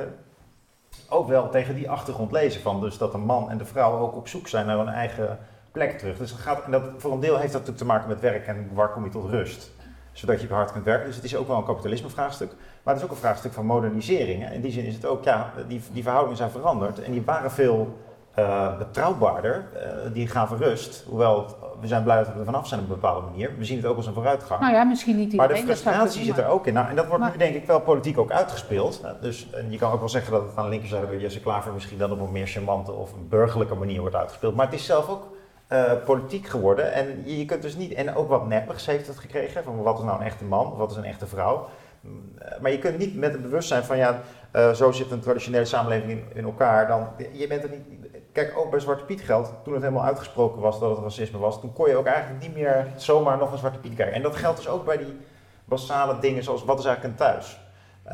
[1.12, 4.16] Ook wel tegen die achtergrond lezen van dus dat de man en de vrouw ook
[4.16, 5.38] op zoek zijn naar hun eigen
[5.72, 6.18] plek terug.
[6.18, 8.46] Dus dat gaat, en dat, voor een deel heeft dat natuurlijk te maken met werk
[8.46, 9.70] en waar kom je tot rust.
[10.12, 11.06] Zodat je hard kunt werken.
[11.06, 12.50] Dus het is ook wel een kapitalisme vraagstuk.
[12.82, 14.50] Maar het is ook een vraagstuk van modernisering.
[14.50, 17.02] In die zin is het ook, ja, die, die verhoudingen zijn veranderd.
[17.02, 17.98] En die waren veel
[18.34, 19.64] eh, betrouwbaarder.
[19.74, 21.04] eh, die gaven rust.
[21.08, 21.46] Hoewel,
[21.80, 23.50] we zijn blij dat we er vanaf zijn op een bepaalde manier.
[23.58, 24.60] We zien het ook als een vooruitgang.
[24.60, 26.74] Nou ja, misschien niet Maar de frustratie zit er ook in.
[26.74, 29.02] Nou, en dat wordt Maar- nu denk ik wel politiek ook uitgespeeld.
[29.02, 31.40] Nou, Dus en je kan ook wel zeggen dat het aan de linkerzijde bij Jesse
[31.40, 34.54] Klaver misschien dan op een meer charmante of een burgerlijke manier wordt uitgespeeld.
[34.54, 35.22] Maar het is zelf ook
[35.66, 36.92] eh, politiek geworden.
[36.92, 39.64] En je, kunt dus niet, en ook wat neppigs heeft het gekregen.
[39.64, 41.68] Van wat is nou een echte man wat is een echte vrouw.
[42.00, 44.20] Mm, eh, Maar je kunt niet met het bewustzijn van ja,
[44.50, 46.86] eh, zo zit een traditionele samenleving in, in elkaar.
[46.86, 48.10] Dan, je bent er niet.
[48.32, 51.60] Kijk, ook bij Zwarte Piet geldt, toen het helemaal uitgesproken was dat het racisme was,
[51.60, 54.14] toen kon je ook eigenlijk niet meer zomaar nog een Zwarte Piet kijken.
[54.14, 55.20] En dat geldt dus ook bij die
[55.64, 57.60] basale dingen zoals wat is eigenlijk een thuis.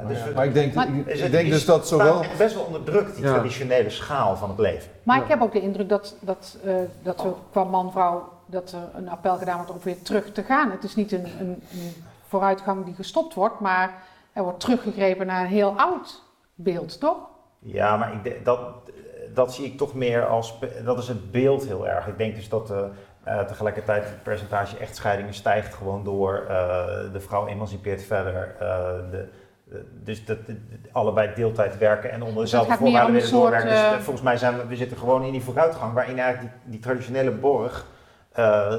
[0.09, 2.21] dus we- Maar ik denk, Maar- ik, is ik het- denk dus dat zowel...
[2.23, 3.31] echt best wel onder druk, die Ja.
[3.33, 4.91] traditionele schaal van het leven.
[5.03, 5.23] Maar Ja.
[5.23, 9.09] ik heb ook de indruk dat, dat, eh, dat we qua man-vrouw dat er een
[9.09, 10.71] appel gedaan wordt om weer terug te gaan.
[10.71, 11.95] Het is niet een, een, een
[12.29, 14.03] vooruitgang die gestopt wordt, maar
[14.33, 16.23] er wordt teruggegrepen naar een heel oud
[16.55, 17.17] beeld, toch?
[17.59, 18.59] Ja, maar ik dat,
[19.35, 22.07] dat zie ik toch meer als, dat is het beeld heel erg.
[22.07, 22.79] Ik denk dus dat eh,
[23.23, 26.57] eh, tegelijkertijd het percentage echtscheidingen stijgt gewoon door, eh,
[27.13, 28.55] de vrouw emancipeert verder.
[28.59, 30.57] de, de- dus dat de-
[30.93, 33.69] allebei deeltijd werken en onder Dus dezelfde voorwaarden willen doorwerken.
[33.97, 36.81] Dus volgens mij zijn we, we zitten gewoon in die vooruitgang waarin eigenlijk die, die
[36.81, 37.87] traditionele borg,
[38.39, 38.73] eh,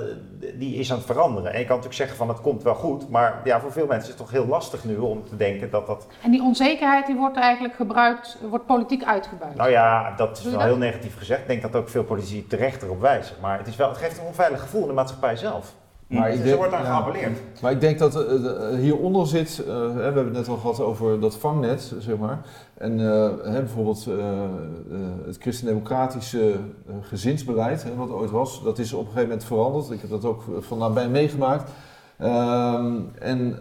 [0.53, 1.51] die is aan het veranderen.
[1.53, 4.03] En je kan natuurlijk zeggen van het komt wel goed, maar ja, voor veel mensen
[4.03, 7.15] is het toch heel lastig nu om te denken dat dat En die onzekerheid die
[7.15, 9.55] wordt eigenlijk gebruikt, wordt politiek uitgebuit.
[9.55, 10.61] Nou ja, dat is wel dat?
[10.61, 11.41] heel negatief gezegd.
[11.41, 13.35] Ik denk dat ook veel politici terecht erop wijzen.
[13.41, 15.73] Maar het, is wel, het geeft een onveilig gevoel in de maatschappij zelf.
[16.09, 16.95] Maar ik Dus er wordt aan ja.
[16.95, 17.39] geappelleerd.
[17.61, 20.81] Maar ik denk dat eh, eh, hieronder zit, eh, we hebben het net al gehad
[20.81, 22.39] over dat vangnet, zeg maar.
[22.77, 22.97] En
[23.43, 24.07] bijvoorbeeld
[25.25, 26.55] het christendemocratische
[27.01, 29.91] gezinsbeleid, hè, wat ooit was, dat is op een gegeven moment veranderd.
[29.91, 31.71] Ik heb dat ook van nabij meegemaakt.
[32.17, 33.59] Ehm, en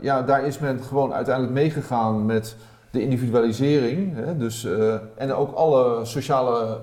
[0.00, 2.56] ja, daar is men gewoon uiteindelijk meegegaan met
[2.90, 4.14] de individualisering.
[4.14, 4.66] Hè, dus,
[5.16, 6.78] en ook alle sociale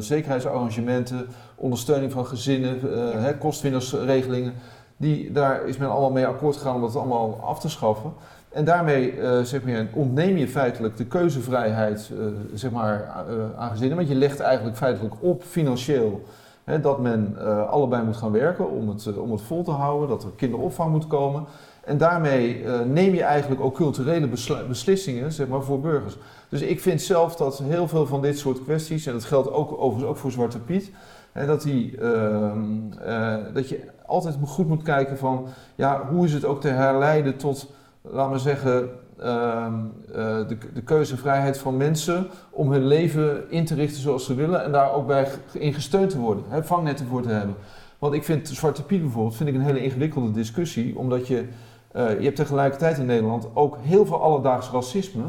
[0.00, 1.26] zekerheidsarrangementen,
[1.60, 2.78] ondersteuning van gezinnen,
[3.22, 4.52] hè, kostwinnersregelingen.
[4.96, 8.12] Die, daar is men allemaal mee akkoord gegaan om dat allemaal af te schaffen.
[8.48, 13.08] En daarmee eh, zeg maar, ontneem je feitelijk de keuzevrijheid eh, zeg maar,
[13.56, 13.96] aan gezinnen.
[13.96, 16.22] Want je legt eigenlijk feitelijk op financieel
[16.64, 17.36] hè, dat men
[17.68, 20.08] allebei moet gaan werken om het, om het vol te houden.
[20.08, 21.44] Dat er kinderopvang moet komen.
[21.84, 24.28] En daarmee eh, neem je eigenlijk ook culturele
[24.68, 26.16] beslissingen zeg maar, voor burgers.
[26.48, 29.72] Dus ik vind zelf dat heel veel van dit soort kwesties, en dat geldt ook,
[29.72, 30.90] overigens ook voor Zwarte Piet,
[31.32, 36.32] hè, dat, die, ehm, eh, dat je altijd goed moet kijken van ja, hoe is
[36.32, 37.72] het ook te herleiden tot,
[38.02, 39.74] laten we zeggen, ehm,
[40.14, 44.64] eh, de, de keuzevrijheid van mensen om hun leven in te richten zoals ze willen
[44.64, 47.54] en daar ook bij in gesteund te worden, hè, vangnetten voor te hebben.
[47.98, 51.44] Want ik vind Zwarte Piet bijvoorbeeld vind ik een hele ingewikkelde discussie, omdat je,
[51.92, 55.24] eh, je hebt tegelijkertijd in Nederland ook heel veel alledaags racisme,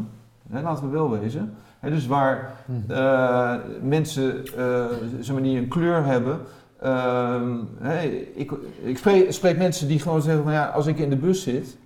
[0.49, 1.53] hè, laten we wel wezen.
[1.79, 2.53] Hè, dus waar
[3.81, 4.85] mensen eh,
[5.19, 6.39] zeg maar, die een kleur hebben.
[6.81, 7.57] ehm,
[8.35, 8.51] ik
[8.83, 11.77] ik spreek, spreek mensen die gewoon zeggen van ja, als ik in de bus zit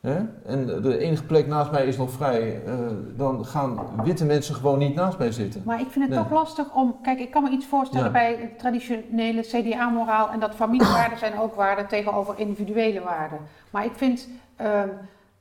[0.00, 2.74] hè, en de enige plek naast mij is nog vrij, eh,
[3.16, 5.62] dan gaan witte mensen gewoon niet naast mij zitten.
[5.64, 6.22] Maar ik vind het Nee.
[6.24, 6.96] toch lastig om.
[7.02, 8.12] Kijk, ik kan me iets voorstellen Ja.
[8.12, 13.38] bij het traditionele CDA-moraal en dat familiewaarden zijn ook waarden tegenover individuele waarden.
[13.70, 14.28] Maar ik vind.
[14.56, 14.88] ehm,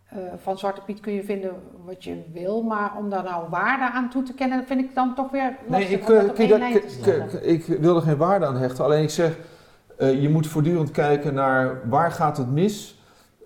[0.10, 1.52] eh, van Zwarte Piet kun je vinden
[1.86, 5.16] wat je wil, maar om daar nou waarde aan toe te kennen, vind ik dan
[5.16, 6.06] toch weer lastig Nee, ik,
[6.50, 8.84] dat kijk, k- ik wil er geen waarde aan hechten.
[8.86, 9.38] Alleen ik zeg,
[9.98, 12.99] je moet voortdurend kijken naar waar gaat het mis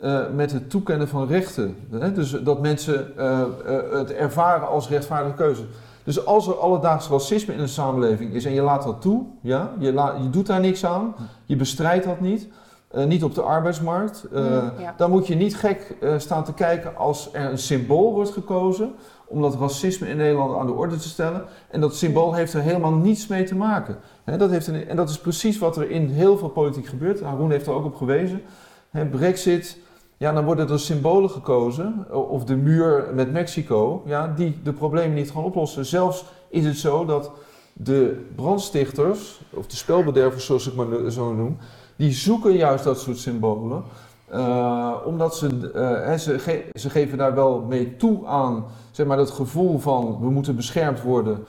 [0.04, 1.76] eh, met het toekennen van rechten.
[1.92, 2.12] Hè?
[2.12, 3.48] Dus dat mensen eh, eh,
[3.92, 5.64] het ervaren als rechtvaardige keuze.
[6.04, 9.72] Dus als er alledaags racisme in een samenleving is en je laat dat toe, ja,
[9.80, 12.48] je, la- je doet daar niks aan, je bestrijdt dat niet,
[12.92, 14.40] eh, niet op de arbeidsmarkt, Mm,
[14.80, 14.94] ja.
[14.98, 18.94] dan moet je niet gek staan te kijken als er een symbool wordt gekozen
[19.28, 21.44] om dat racisme in Nederland aan de orde te stellen.
[21.70, 23.98] En dat symbool heeft er helemaal niets mee te maken.
[24.24, 27.22] Hè, dat heeft een, en dat is precies wat er in heel veel politiek gebeurt.
[27.22, 28.42] Haroon heeft er ook op gewezen.
[28.90, 29.78] Hè, Brexit,
[30.18, 32.06] ja, dan worden er symbolen gekozen.
[32.12, 35.86] o- Of de muur met Mexico, ja, die de problemen niet gaan oplossen.
[35.86, 37.32] Zelfs is het zo dat
[37.74, 41.58] de brandstichters, of de spelbedervers zoals ik maar zo noem,
[41.96, 43.84] die zoeken juist dat soort symbolen.
[44.30, 49.18] eh, omdat ze, eh, ze, ge- ze geven daar wel mee toe aan zeg maar,
[49.18, 51.46] dat gevoel van we moeten beschermd worden.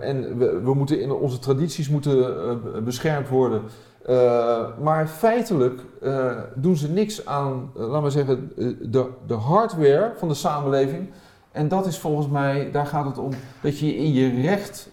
[0.00, 3.62] en we, we moeten in onze tradities moeten eh, beschermd worden.
[4.06, 8.52] Eh, maar feitelijk eh, doen ze niks aan, eh, laten we zeggen,
[8.90, 11.08] de, de hardware van de samenleving.
[11.52, 13.30] En dat is volgens mij, daar gaat het om,
[13.62, 14.90] dat je in je recht,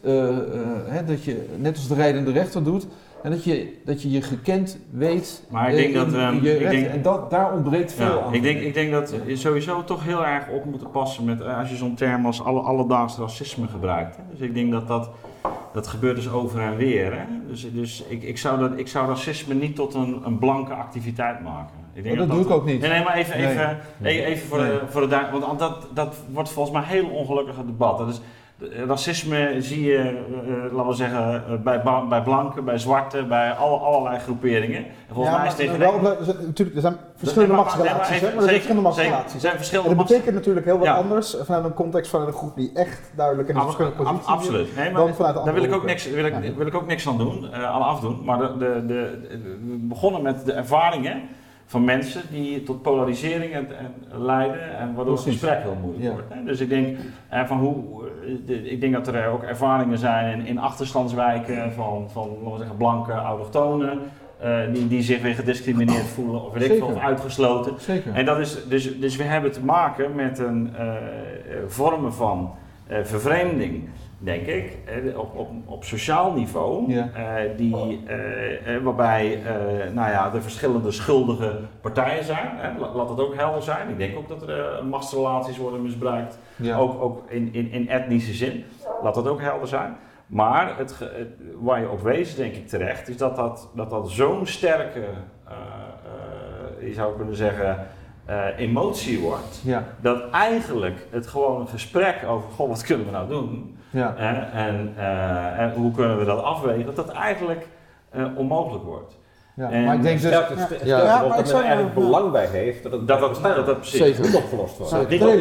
[0.88, 2.88] hè, dat je net als de rijdende rechter doet,
[3.24, 6.70] en dat je dat je, je gekend weet Maar ik denk dat, ehm, je ik
[6.70, 8.34] denk- en dat, daar ontbreekt veel Ja, aan.
[8.34, 11.70] ik, denk, ik denk dat je sowieso toch heel erg op moet passen met als
[11.70, 14.16] je zo'n term als alle, alledaags racisme gebruikt.
[14.16, 14.24] Hè.
[14.32, 15.09] Dus ik denk dat dat,
[15.74, 17.14] dat gebeurt dus over en weer.
[17.14, 17.24] Hè.
[17.48, 21.42] Dus, dus ik, ik, zou dat, ik zou racisme niet tot een, een blanke activiteit
[21.42, 21.76] maken.
[21.94, 22.82] Ik Maar dat doe ik ook niet.
[22.82, 23.48] Nee, nee, maar even, Nee.
[23.50, 27.04] even, e- even voor, de, voor de duidelijkheid, want dat, dat wordt volgens mij een
[27.04, 27.98] heel ongelukkig debat.
[27.98, 28.22] Dat is,
[28.88, 33.51] racisme zie je, eh, eh, laten we zeggen, eh, bij, bij blanken, bij zwarten, bij
[33.51, 34.78] alle, allerlei groeperingen.
[34.86, 38.26] En volgens mij is dit wel, er zijn- natuurlijk, er zijn verschillende machtsrelaties, maar hè,
[38.26, 39.34] maar er zijn verschillende machtsrelaties.
[39.34, 40.93] Er zijn En verschillende dat betekent natuurlijk heel wat Ja.
[40.93, 44.28] anders vanuit een context van een groep die echt duidelijk in een verschillende positie zit,
[44.30, 44.76] Absoluut.
[44.76, 46.88] Nee, maar dan vanuit de daar wil ik, ook niks, wil, ik, wil ik ook
[46.88, 48.22] niks aan doen, eh, aan afdoen.
[48.24, 49.38] Maar de, de, de, de-
[49.68, 51.22] we begonnen met de ervaringen
[51.66, 56.11] van mensen die tot polarisering en, en leiden en waardoor het gesprek heel moeilijk Ja.
[56.11, 56.34] wordt.
[56.34, 56.43] Hè.
[56.43, 56.97] Dus ik denk,
[57.30, 57.76] eh, van hoe,
[58.26, 62.51] eh, de- ik denk dat er ook ervaringen zijn in, in achterstandswijken van, van laten
[62.51, 63.99] we zeggen, blanke autochtonen.
[64.39, 66.95] eh, die, die zich weer gediscrimineerd voelen of weet ik veel, Zeker.
[66.95, 67.74] of uitgesloten.
[67.80, 68.14] Zeker.
[68.14, 70.74] En dat is, dus, dus we hebben te maken met een
[71.68, 72.51] vormen van
[73.03, 73.89] vervreemding,
[74.24, 74.78] denk ik,
[75.16, 77.10] op, op, op sociaal niveau, Ja.
[77.14, 79.54] eh, die, eh, eh, waarbij eh,
[79.94, 82.78] nou ja, er verschillende schuldige partijen zijn.
[82.80, 83.90] Laat dat ook helder zijn.
[83.90, 86.78] Ik denk ook dat er machtsrelaties worden misbruikt, ja.
[86.78, 88.64] ook, ook in, in, in etnische zin.
[89.04, 89.96] Laat dat ook helder zijn.
[90.28, 90.96] Maar het,
[91.62, 95.04] waar je op wees, denk ik terecht, is dat dat, dat, dat zo'n sterke,
[96.82, 97.88] je zou kunnen zeggen,
[98.58, 99.62] emotie wordt.
[99.64, 99.84] ja.
[100.02, 103.78] Dat eigenlijk het gewoon een gesprek over, goh, wat kunnen we nou doen?
[103.94, 104.16] Ja.
[104.16, 106.86] En, eh, en hoe kunnen we dat afwegen?
[106.86, 107.68] Dat dat eigenlijk
[108.10, 109.18] eh, onmogelijk wordt.
[109.56, 109.72] ja.
[109.72, 110.32] En maar ik denk dus...
[110.32, 111.04] Het Ja.
[111.04, 113.66] Ja, maar dat ik zou- er eigenlijk belang bij heeft dat het Dat dat, dat,
[113.66, 114.18] dat precies.
[114.18, 114.91] Niet opgelost wordt.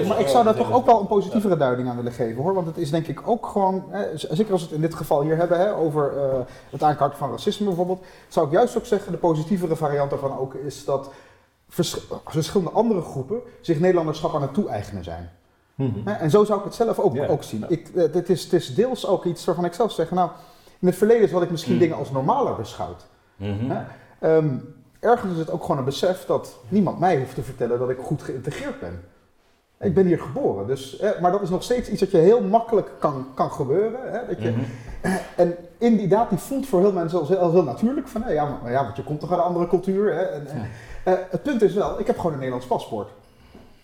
[0.08, 2.54] Maar ik zou daar toch ook wel een positievere duiding aan willen geven hoor.
[2.54, 5.22] Want het is denk ik ook gewoon, hè, zeker als we het in dit geval
[5.22, 6.38] hier hebben hè, over eh,
[6.70, 10.54] het aankaarten van racisme bijvoorbeeld, zou ik juist ook zeggen, de positievere variant daarvan ook
[10.54, 11.10] is dat
[11.68, 15.30] vers- verschillende andere groepen zich Nederlanderschap aan het toe-eigenen zijn.
[15.82, 16.08] Mhm.
[16.08, 17.64] En zo zou ik het zelf ook, ook zien.
[17.68, 20.30] Ik, eh, het, is, het is deels ook iets waarvan ik zelf zeg, nou,
[20.78, 21.80] in het verleden had ik misschien Hmm.
[21.82, 23.06] dingen als normaler beschouwd.
[23.36, 23.72] Mhm.
[24.20, 24.54] Ehm,
[25.00, 27.98] ergens is het ook gewoon een besef dat niemand mij hoeft te vertellen dat ik
[28.02, 29.04] goed geïntegreerd ben.
[29.80, 32.90] Ik ben hier geboren, dus, maar dat is nog steeds iets dat je heel makkelijk
[32.98, 34.00] kan, kan gebeuren.
[34.12, 34.60] Hè, dat je, Mhm.
[35.36, 38.08] En inderdaad, die voelt voor heel mensen als heel, als heel natuurlijk.
[38.08, 40.14] Van, ja, maar, ja, want je komt toch uit een andere cultuur.
[40.14, 40.68] Hè, en, en-
[41.04, 43.08] eh, het punt is wel, ik heb gewoon een Nederlands paspoort.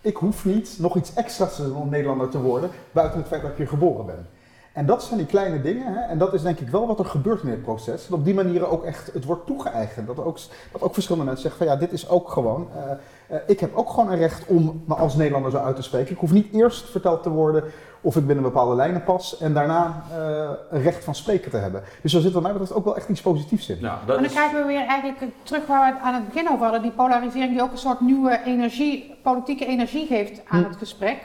[0.08, 3.42] Ik hoef niet nog iets extra's te doen om Nederlander te worden, buiten het feit
[3.42, 4.26] dat ik hier geboren ben.
[4.72, 5.92] En dat zijn die kleine dingen.
[5.94, 6.00] Hè?
[6.00, 8.06] En dat is denk ik wel wat er gebeurt in dit proces.
[8.06, 10.06] Dat op die manier ook echt het wordt toegeëigend.
[10.06, 10.38] Dat ook,
[10.72, 12.68] dat ook verschillende mensen zeggen van ja, dit is ook gewoon.
[12.74, 12.90] eh,
[13.36, 16.12] eh, ik heb ook gewoon een recht om me als Nederlander zo uit te spreken.
[16.12, 17.64] Ik hoef niet eerst verteld te worden
[18.00, 19.38] of ik binnen bepaalde lijnen pas.
[19.38, 21.82] En daarna eh, een recht van spreken te hebben.
[22.02, 23.80] Dus er zit wat mij betreft ook wel echt iets positiefs in.
[23.80, 26.48] Dat Maar dan is, krijgen we weer eigenlijk terug waar we het aan het begin
[26.50, 26.82] over hadden.
[26.82, 30.68] Die polarisering die ook een soort nieuwe energie, politieke energie geeft aan Hm.
[30.68, 31.18] het gesprek.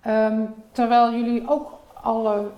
[0.00, 0.40] Ehm,
[0.72, 1.70] terwijl jullie ook
[2.02, 2.50] alle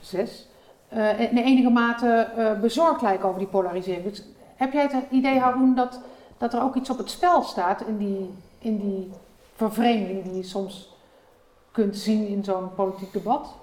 [0.00, 0.48] zes
[0.88, 4.04] eh, in enige mate eh, bezorgd lijken over die polarisering.
[4.04, 4.22] Dus
[4.56, 6.00] heb jij het idee, Haroon, dat,
[6.38, 9.10] dat er ook iets op het spel staat in die, in die
[9.56, 10.95] vervreemding die je soms
[11.76, 13.54] kunt zien in zo'n politiek debat?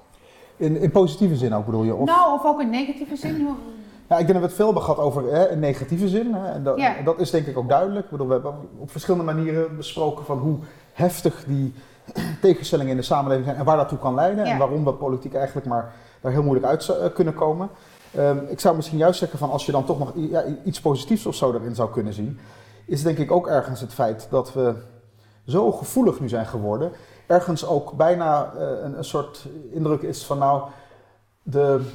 [0.57, 1.95] In, in positieve zin ook bedoel je?
[1.95, 2.07] Of?
[2.07, 3.47] Nou, of ook in negatieve zin?
[4.09, 6.33] Ja, ik denk dat we het veel hebben gehad over hè, in negatieve zin.
[6.33, 6.95] Hè, en dat, Ja.
[7.03, 8.05] dat is denk ik ook duidelijk.
[8.05, 10.57] Ik bedoel, we hebben op verschillende manieren besproken van hoe
[10.93, 11.73] heftig die
[12.41, 14.45] tegenstellingen in de samenleving zijn en waar dat toe kan leiden.
[14.45, 14.51] Ja.
[14.51, 17.69] En waarom we politiek eigenlijk maar daar heel moeilijk uit eh, kunnen komen.
[18.15, 21.25] Ehm, ik zou misschien juist zeggen van als je dan toch nog ja, iets positiefs
[21.25, 22.39] of zo erin zou kunnen zien,
[22.85, 24.73] is denk ik ook ergens het feit dat we
[25.45, 26.91] zo gevoelig nu zijn geworden.
[27.33, 30.61] Ergens ook bijna eh, een, een soort indruk is van nou,
[31.43, 31.91] de,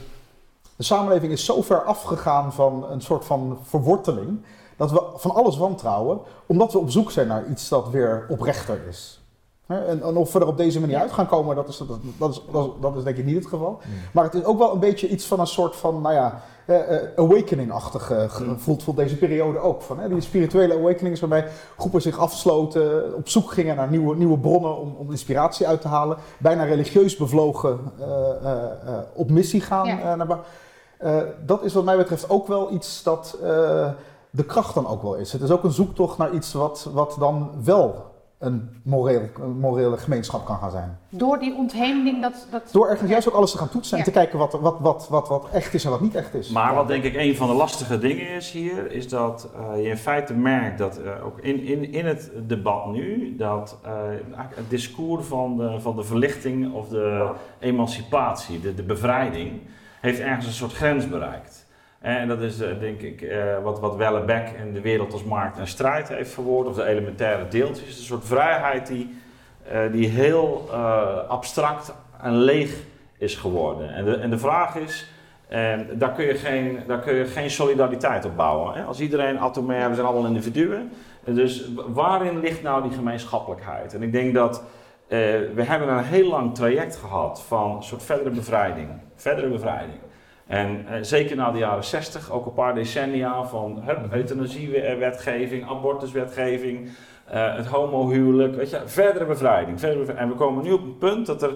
[0.76, 4.44] de samenleving is zo ver afgegaan van een soort van verworteling,
[4.76, 8.80] dat we van alles wantrouwen, omdat we op zoek zijn naar iets dat weer oprechter
[8.88, 9.17] is.
[9.68, 11.88] Hè, En, en of we er op deze manier uit gaan komen, dat is, dat,
[12.18, 13.78] dat is, dat is, dat is denk ik niet het geval.
[14.12, 16.96] Maar het is ook wel een beetje iets van een soort van, nou ja, eh,
[16.96, 19.82] eh, awakening-achtig ge- voelt, voelt deze periode ook.
[19.82, 21.46] Van, hè, die spirituele awakenings waarbij
[21.78, 25.88] groepen zich afsloten, op zoek gingen naar nieuwe, nieuwe bronnen om, om inspiratie uit te
[25.88, 26.16] halen.
[26.38, 28.06] Bijna religieus bevlogen eh,
[28.42, 29.86] eh, eh, op missie gaan.
[29.86, 29.98] Ja.
[30.00, 30.38] eh, naar
[30.98, 31.16] eh,
[31.46, 33.90] dat is wat mij betreft ook wel iets dat eh,
[34.30, 35.32] de kracht dan ook wel is.
[35.32, 37.94] Het is ook een zoektocht naar iets wat, wat dan wel
[38.38, 40.98] een, moreel, een morele gemeenschap kan gaan zijn.
[41.08, 42.46] Door die ontheemding dat...
[42.50, 45.08] dat Door ergens juist ook alles te gaan toetsen en te kijken wat, wat, wat,
[45.08, 46.48] wat, wat echt is en wat niet echt is.
[46.48, 49.88] Maar wat denk ik een van de lastige dingen is hier, is dat eh, je
[49.88, 53.92] in feite merkt dat eh, ook in, in, in het debat nu, dat eh,
[54.34, 59.60] het discours van de, van de verlichting of de emancipatie, de, de bevrijding,
[60.00, 61.66] heeft ergens een soort grens bereikt.
[62.00, 64.00] En dat is eh, denk ik eh, wat, wat
[64.62, 67.98] in de wereld als markt en strijd heeft verwoord, of de elementaire deeltjes.
[67.98, 69.14] Een soort vrijheid die,
[69.68, 70.70] eh, die heel
[71.28, 72.76] abstract en leeg
[73.18, 73.94] is geworden.
[73.94, 75.06] En de, en de vraag is,
[75.48, 78.86] en daar kun je geen, daar kun je geen solidariteit op bouwen.
[78.86, 80.92] Als iedereen atomair, we zijn allemaal individuen.
[81.24, 83.94] En Dus waarin ligt nou die gemeenschappelijkheid?
[83.94, 84.62] En ik denk dat
[85.08, 88.88] we hebben een heel lang traject gehad van een soort verdere bevrijding.
[89.14, 89.98] Verdere bevrijding.
[90.48, 96.88] En eh, zeker na de jaren 60, ook een paar decennia van euthanasiewetgeving, abortuswetgeving,
[97.26, 99.80] eh, het homohuwelijk, weet je, verdere bevrijding.
[100.16, 101.50] En we komen nu op een punt dat er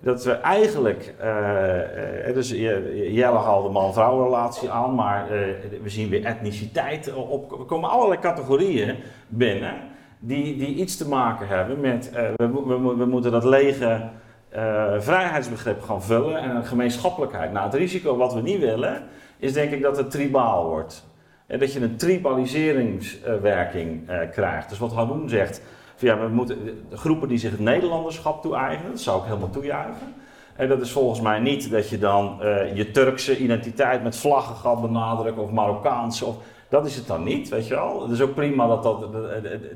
[0.00, 5.38] dat we eigenlijk, eh, eh, dus Je- Jelle haalde man-vrouw relatie aan, maar eh,
[5.82, 7.52] we zien weer etniciteit op.
[7.52, 8.96] Er komen allerlei categorieën
[9.28, 9.74] binnen
[10.18, 14.08] die, die iets te maken hebben met, we, we, we moeten dat lege
[14.54, 17.52] eh, vrijheidsbegrip gaan vullen en een gemeenschappelijkheid.
[17.52, 19.02] Nou, het risico wat we niet willen,
[19.38, 21.06] is denk ik dat het tribaal wordt.
[21.46, 24.68] En dat je een tribaliseringswerking eh, krijgt.
[24.68, 25.62] Dus wat Haroon zegt,
[25.98, 30.14] ja, we moeten, groepen die zich het Nederlanderschap toe-eigenen, dat zou ik helemaal toejuichen.
[30.56, 34.56] En dat is volgens mij niet dat je dan eh, je Turkse identiteit met vlaggen
[34.56, 36.24] gaat benadrukken of Marokkaanse.
[36.24, 36.36] Of,
[36.74, 38.02] dat is het dan niet, weet je wel.
[38.02, 39.00] Het is ook prima dat, dat,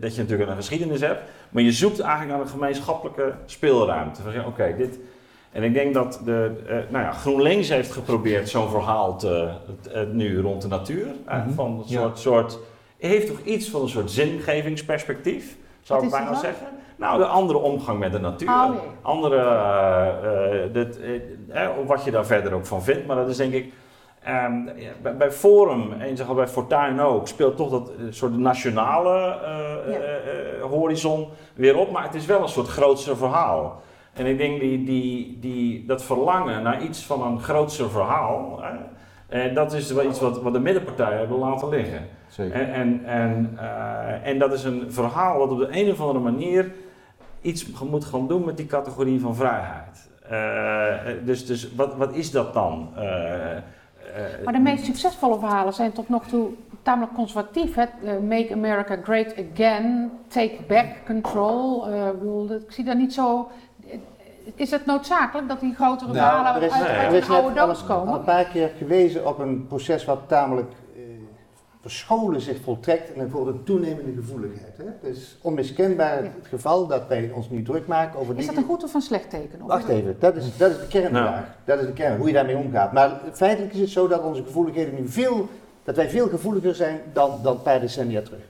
[0.00, 1.20] dat, je natuurlijk een geschiedenis hebt.
[1.50, 4.20] Maar je zoekt eigenlijk naar een gemeenschappelijke speelruimte.
[4.46, 4.98] Oké, dit...
[5.52, 9.48] En ik denk dat de, eh, nou ja, GroenLinks heeft geprobeerd zo'n verhaal te,
[10.12, 11.06] nu rond de natuur.
[11.26, 11.50] Mhm.
[11.50, 12.00] Van een Ja.
[12.00, 12.58] soort, soort,
[12.98, 16.66] heeft toch iets van een soort zingevingsperspectief, zou Wat ik bijna zeggen.
[16.96, 18.48] Nou, de andere omgang met de natuur.
[18.48, 18.70] Oh.
[19.02, 20.98] Andere, dit,
[21.48, 23.06] eh, wat je daar verder ook van vindt.
[23.06, 23.72] Maar dat is denk ik,
[24.28, 24.64] ehm,
[25.02, 29.14] bij, bij Forum en zeg maar bij Fortuin ook, speelt toch dat eh, soort nationale
[29.44, 29.98] eh, Ja.
[29.98, 31.90] eh, horizon weer op.
[31.90, 33.80] Maar het is wel een soort grootser verhaal.
[34.12, 38.76] En ik denk die, die, die, dat verlangen naar iets van een grootser verhaal, hè,
[39.28, 42.06] eh, dat is wel iets wat, wat de middenpartijen hebben laten liggen.
[42.28, 42.60] Zeker.
[42.60, 46.18] En, en, en, eh, en dat is een verhaal wat op de een of andere
[46.18, 46.72] manier
[47.40, 50.08] iets moet gaan doen met die categorie van vrijheid.
[50.28, 52.88] Eh, dus dus wat, wat is dat dan?
[54.18, 56.48] Eh, Maar de meest succesvolle verhalen zijn tot nog toe
[56.82, 57.74] tamelijk conservatief.
[57.74, 57.82] Hè?
[57.82, 61.88] Eh, Make America Great Again, Take Back Control.
[61.88, 63.48] eh, ik ik zie daar niet zo...
[64.54, 67.34] Is het noodzakelijk dat die grotere Nou, verhalen er is, uit, uit er is een
[67.34, 68.14] oude net al, doos een- al komen?
[68.14, 70.72] een paar keer gewezen op een proces wat tamelijk
[71.80, 74.76] verscholen zich voltrekt en voor een toenemende gevoeligheid.
[74.76, 74.84] Hè?
[74.84, 76.30] Het is onmiskenbaar Ja.
[76.38, 79.00] het geval dat wij ons nu druk maken over Is dat een goed of een
[79.00, 79.62] slecht teken?
[79.62, 81.44] Of Wacht even, dat is, dat is de kernvraag.
[81.64, 82.92] Dat is de kern, hoe je daarmee omgaat.
[82.92, 85.48] Maar feitelijk is het zo dat onze gevoeligheden nu veel,
[85.84, 88.40] dat wij veel gevoeliger zijn dan, dan een paar decennia terug.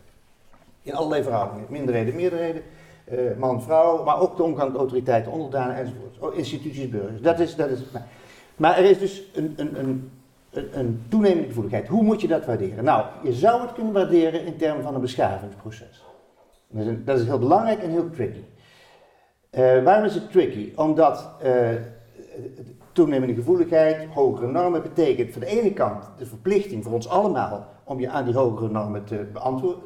[0.83, 2.63] In allerlei verhoudingen, minderheden, meerderheden,
[3.05, 6.19] eh, man, vrouw, maar ook de omgang met autoriteiten, onderdanen enzovoort.
[6.19, 7.21] Oh, instituties, burgers.
[7.21, 8.07] Dat is, dat is, maar,
[8.57, 10.11] maar er is dus een, een, een,
[10.51, 11.89] een, toenemende gevoeligheid.
[11.89, 12.85] Hoe moet je dat waarderen?
[12.85, 16.05] Nou, je zou het kunnen waarderen in termen van een beschavingsproces.
[16.69, 18.45] Dat is, dat is heel belangrijk en heel tricky.
[19.51, 20.73] Eh, waarom is het tricky?
[20.77, 21.71] Omdat eh,
[22.93, 28.01] toenemende gevoeligheid, hogere normen betekent van de ene kant de verplichting voor ons allemaal om
[28.01, 29.83] je aan die hogere normen te beantwoorden,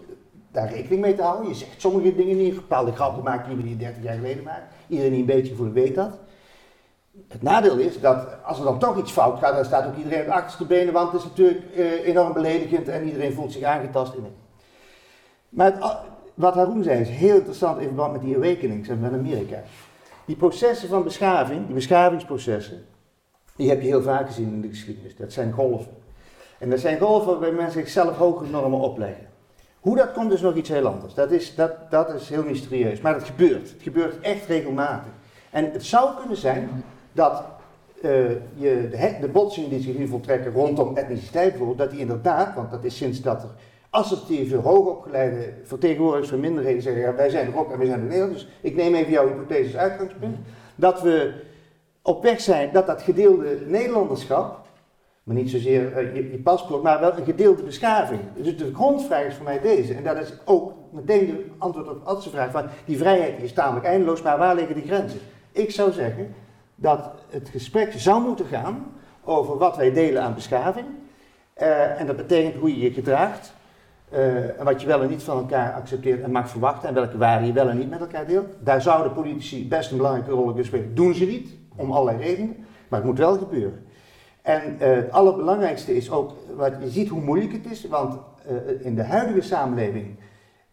[0.50, 1.48] daar rekening mee te houden.
[1.48, 4.66] Je zegt sommige dingen niet, bepaalde grappen maken die we niet 30 jaar geleden maken.
[4.88, 6.18] Iedereen die een beetje gevoelig weet dat.
[7.28, 10.20] Het nadeel is dat als er dan toch iets fout gaat, dan staat ook iedereen
[10.20, 13.62] op de achterste benen, want het is natuurlijk eh, enorm beledigend en iedereen voelt zich
[13.62, 14.14] aangetast.
[14.14, 14.32] In het.
[15.48, 19.00] Maar het, a- wat Haroon zei is heel interessant in verband met die awakenings en
[19.00, 19.62] met Amerika.
[20.24, 22.84] Die processen van beschaving, die beschavingsprocessen,
[23.56, 25.16] die heb je heel vaak gezien in de geschiedenis.
[25.16, 25.92] Dat zijn golven.
[26.58, 29.26] En dat zijn golven waarbij mensen zichzelf hogere normen opleggen.
[29.80, 31.14] Hoe dat komt is nog iets heel anders.
[31.14, 33.00] Dat is, dat, dat is heel mysterieus.
[33.00, 33.70] Maar dat gebeurt.
[33.70, 35.12] Het gebeurt echt regelmatig.
[35.50, 37.44] En het zou kunnen zijn dat
[38.02, 42.54] eh, je de, de botsingen die zich nu voltrekken rondom etniciteit bijvoorbeeld, dat die inderdaad,
[42.54, 43.48] want dat is sinds dat er
[43.90, 48.06] assertieve, hoogopgeleide vertegenwoordigers van minderheden zeggen, ja, wij zijn er ook en wij zijn er
[48.06, 50.36] Nederland, dus ik neem even jouw hypothese als uitgangspunt,
[50.74, 51.32] dat we
[52.02, 54.60] op weg zijn dat dat gedeelde Nederlanderschap,
[55.22, 58.20] maar niet zozeer eh, je, je paspoort, maar wel een gedeelde beschaving.
[58.36, 62.04] Dus de grondvraag is voor mij deze, en dat is ook meteen de antwoord op
[62.04, 65.20] Adse vraag, van die vrijheid die is tamelijk eindeloos, maar waar liggen die grenzen?
[65.52, 66.34] Ik zou zeggen
[66.82, 68.92] dat het gesprek zou moeten gaan
[69.24, 70.86] over wat wij delen aan beschaving,
[71.54, 73.52] eh, en dat betekent hoe je je gedraagt,
[74.08, 77.18] eh, en wat je wel en niet van elkaar accepteert en mag verwachten en welke
[77.18, 78.46] waarden je wel en niet met elkaar deelt.
[78.60, 80.94] Daar zouden politici best een belangrijke rol in spelen.
[80.94, 82.56] Doen ze niet, om allerlei redenen,
[82.88, 83.86] maar het moet wel gebeuren.
[84.42, 88.18] En eh, het allerbelangrijkste is ook, wat je ziet hoe moeilijk het is, want
[88.80, 90.16] in de huidige samenleving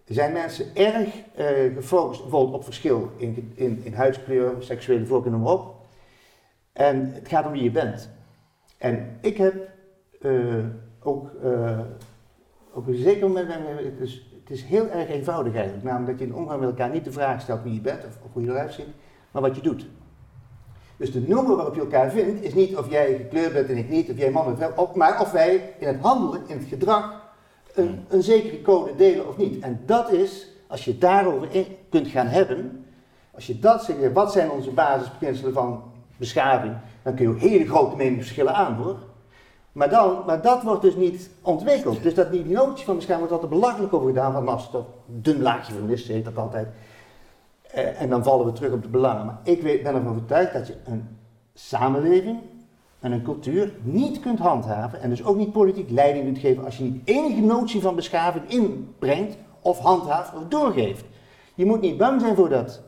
[0.06, 1.10] zijn mensen erg
[1.76, 5.79] gefocust bijvoorbeeld op verschil in, in, in huidskleur, seksuele voorkeur, noem maar op.
[6.74, 8.10] En het gaat om wie je bent.
[8.78, 9.70] En ik heb
[10.22, 10.32] eh,
[11.00, 11.80] ook eh,
[12.74, 13.50] op een zeker moment,
[13.84, 15.84] het is, het is heel erg eenvoudig eigenlijk.
[15.84, 18.18] Namelijk dat je in omgang met elkaar niet de vraag stelt wie je bent of,
[18.26, 18.88] of hoe je eruit ziet,
[19.32, 19.86] maar wat je doet.
[20.98, 23.90] Dus de nummer waarop je elkaar vindt is niet of jij gekleurd bent en ik
[23.90, 27.32] niet, of jij man vrouw, of- maar of wij in het handelen, in het gedrag,
[27.74, 29.64] een, een zekere code delen of niet.
[29.64, 32.86] En dat is, als je daarover in kunt gaan hebben,
[33.32, 35.89] als je dat zegt, wat zijn onze basisbeginselen van
[36.20, 36.74] beschaving,
[37.04, 38.98] dan kun je hele grote meningsverschillen aan hoor.
[39.72, 42.04] Maar, dan, maar dat wordt dus niet ontwikkeld.
[42.04, 45.42] Dus dat die notie van beschaving wordt altijd belachelijk over gedaan van als een dun
[45.42, 46.68] laagje feministen heet dat altijd.
[47.72, 49.26] Eh, en dan vallen we terug op de belangen.
[49.26, 51.18] Maar ik weet, ben ervan overtuigd dat je een
[51.54, 52.40] samenleving
[53.00, 56.78] en een cultuur niet kunt handhaven en dus ook niet politiek leiding kunt geven als
[56.78, 61.06] je niet enige notie van beschaving inbrengt of handhaaft of doorgeeft.
[61.56, 62.82] Je moet niet bang zijn voor dat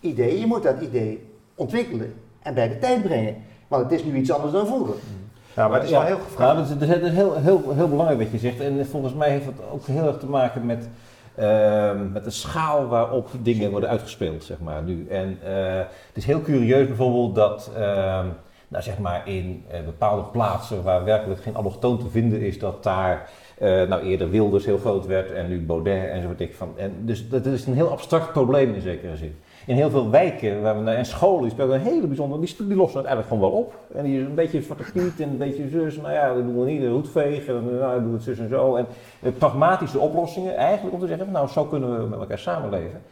[0.00, 3.34] idee, je moet dat idee ontwikkelen en bij de tijd brengen.
[3.68, 4.94] Want het is nu iets anders dan vroeger.
[5.56, 6.56] Ja, maar het is Ja, wel heel Ja, gevraagd.
[6.56, 8.60] dat is, dat is heel, heel, heel belangrijk wat je zegt.
[8.60, 10.88] En volgens mij heeft het ook heel erg te maken met,
[11.34, 15.06] ehm, met de schaal waarop dingen worden uitgespeeld, zeg maar, nu.
[15.08, 18.26] En eh, het is heel curieus bijvoorbeeld dat, ehm,
[18.68, 22.82] nou zeg maar, in eh, bepaalde plaatsen waar werkelijk geen allochtoon te vinden is, dat
[22.82, 23.28] daar,
[23.58, 26.72] eh, nou eerder Wilders heel groot werd en nu Baudet en zo wat ik van.
[26.76, 29.36] En dus dat is een heel abstract probleem in zekere zin.
[29.66, 33.08] In heel veel wijken waar en scholen, spelen een hele bijzondere, die, die lossen het
[33.08, 33.74] eigenlijk gewoon wel op.
[33.94, 34.62] En die is een beetje
[34.92, 37.78] piet en een beetje zus, nou ja, dat doen we niet, de hoed vegen, en,
[37.78, 38.76] nou, doen we het zus en zo.
[38.76, 38.86] En
[39.20, 43.02] eh, pragmatische oplossingen, eigenlijk om te zeggen, nou zo kunnen we met elkaar samenleven.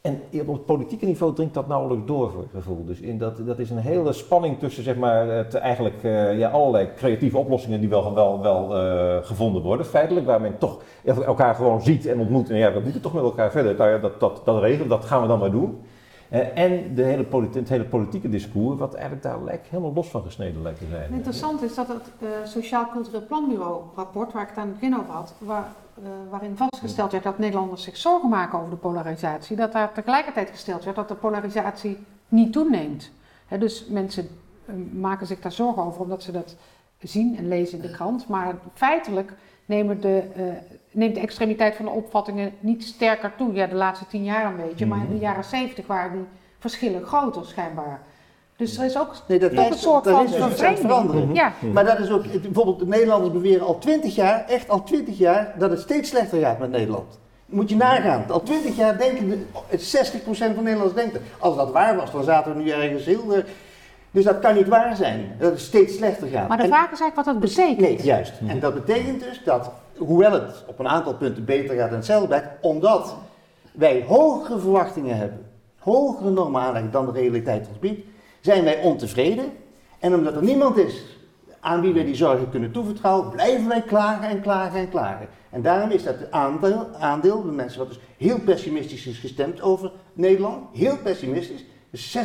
[0.00, 2.84] En op het politieke niveau dringt dat nauwelijks door voor gevoel.
[2.84, 6.50] Dus in dat, dat is een hele spanning tussen zeg maar, het, eigenlijk eh, ja,
[6.50, 11.54] allerlei creatieve oplossingen die wel, wel, wel eh, gevonden worden, feitelijk, waar men toch elkaar
[11.54, 12.50] gewoon ziet en ontmoet.
[12.50, 13.74] En ja, we moeten toch met elkaar verder.
[13.76, 15.78] Nou dat, dat, dat regelen, dat gaan we dan maar doen.
[16.28, 20.22] Eh, en de hele het hele politieke discours, wat eigenlijk daar lijkt helemaal los van
[20.22, 21.12] gesneden lijkt te zijn.
[21.12, 24.98] Interessant is dat het eh, Sociaal Cultureel Planbureau rapport, waar ik het aan het begin
[24.98, 25.70] over had, waar, eh,
[26.30, 30.84] waarin vastgesteld werd dat Nederlanders zich zorgen maken over de polarisatie, dat daar tegelijkertijd gesteld
[30.84, 31.98] werd dat de polarisatie
[32.28, 33.10] niet toeneemt.
[33.58, 34.28] Dus mensen
[34.66, 36.56] eh, maken zich daar zorgen over omdat ze dat
[36.98, 39.32] zien en lezen in de krant, maar feitelijk
[39.66, 40.44] nemen de, eh,
[40.90, 43.52] neemt de extremiteit van de opvattingen niet sterker toe.
[43.52, 46.26] Ja, de laatste tien jaar een beetje, maar in de jaren zeventig waren die
[46.58, 48.02] verschillen groter schijnbaar.
[48.58, 51.34] Dus er is ook Nee, dat een soort dat van is dus veranderen.
[51.34, 55.18] Ja, Maar dat is ook, bijvoorbeeld de Nederlanders beweren al 20 jaar, echt al 20
[55.18, 57.18] jaar, dat het steeds slechter gaat met Nederland.
[57.46, 58.24] Moet je nagaan.
[58.30, 61.22] Al 20 jaar denken, de, het 60% van Nederlanders denkt het.
[61.38, 63.34] Als dat waar was, dan zaten we nu ergens heel...
[63.34, 63.42] eh,
[64.10, 66.48] dus dat kan niet waar zijn, dat het steeds slechter gaat.
[66.48, 67.80] maar de En- vraag is eigenlijk wat dat betekent.
[67.80, 68.32] Nee, juist.
[68.46, 72.26] En dat betekent dus dat, hoewel het op een aantal punten beter gaat dan hetzelfde
[72.26, 73.16] blijft, omdat
[73.72, 75.46] wij hogere verwachtingen hebben,
[75.78, 78.00] hogere normen aanleggen dan de realiteit ons biedt,
[78.48, 79.52] zijn wij ontevreden.
[79.98, 81.02] En omdat er niemand is
[81.60, 85.28] aan wie wij die zorgen kunnen toevertrouwen, blijven wij klagen en klagen en klagen.
[85.50, 89.90] En daarom is dat aandeel, aandeel van mensen wat dus heel pessimistisch is gestemd over
[90.12, 92.16] Nederland, heel pessimistisch, dus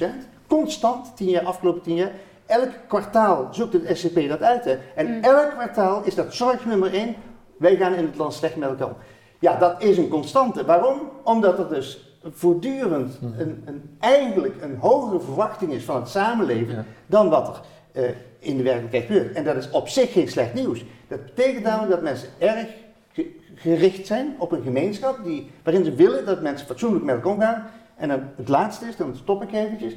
[0.00, 0.04] 60%,
[0.46, 2.12] constant, tien jaar, afgelopen tien jaar,
[2.46, 4.64] elk kwartaal zoekt het SCP dat uit.
[4.64, 4.78] Hè?
[4.94, 5.22] En Mm.
[5.22, 7.14] elk kwartaal is dat zorg nummer één,
[7.56, 8.96] wij gaan in het land slecht met elkaar om.
[9.38, 10.64] Ja, dat is een constante.
[10.64, 11.00] Waarom?
[11.24, 16.84] Omdat er dus voortdurend een, een, eigenlijk een hogere verwachting is van het samenleven Ja.
[17.06, 17.60] dan wat
[17.92, 19.34] er eh, in de werkelijkheid gebeurt.
[19.34, 20.84] En dat is op zich geen slecht nieuws.
[21.08, 22.66] Dat betekent namelijk dat mensen erg
[23.12, 27.32] ge- gericht zijn op een gemeenschap die, waarin ze willen dat mensen fatsoenlijk met elkaar
[27.32, 27.66] omgaan.
[27.96, 29.96] En dan het laatste is, dan stop ik eventjes.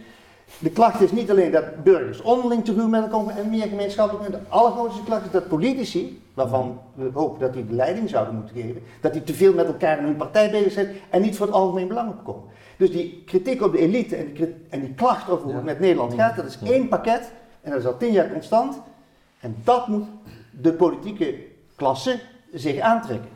[0.59, 3.67] De klacht is niet alleen dat burgers onderling te ruw met elkaar omgaan en meer
[3.67, 4.31] gemeenschappelijk.
[4.31, 8.55] De allergrootste klacht is dat politici, waarvan we hopen dat die de leiding zouden moeten
[8.55, 11.45] geven, dat die te veel met elkaar in hun partij bezig zijn en niet voor
[11.45, 12.43] het algemeen belang opkomen.
[12.77, 15.79] Dus die kritiek op de elite en die, en die klacht over hoe het met
[15.79, 18.81] Nederland gaat, dat is één pakket en dat is al tien jaar constant.
[19.39, 20.05] En dat moet
[20.51, 21.35] de politieke
[21.75, 22.19] klasse
[22.53, 23.29] zich aantrekken.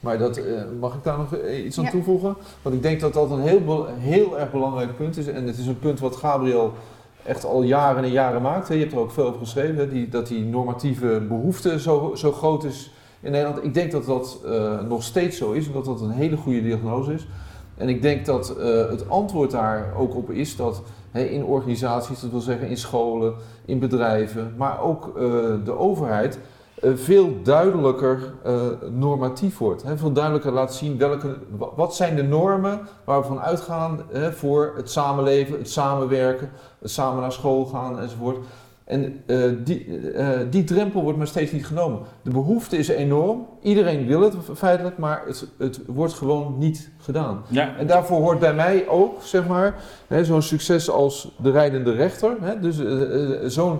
[0.00, 0.44] Maar dat, eh,
[0.80, 1.90] mag ik daar nog eh, iets aan Ja.
[1.90, 2.34] toevoegen?
[2.62, 5.26] Want ik denk dat dat een heel, heel erg belangrijk punt is.
[5.26, 6.72] En het is een punt wat Gabriel
[7.24, 8.68] echt al jaren en jaren maakt.
[8.68, 8.74] hè.
[8.74, 12.32] Je hebt er ook veel over geschreven, hè, die, dat die normatieve behoefte zo, zo
[12.32, 13.64] groot is in Nederland.
[13.64, 16.62] Ik denk dat dat eh, nog steeds zo is en dat dat een hele goede
[16.62, 17.26] diagnose is.
[17.76, 18.56] En ik denk dat
[18.90, 23.34] het antwoord daar ook op is dat hè, in organisaties, dat wil zeggen in scholen,
[23.64, 25.14] in bedrijven, maar ook
[25.64, 26.38] de overheid,
[26.82, 28.54] veel duidelijker eh,
[28.90, 29.82] normatief wordt.
[29.82, 34.00] Hè, veel duidelijker laat zien welke, wa- wat zijn de normen waar we van uitgaan
[34.12, 36.50] hè, voor het samenleven, het samenwerken,
[36.80, 38.36] het samen naar school gaan enzovoort.
[38.84, 41.98] En eh, die, eh, die drempel wordt maar steeds niet genomen.
[42.22, 47.42] De behoefte is enorm, iedereen wil het feitelijk, maar het, het wordt gewoon niet gedaan.
[47.48, 49.74] Ja, En daarvoor hoort bij mij ook, zeg maar,
[50.22, 52.36] zo'n succes als de rijdende rechter.
[52.40, 53.02] Hè, dus eh,
[53.44, 53.78] eh, zo'n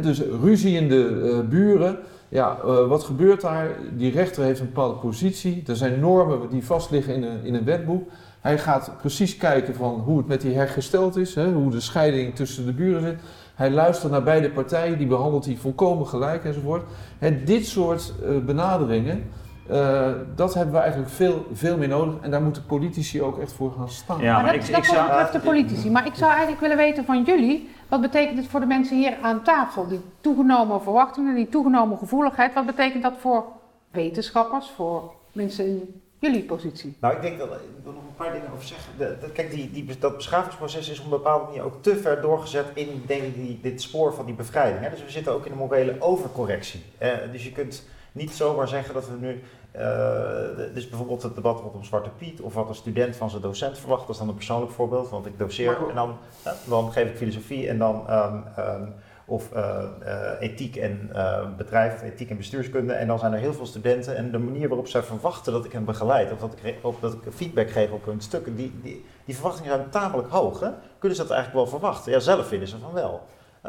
[0.00, 1.98] dus ruziende eh, buren.
[2.32, 3.68] Ja, eh, wat gebeurt daar?
[3.92, 5.62] Die rechter heeft een bepaalde positie.
[5.66, 8.08] Er zijn normen die vastliggen in een, in een wetboek.
[8.40, 12.34] Hij gaat precies kijken van hoe het met die hergesteld is, hè, hoe de scheiding
[12.34, 13.18] tussen de buren zit.
[13.54, 16.82] Hij luistert naar beide partijen, die behandelt die volkomen gelijk enzovoort.
[17.18, 19.24] Hè, dit soort eh, benaderingen,
[19.68, 22.14] eh, dat hebben we eigenlijk veel, veel meer nodig.
[22.20, 24.20] En daar moeten politici ook echt voor gaan staan.
[24.20, 25.90] Ja, maar maar dat, ik- dat ik zou- betreft de politici.
[25.90, 29.16] Maar ik zou eigenlijk willen weten van jullie, wat betekent het voor de mensen hier
[29.22, 29.88] aan tafel?
[29.88, 33.44] Die toegenomen verwachtingen, die toegenomen gevoeligheid, wat betekent dat voor
[33.90, 36.96] wetenschappers, voor mensen in Jullie positie.
[37.00, 38.92] Nou, ik denk dat ik wil nog een paar dingen over zeggen.
[39.32, 43.02] Kijk, die, die, dat beschavingsproces is op een bepaalde manier ook te ver doorgezet in
[43.06, 44.84] denk die, dit spoor van die bevrijding.
[44.84, 44.90] Hè?
[44.90, 46.82] Dus we zitten ook in een morele overcorrectie.
[46.98, 49.42] Eh, dus je kunt niet zomaar zeggen dat we nu.
[49.72, 53.78] Eh, dus bijvoorbeeld het debat rondom Zwarte Piet, of wat een student van zijn docent
[53.78, 57.08] verwacht, dat is dan een persoonlijk voorbeeld, want ik doseer en dan, ja, dan geef
[57.08, 58.08] ik filosofie en dan.
[58.08, 58.84] ehm, ehm,
[59.24, 62.92] of eh, eh, ethiek en eh, bedrijf, of ethiek en bestuurskunde.
[62.92, 64.16] En dan zijn er heel veel studenten.
[64.16, 67.12] En de manier waarop zij verwachten dat ik hen begeleid, of dat ik, of dat
[67.12, 70.60] ik feedback geef op hun stukken, die, die, die verwachtingen zijn tamelijk hoog.
[70.60, 70.68] Hè?
[70.98, 72.12] Kunnen ze dat eigenlijk wel verwachten?
[72.12, 73.20] Ja, zelf vinden ze van wel.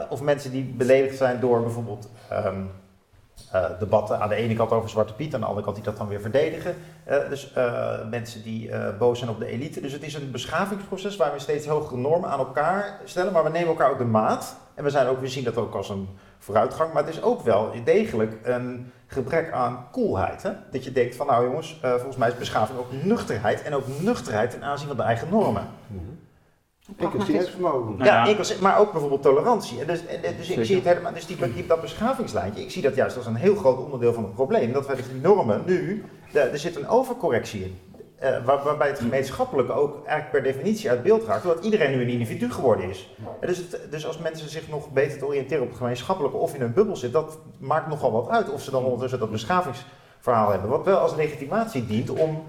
[0.10, 2.64] Of mensen die beledigd zijn door bijvoorbeeld ehm,
[3.54, 5.98] eh, debatten aan de ene kant over Zwarte Piet, aan de andere kant die dat
[5.98, 6.76] dan weer verdedigen.
[7.04, 9.82] Eh, dus eh, mensen die boos zijn op de elite.
[9.82, 13.50] Dus het is een beschavingsproces waar we steeds hogere normen aan elkaar stellen, maar we
[13.50, 14.56] nemen elkaar ook de maat.
[14.76, 17.42] En we, zijn ook, we zien dat ook als een vooruitgang, maar het is ook
[17.42, 20.44] wel degelijk een gebrek aan coolheid.
[20.44, 20.52] Hè?
[20.72, 24.52] Dat je denkt van nou jongens, volgens mij is beschaving ook nuchterheid en ook nuchterheid
[24.52, 25.68] ten aanzien van de eigen normen.
[26.98, 27.92] Inclusiviteidsvermogen.
[27.98, 28.32] Nou ja, ja.
[28.32, 29.80] ik was, maar ook bijvoorbeeld tolerantie.
[29.82, 32.82] En dus, en, dus ik zie het helemaal, dus die, die, dat beschavingslijntje, ik zie
[32.82, 34.72] dat juist als een heel groot onderdeel van het probleem.
[34.74, 37.78] Dat wij die normen nu, de- er zit een overcorrectie in.
[38.20, 42.02] Eh, waar- waarbij het gemeenschappelijke ook eigenlijk per definitie uit beeld raakt, omdat iedereen nu
[42.02, 43.16] een individu geworden is.
[43.40, 46.54] En dus, het- dus als mensen zich nog beter te oriënteren op het gemeenschappelijke of
[46.54, 50.50] in een bubbel zitten, dat maakt nogal wat uit of ze dan ondertussen dat beschavingsverhaal
[50.52, 50.70] hebben.
[50.70, 52.44] Wat wel als legitimatie dient om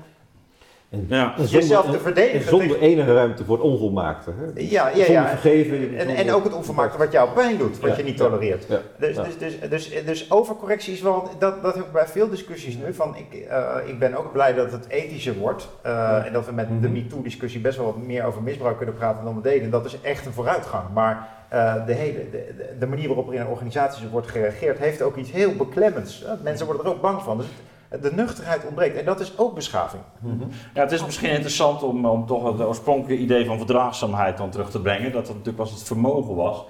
[1.09, 1.35] Ja.
[1.39, 2.48] En jezelf te en verdedigen.
[2.48, 4.31] zonder tegen- enige ruimte voor het onvolmaakte.
[4.31, 4.44] Hè?
[4.61, 5.28] ja, ja, Zonder ja.
[5.28, 5.98] vergeven.
[5.98, 8.65] En, en ook het onvermaakte wat jou pijn doet, wat Ja, je niet tolereert.
[8.69, 9.23] ja, Dus, ja.
[9.23, 12.94] dus, dus, dus, dus overcorrectie is wel, dat, dat heb ik bij veel discussies nu.
[12.94, 15.69] Van ik, eh, ik ben ook blij dat het ethischer wordt.
[15.82, 16.93] eh, En dat we met de Mhm.
[16.93, 19.70] MeToo-discussie best wel wat meer over misbruik kunnen praten dan we deden.
[19.70, 20.85] Dat is echt een vooruitgang.
[20.94, 25.02] Maar eh, de, hele, de, de- de manier waarop er in organisaties wordt gereageerd, heeft
[25.02, 26.24] ook iets heel beklemmends.
[26.43, 27.36] Mensen worden er ook bang van.
[27.36, 27.55] Dus het-
[28.03, 28.97] de nuchterheid ontbreekt.
[28.97, 30.03] En dat is ook beschaving.
[30.19, 30.45] Mhm.
[30.75, 34.71] Ja, het is misschien interessant om, om toch het oorspronkelijke idee van verdraagzaamheid dan terug
[34.71, 35.12] te brengen.
[35.12, 36.65] Dat dat natuurlijk was het vermogen was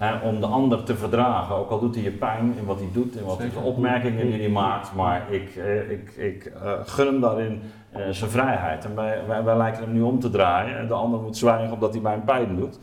[0.00, 1.56] hè, om de ander te verdragen.
[1.56, 3.62] Ook al doet hij je pijn in wat hij doet en wat Zeker.
[3.62, 4.94] de opmerkingen die hij maakt.
[4.94, 8.84] Maar ik, eh, ik, ik eh, gun hem daarin eh, zijn vrijheid.
[8.84, 10.78] En wij, wij, wij lijken hem nu om te draaien.
[10.78, 12.78] En de ander moet zwijgen omdat hij mij een pijn doet.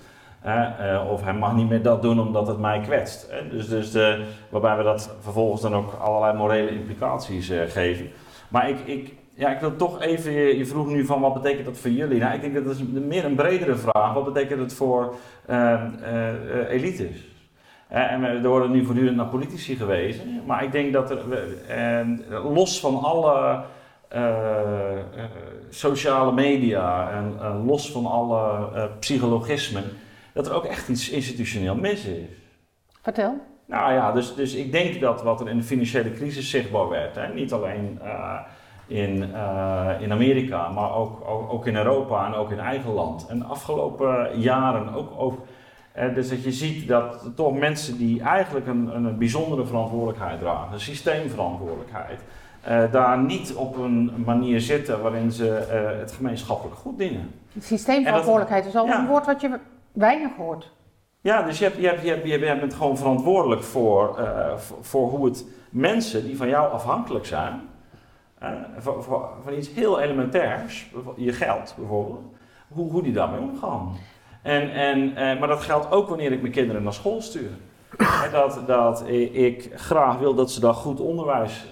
[0.48, 3.34] Eh, of hij mag niet meer dat doen omdat het mij kwetst.
[3.52, 8.10] Dus, dus de, waarbij we dat vervolgens dan ook allerlei morele implicaties eh, geven.
[8.48, 11.78] Maar ik, ik, ja, ik wil toch even, je, vroeg nu van wat betekent dat
[11.78, 12.20] voor jullie?
[12.20, 14.14] Nou, ik denk dat dat is meer een bredere vraag.
[14.14, 15.16] Wat betekent het voor
[15.46, 17.28] eh, eh, eh, elites?
[17.88, 20.42] Eh, en we, worden nu voortdurend naar politici gewezen.
[20.46, 21.20] Maar ik denk dat er,
[21.68, 23.64] en los van alle
[24.08, 25.00] eh, eh,
[25.70, 29.84] sociale media en eh, los van alle eh, psychologismen,
[30.38, 32.26] dat er ook echt iets institutioneel mis is.
[33.02, 33.36] Vertel.
[33.66, 37.16] Nou ja, dus, dus ik denk dat wat er in de financiële crisis zichtbaar werd,
[37.16, 38.40] hè, niet alleen eh,
[38.88, 43.28] in, eh, in Amerika, maar ook, ook, ook in Europa en ook in eigen land.
[43.28, 45.46] En de afgelopen jaren ook, ook
[45.92, 50.74] eh, dus dat je ziet dat toch mensen die eigenlijk een, een bijzondere verantwoordelijkheid dragen,
[50.74, 52.20] een systeemverantwoordelijkheid,
[52.62, 57.32] eh, daar niet op een manier zitten waarin ze eh, het gemeenschappelijk goed dienen.
[57.60, 59.00] Systeemverantwoordelijkheid is al ja.
[59.00, 59.60] een woord wat je
[59.98, 60.72] weinig hoort.
[61.22, 65.26] Ja, dus je, hebt, je, hebt, je, bent gewoon verantwoordelijk voor, eh, voor, voor hoe
[65.26, 67.62] het mensen die van jou afhankelijk zijn,
[68.40, 72.24] eh, voor, voor- van iets heel elementairs, je geld bijvoorbeeld,
[72.68, 73.96] hoe, hoe die daarmee omgaan.
[74.42, 77.50] En, en, eh, maar dat geldt ook wanneer ik mijn kinderen naar school stuur.
[78.32, 81.66] Dat, dat ik graag wil dat ze daar goed onderwijs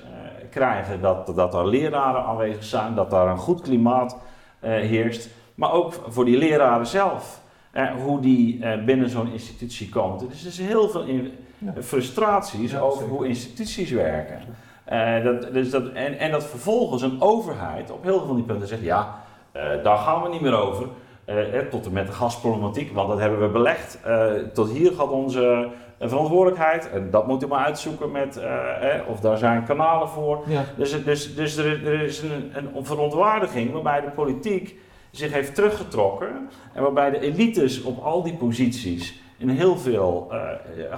[0.50, 4.18] krijgen, dat, dat er leraren aanwezig zijn, dat daar een goed klimaat
[4.60, 5.30] heerst.
[5.56, 7.44] Maar ook voor die leraren zelf.
[7.76, 10.20] Eh, hoe die eh, binnen zo'n institutie komt.
[10.30, 11.74] Dus er is heel veel in, Ja.
[11.82, 13.14] frustraties Ja, over zeker.
[13.16, 14.40] hoe instituties werken.
[14.86, 18.46] Eh, dat, dus dat, en, en dat vervolgens een overheid op heel veel van die
[18.46, 19.16] punten zegt: ja,
[19.52, 20.88] eh, daar gaan we niet meer over.
[21.26, 24.00] Eh, eh, tot en met de gasproblematiek, want dat hebben we belegd.
[24.04, 26.90] Eh, tot hier gaat onze eh, verantwoordelijkheid.
[26.92, 30.44] En dat moet u maar uitzoeken met, eh, eh, of daar zijn kanalen voor.
[30.48, 30.64] Ja.
[30.78, 34.76] Dus, dus, dus er, er is een, een verontwaardiging waarbij de politiek
[35.18, 36.50] zich heeft teruggetrokken.
[36.74, 40.40] En waarbij de elites op al die posities in heel veel eh,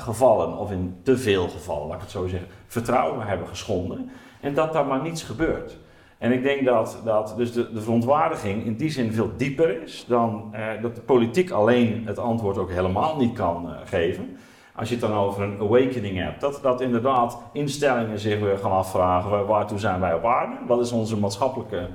[0.01, 4.09] gevallen, of in te veel gevallen, laat ik het zo zeggen, vertrouwen hebben geschonden.
[4.41, 5.77] En dat daar maar niets gebeurt.
[6.17, 10.05] En ik denk dat, dat dus de, de verontwaardiging in die zin veel dieper is
[10.07, 14.37] dan eh, dat de politiek alleen het antwoord ook helemaal niet kan eh, geven.
[14.75, 18.71] Als je het dan over een awakening hebt, dat, dat inderdaad instellingen zich weer gaan
[18.71, 20.55] afvragen waar- waartoe zijn wij op aarde?
[20.67, 21.87] Wat is onze maatschappelijke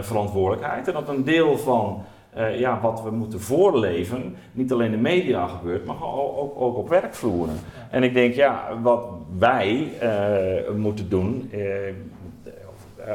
[0.00, 0.88] verantwoordelijkheid?
[0.88, 2.04] En dat een deel van
[2.34, 6.76] eh, ja, wat we moeten voorleven, niet alleen in de media gebeurt, maar ook, ook,
[6.76, 7.54] op werkvloeren.
[7.90, 9.04] En ik denk, ja, wat
[9.38, 11.94] wij eh, moeten doen, eh, eh,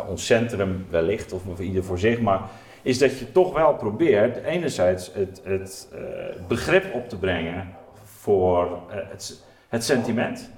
[0.10, 2.42] ons centrum wellicht, of ieder voor zich, maar
[2.82, 6.02] is dat je toch wel probeert enerzijds het, het eh,
[6.48, 7.68] begrip op te brengen
[8.04, 10.50] voor eh, het, het sentiment.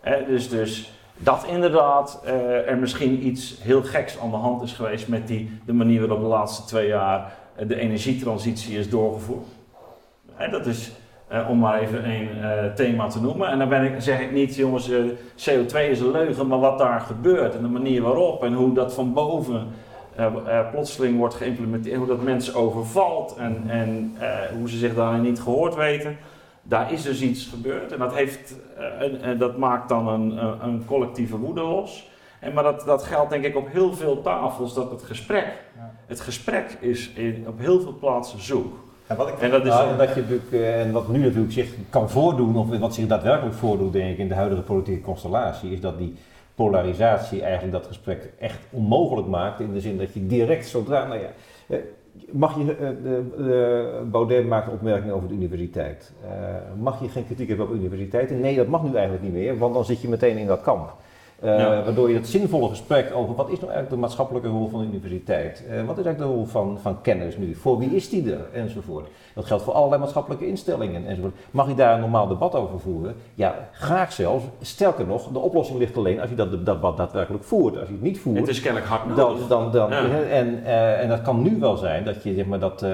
[0.00, 4.72] Eh, dus, dus dat inderdaad eh, er misschien iets heel geks aan de hand is
[4.72, 9.46] geweest met die, de manier waarop de laatste twee jaar eh, de energietransitie is doorgevoerd.
[10.36, 10.92] En dat is,
[11.28, 12.28] eh, om maar even een
[12.74, 13.48] thema te noemen.
[13.48, 14.98] En dan ben ik, zeg ik niet, jongens, eh,
[15.36, 18.94] CO2 is een leugen, maar wat daar gebeurt en de manier waarop en hoe dat
[18.94, 19.66] van boven
[20.70, 24.16] plotseling wordt geïmplementeerd, hoe dat mensen overvalt en, en
[24.58, 26.16] hoe ze zich daarin niet gehoord weten.
[26.68, 30.38] Daar is dus iets gebeurd en dat, heeft, eh, een- en dat maakt dan een,
[30.64, 32.10] een, collectieve woede los.
[32.40, 35.64] En, maar dat, dat geldt denk ik op heel veel tafels, dat het gesprek,
[36.06, 38.84] het gesprek is in, op heel veel plaatsen zoek.
[39.06, 41.18] En wat, ik, En dat is- nou, en dat je natuurlijk, eh, en wat nu
[41.18, 45.00] natuurlijk zich kan voordoen, of wat zich daadwerkelijk voordoet, denk ik, in de huidige politieke
[45.00, 46.14] constellatie, is dat die
[46.54, 49.60] polarisatie eigenlijk dat gesprek echt onmogelijk maakt.
[49.60, 51.28] In de zin dat je direct zodra, nou ja,
[51.68, 51.78] eh,
[52.32, 56.12] mag je, eh, de, de, Baudet maakt een opmerking over de universiteit.
[56.24, 56.30] Eh,
[56.80, 58.40] mag je geen kritiek hebben op universiteiten?
[58.40, 60.94] Nee, dat mag nu eigenlijk niet meer, want dan zit je meteen in dat kamp.
[61.46, 61.82] Eh, Ja.
[61.84, 64.86] Waardoor je het zinvolle gesprek over wat is nou eigenlijk de maatschappelijke rol van de
[64.86, 65.64] universiteit?
[65.70, 67.54] Eh, wat is eigenlijk de rol van, van kennis nu?
[67.54, 68.46] Voor wie is die er?
[68.52, 69.08] Enzovoort.
[69.34, 71.34] Dat geldt voor allerlei maatschappelijke instellingen enzovoort.
[71.50, 73.14] Mag je daar een normaal debat over voeren?
[73.34, 74.44] Ja, graag zelfs.
[74.60, 77.76] Sterker nog, de oplossing ligt alleen als je dat debat daadwerkelijk voert.
[77.78, 79.46] Als je het niet voert, Het is kennelijk hard nodig.
[79.46, 80.04] dan, dan, Ja.
[80.30, 82.84] en, eh, en dat kan nu wel zijn dat je, zeg maar, dat,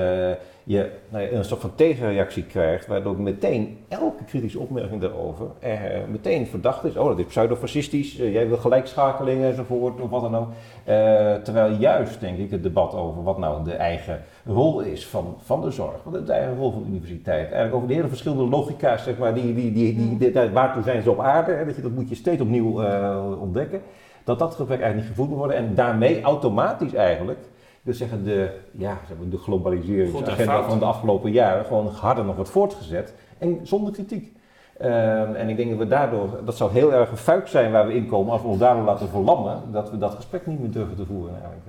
[0.64, 5.80] je nou ja, een soort van tegenreactie krijgt, waardoor meteen elke kritische opmerking daarover eh,
[6.10, 6.96] meteen verdacht is.
[6.96, 10.48] Oh, dat is pseudo-fascistisch, eh, jij wil gelijkschakeling enzovoort, of wat dan ook.
[10.84, 15.36] Eh, terwijl juist, denk ik, het debat over wat nou de eigen rol is van,
[15.42, 18.08] van de zorg, wat is de eigen rol van de universiteit, eigenlijk over de hele
[18.08, 21.64] verschillende logica's, zeg maar, die, die, die, die, die, waartoe zijn ze op aarde, hè,
[21.64, 23.80] dat, je, dat moet je steeds opnieuw eh, ontdekken
[24.24, 27.38] dat dat gesprek eigenlijk niet gevoerd moet worden en daarmee automatisch eigenlijk,
[27.82, 32.24] ik wil zeggen, de, ja, zeg maar, de globaliseringsagenda van de afgelopen jaren gewoon harder
[32.24, 34.32] nog wordt voortgezet en zonder kritiek.
[34.78, 37.86] Ehm, en ik denk dat we daardoor, dat zou heel erg een fuik zijn waar
[37.86, 40.70] we in komen als we ons daardoor laten verlammen, dat we dat gesprek niet meer
[40.70, 41.66] durven te voeren eigenlijk.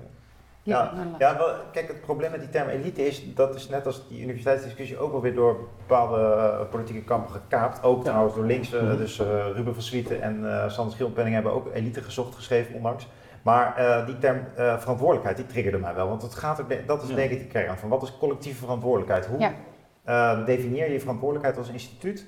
[0.64, 4.08] Ja, ja wel, kijk, het probleem met die term elite is, dat is net als
[4.10, 7.84] die universiteitsdiscussie ook wel weer door bepaalde eh, politieke kampen gekaapt.
[7.84, 8.98] Ook trouwens door links, Mhm.
[8.98, 13.08] dus eh, Ruben van Swieten en eh Sander Schildpenning hebben ook elite gezocht geschreven onlangs.
[13.44, 16.08] Maar eh, die term eh, verantwoordelijkheid, die triggerde mij wel.
[16.08, 17.90] Want het gaat er, dat is denk ik de kern van.
[17.90, 19.26] Wat is collectieve verantwoordelijkheid?
[19.26, 19.52] Hoe
[20.04, 22.26] eh, definieer je verantwoordelijkheid als instituut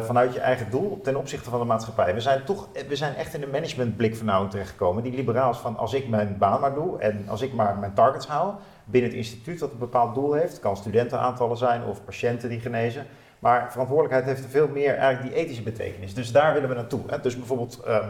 [0.00, 2.14] vanuit je eigen doel ten opzichte van de maatschappij?
[2.14, 5.02] We zijn, toch, we zijn echt in de managementblikvernauwing terechtgekomen.
[5.02, 8.26] Die liberaals van als ik mijn baan maar doe en als ik maar mijn targets
[8.26, 10.52] haal binnen het instituut dat een bepaald doel heeft.
[10.52, 13.06] Het kan studentenaantallen zijn of patiënten die genezen.
[13.38, 16.14] Maar verantwoordelijkheid heeft veel meer eigenlijk die ethische betekenis.
[16.14, 17.00] Dus daar willen we naartoe.
[17.06, 17.20] Hè?
[17.20, 18.08] Dus bijvoorbeeld, ehm,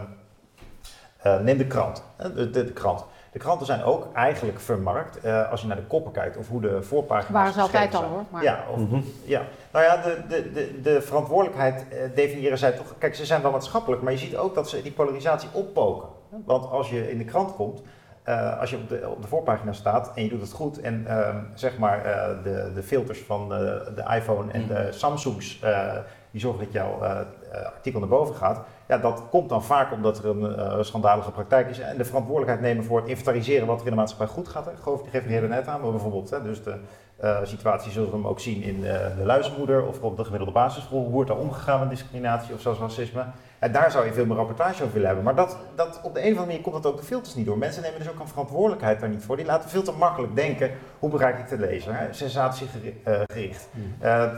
[1.34, 2.02] eh, neem de krant.
[2.16, 3.04] hè, De, de, de krant.
[3.32, 5.20] De kranten zijn ook eigenlijk vermarkt.
[5.20, 8.02] eh, als je naar de koppen kijkt of hoe de voorpagina's waren ze altijd al
[8.02, 8.22] hoor.
[8.30, 8.80] Maar Ja, of,
[9.24, 9.42] ja,
[9.72, 12.94] nou ja, de, de, de, de verantwoordelijkheid eh, definiëren zij toch.
[12.98, 16.08] Kijk, ze zijn wel maatschappelijk, maar je ziet ook dat ze die polarisatie oppoken.
[16.44, 17.82] Want als je in de krant komt,
[18.22, 21.04] eh, als je op de, op de voorpagina staat en je doet het goed en
[21.06, 23.58] ehm, zeg maar eh, de, de filters van eh,
[23.94, 25.92] de iPhone en de Samsungs, eh,
[26.30, 27.10] die zorgen dat jouw eh,
[27.52, 28.60] eh, artikel naar boven gaat.
[28.88, 31.78] Ja, dat komt dan vaak omdat er een eh, schandalige praktijk is.
[31.78, 34.64] En de verantwoordelijkheid nemen voor het inventariseren wat er in de maatschappij goed gaat.
[34.64, 34.76] Hè.
[34.76, 36.74] Goof die geeft er net aan, maar bijvoorbeeld hè, dus de
[37.16, 40.52] eh, situatie zullen we hem ook zien in eh, de luizenmoeder of op de gemiddelde
[40.52, 41.02] basisschool.
[41.02, 43.24] Hoe wordt daar omgegaan met discriminatie of zelfs racisme?
[43.58, 45.24] En daar zou je veel meer rapportage over willen hebben.
[45.24, 47.46] Maar dat, dat, op de een of andere manier komt dat ook de filters niet
[47.46, 47.58] door.
[47.58, 49.36] Mensen nemen dus ook een verantwoordelijkheid daar niet voor.
[49.36, 51.98] Die laten veel te makkelijk denken, hoe bereik ik de lezer?
[51.98, 52.12] Hè?
[52.12, 54.30] Sensatiegericht, eh eh,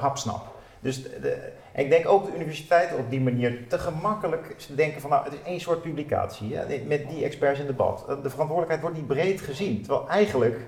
[0.00, 0.42] hapsnap.
[0.80, 5.10] Dus de- en ik denk ook de universiteiten op die manier te gemakkelijk denken van
[5.10, 6.56] nou, het is één soort publicatie
[6.86, 8.04] met die experts in debat.
[8.08, 9.82] Eh, De verantwoordelijkheid wordt niet breed gezien.
[9.82, 10.60] Terwijl eigenlijk,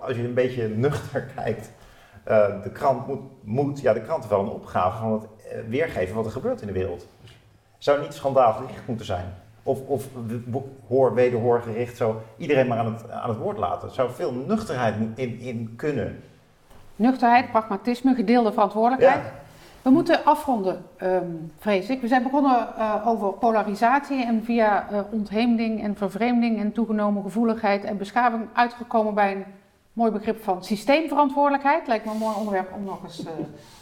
[0.00, 1.70] als je een beetje nuchter kijkt,
[2.24, 5.58] eh, de krant moet, moet, ja de krant heeft wel een opgave van het eh,
[5.68, 7.06] weergeven wat er gebeurt in de wereld.
[7.78, 9.34] Zou niet schandaalgericht moeten zijn?
[9.62, 10.06] Of, of
[10.86, 13.90] hoor, wederhoor gericht zo iedereen maar aan het, aan het woord laten.
[13.90, 16.22] Zou veel nuchterheid in, in kunnen.
[16.96, 19.22] nuchterheid, pragmatisme, gedeelde verantwoordelijkheid.
[19.88, 21.24] We moeten afronden, ehm,
[21.58, 22.00] vrees ik.
[22.00, 27.84] We zijn begonnen eh, over polarisatie en via eh, ontheemding en vervreemding en toegenomen gevoeligheid
[27.84, 29.44] en beschaving uitgekomen bij een
[29.92, 31.86] mooi begrip van systeemverantwoordelijkheid.
[31.86, 33.32] Lijkt me een mooi onderwerp om nog eens eh,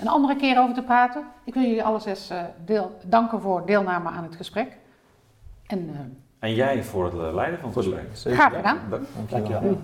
[0.00, 1.22] een andere keer over te praten.
[1.44, 4.76] Ik wil jullie alle zes eh, deel, danken voor deelname aan het gesprek.
[5.66, 8.34] En eh, En jij voor het leiden van het gesprek.
[8.34, 8.78] graag gedaan.
[8.90, 9.78] Dank- Dankjewel.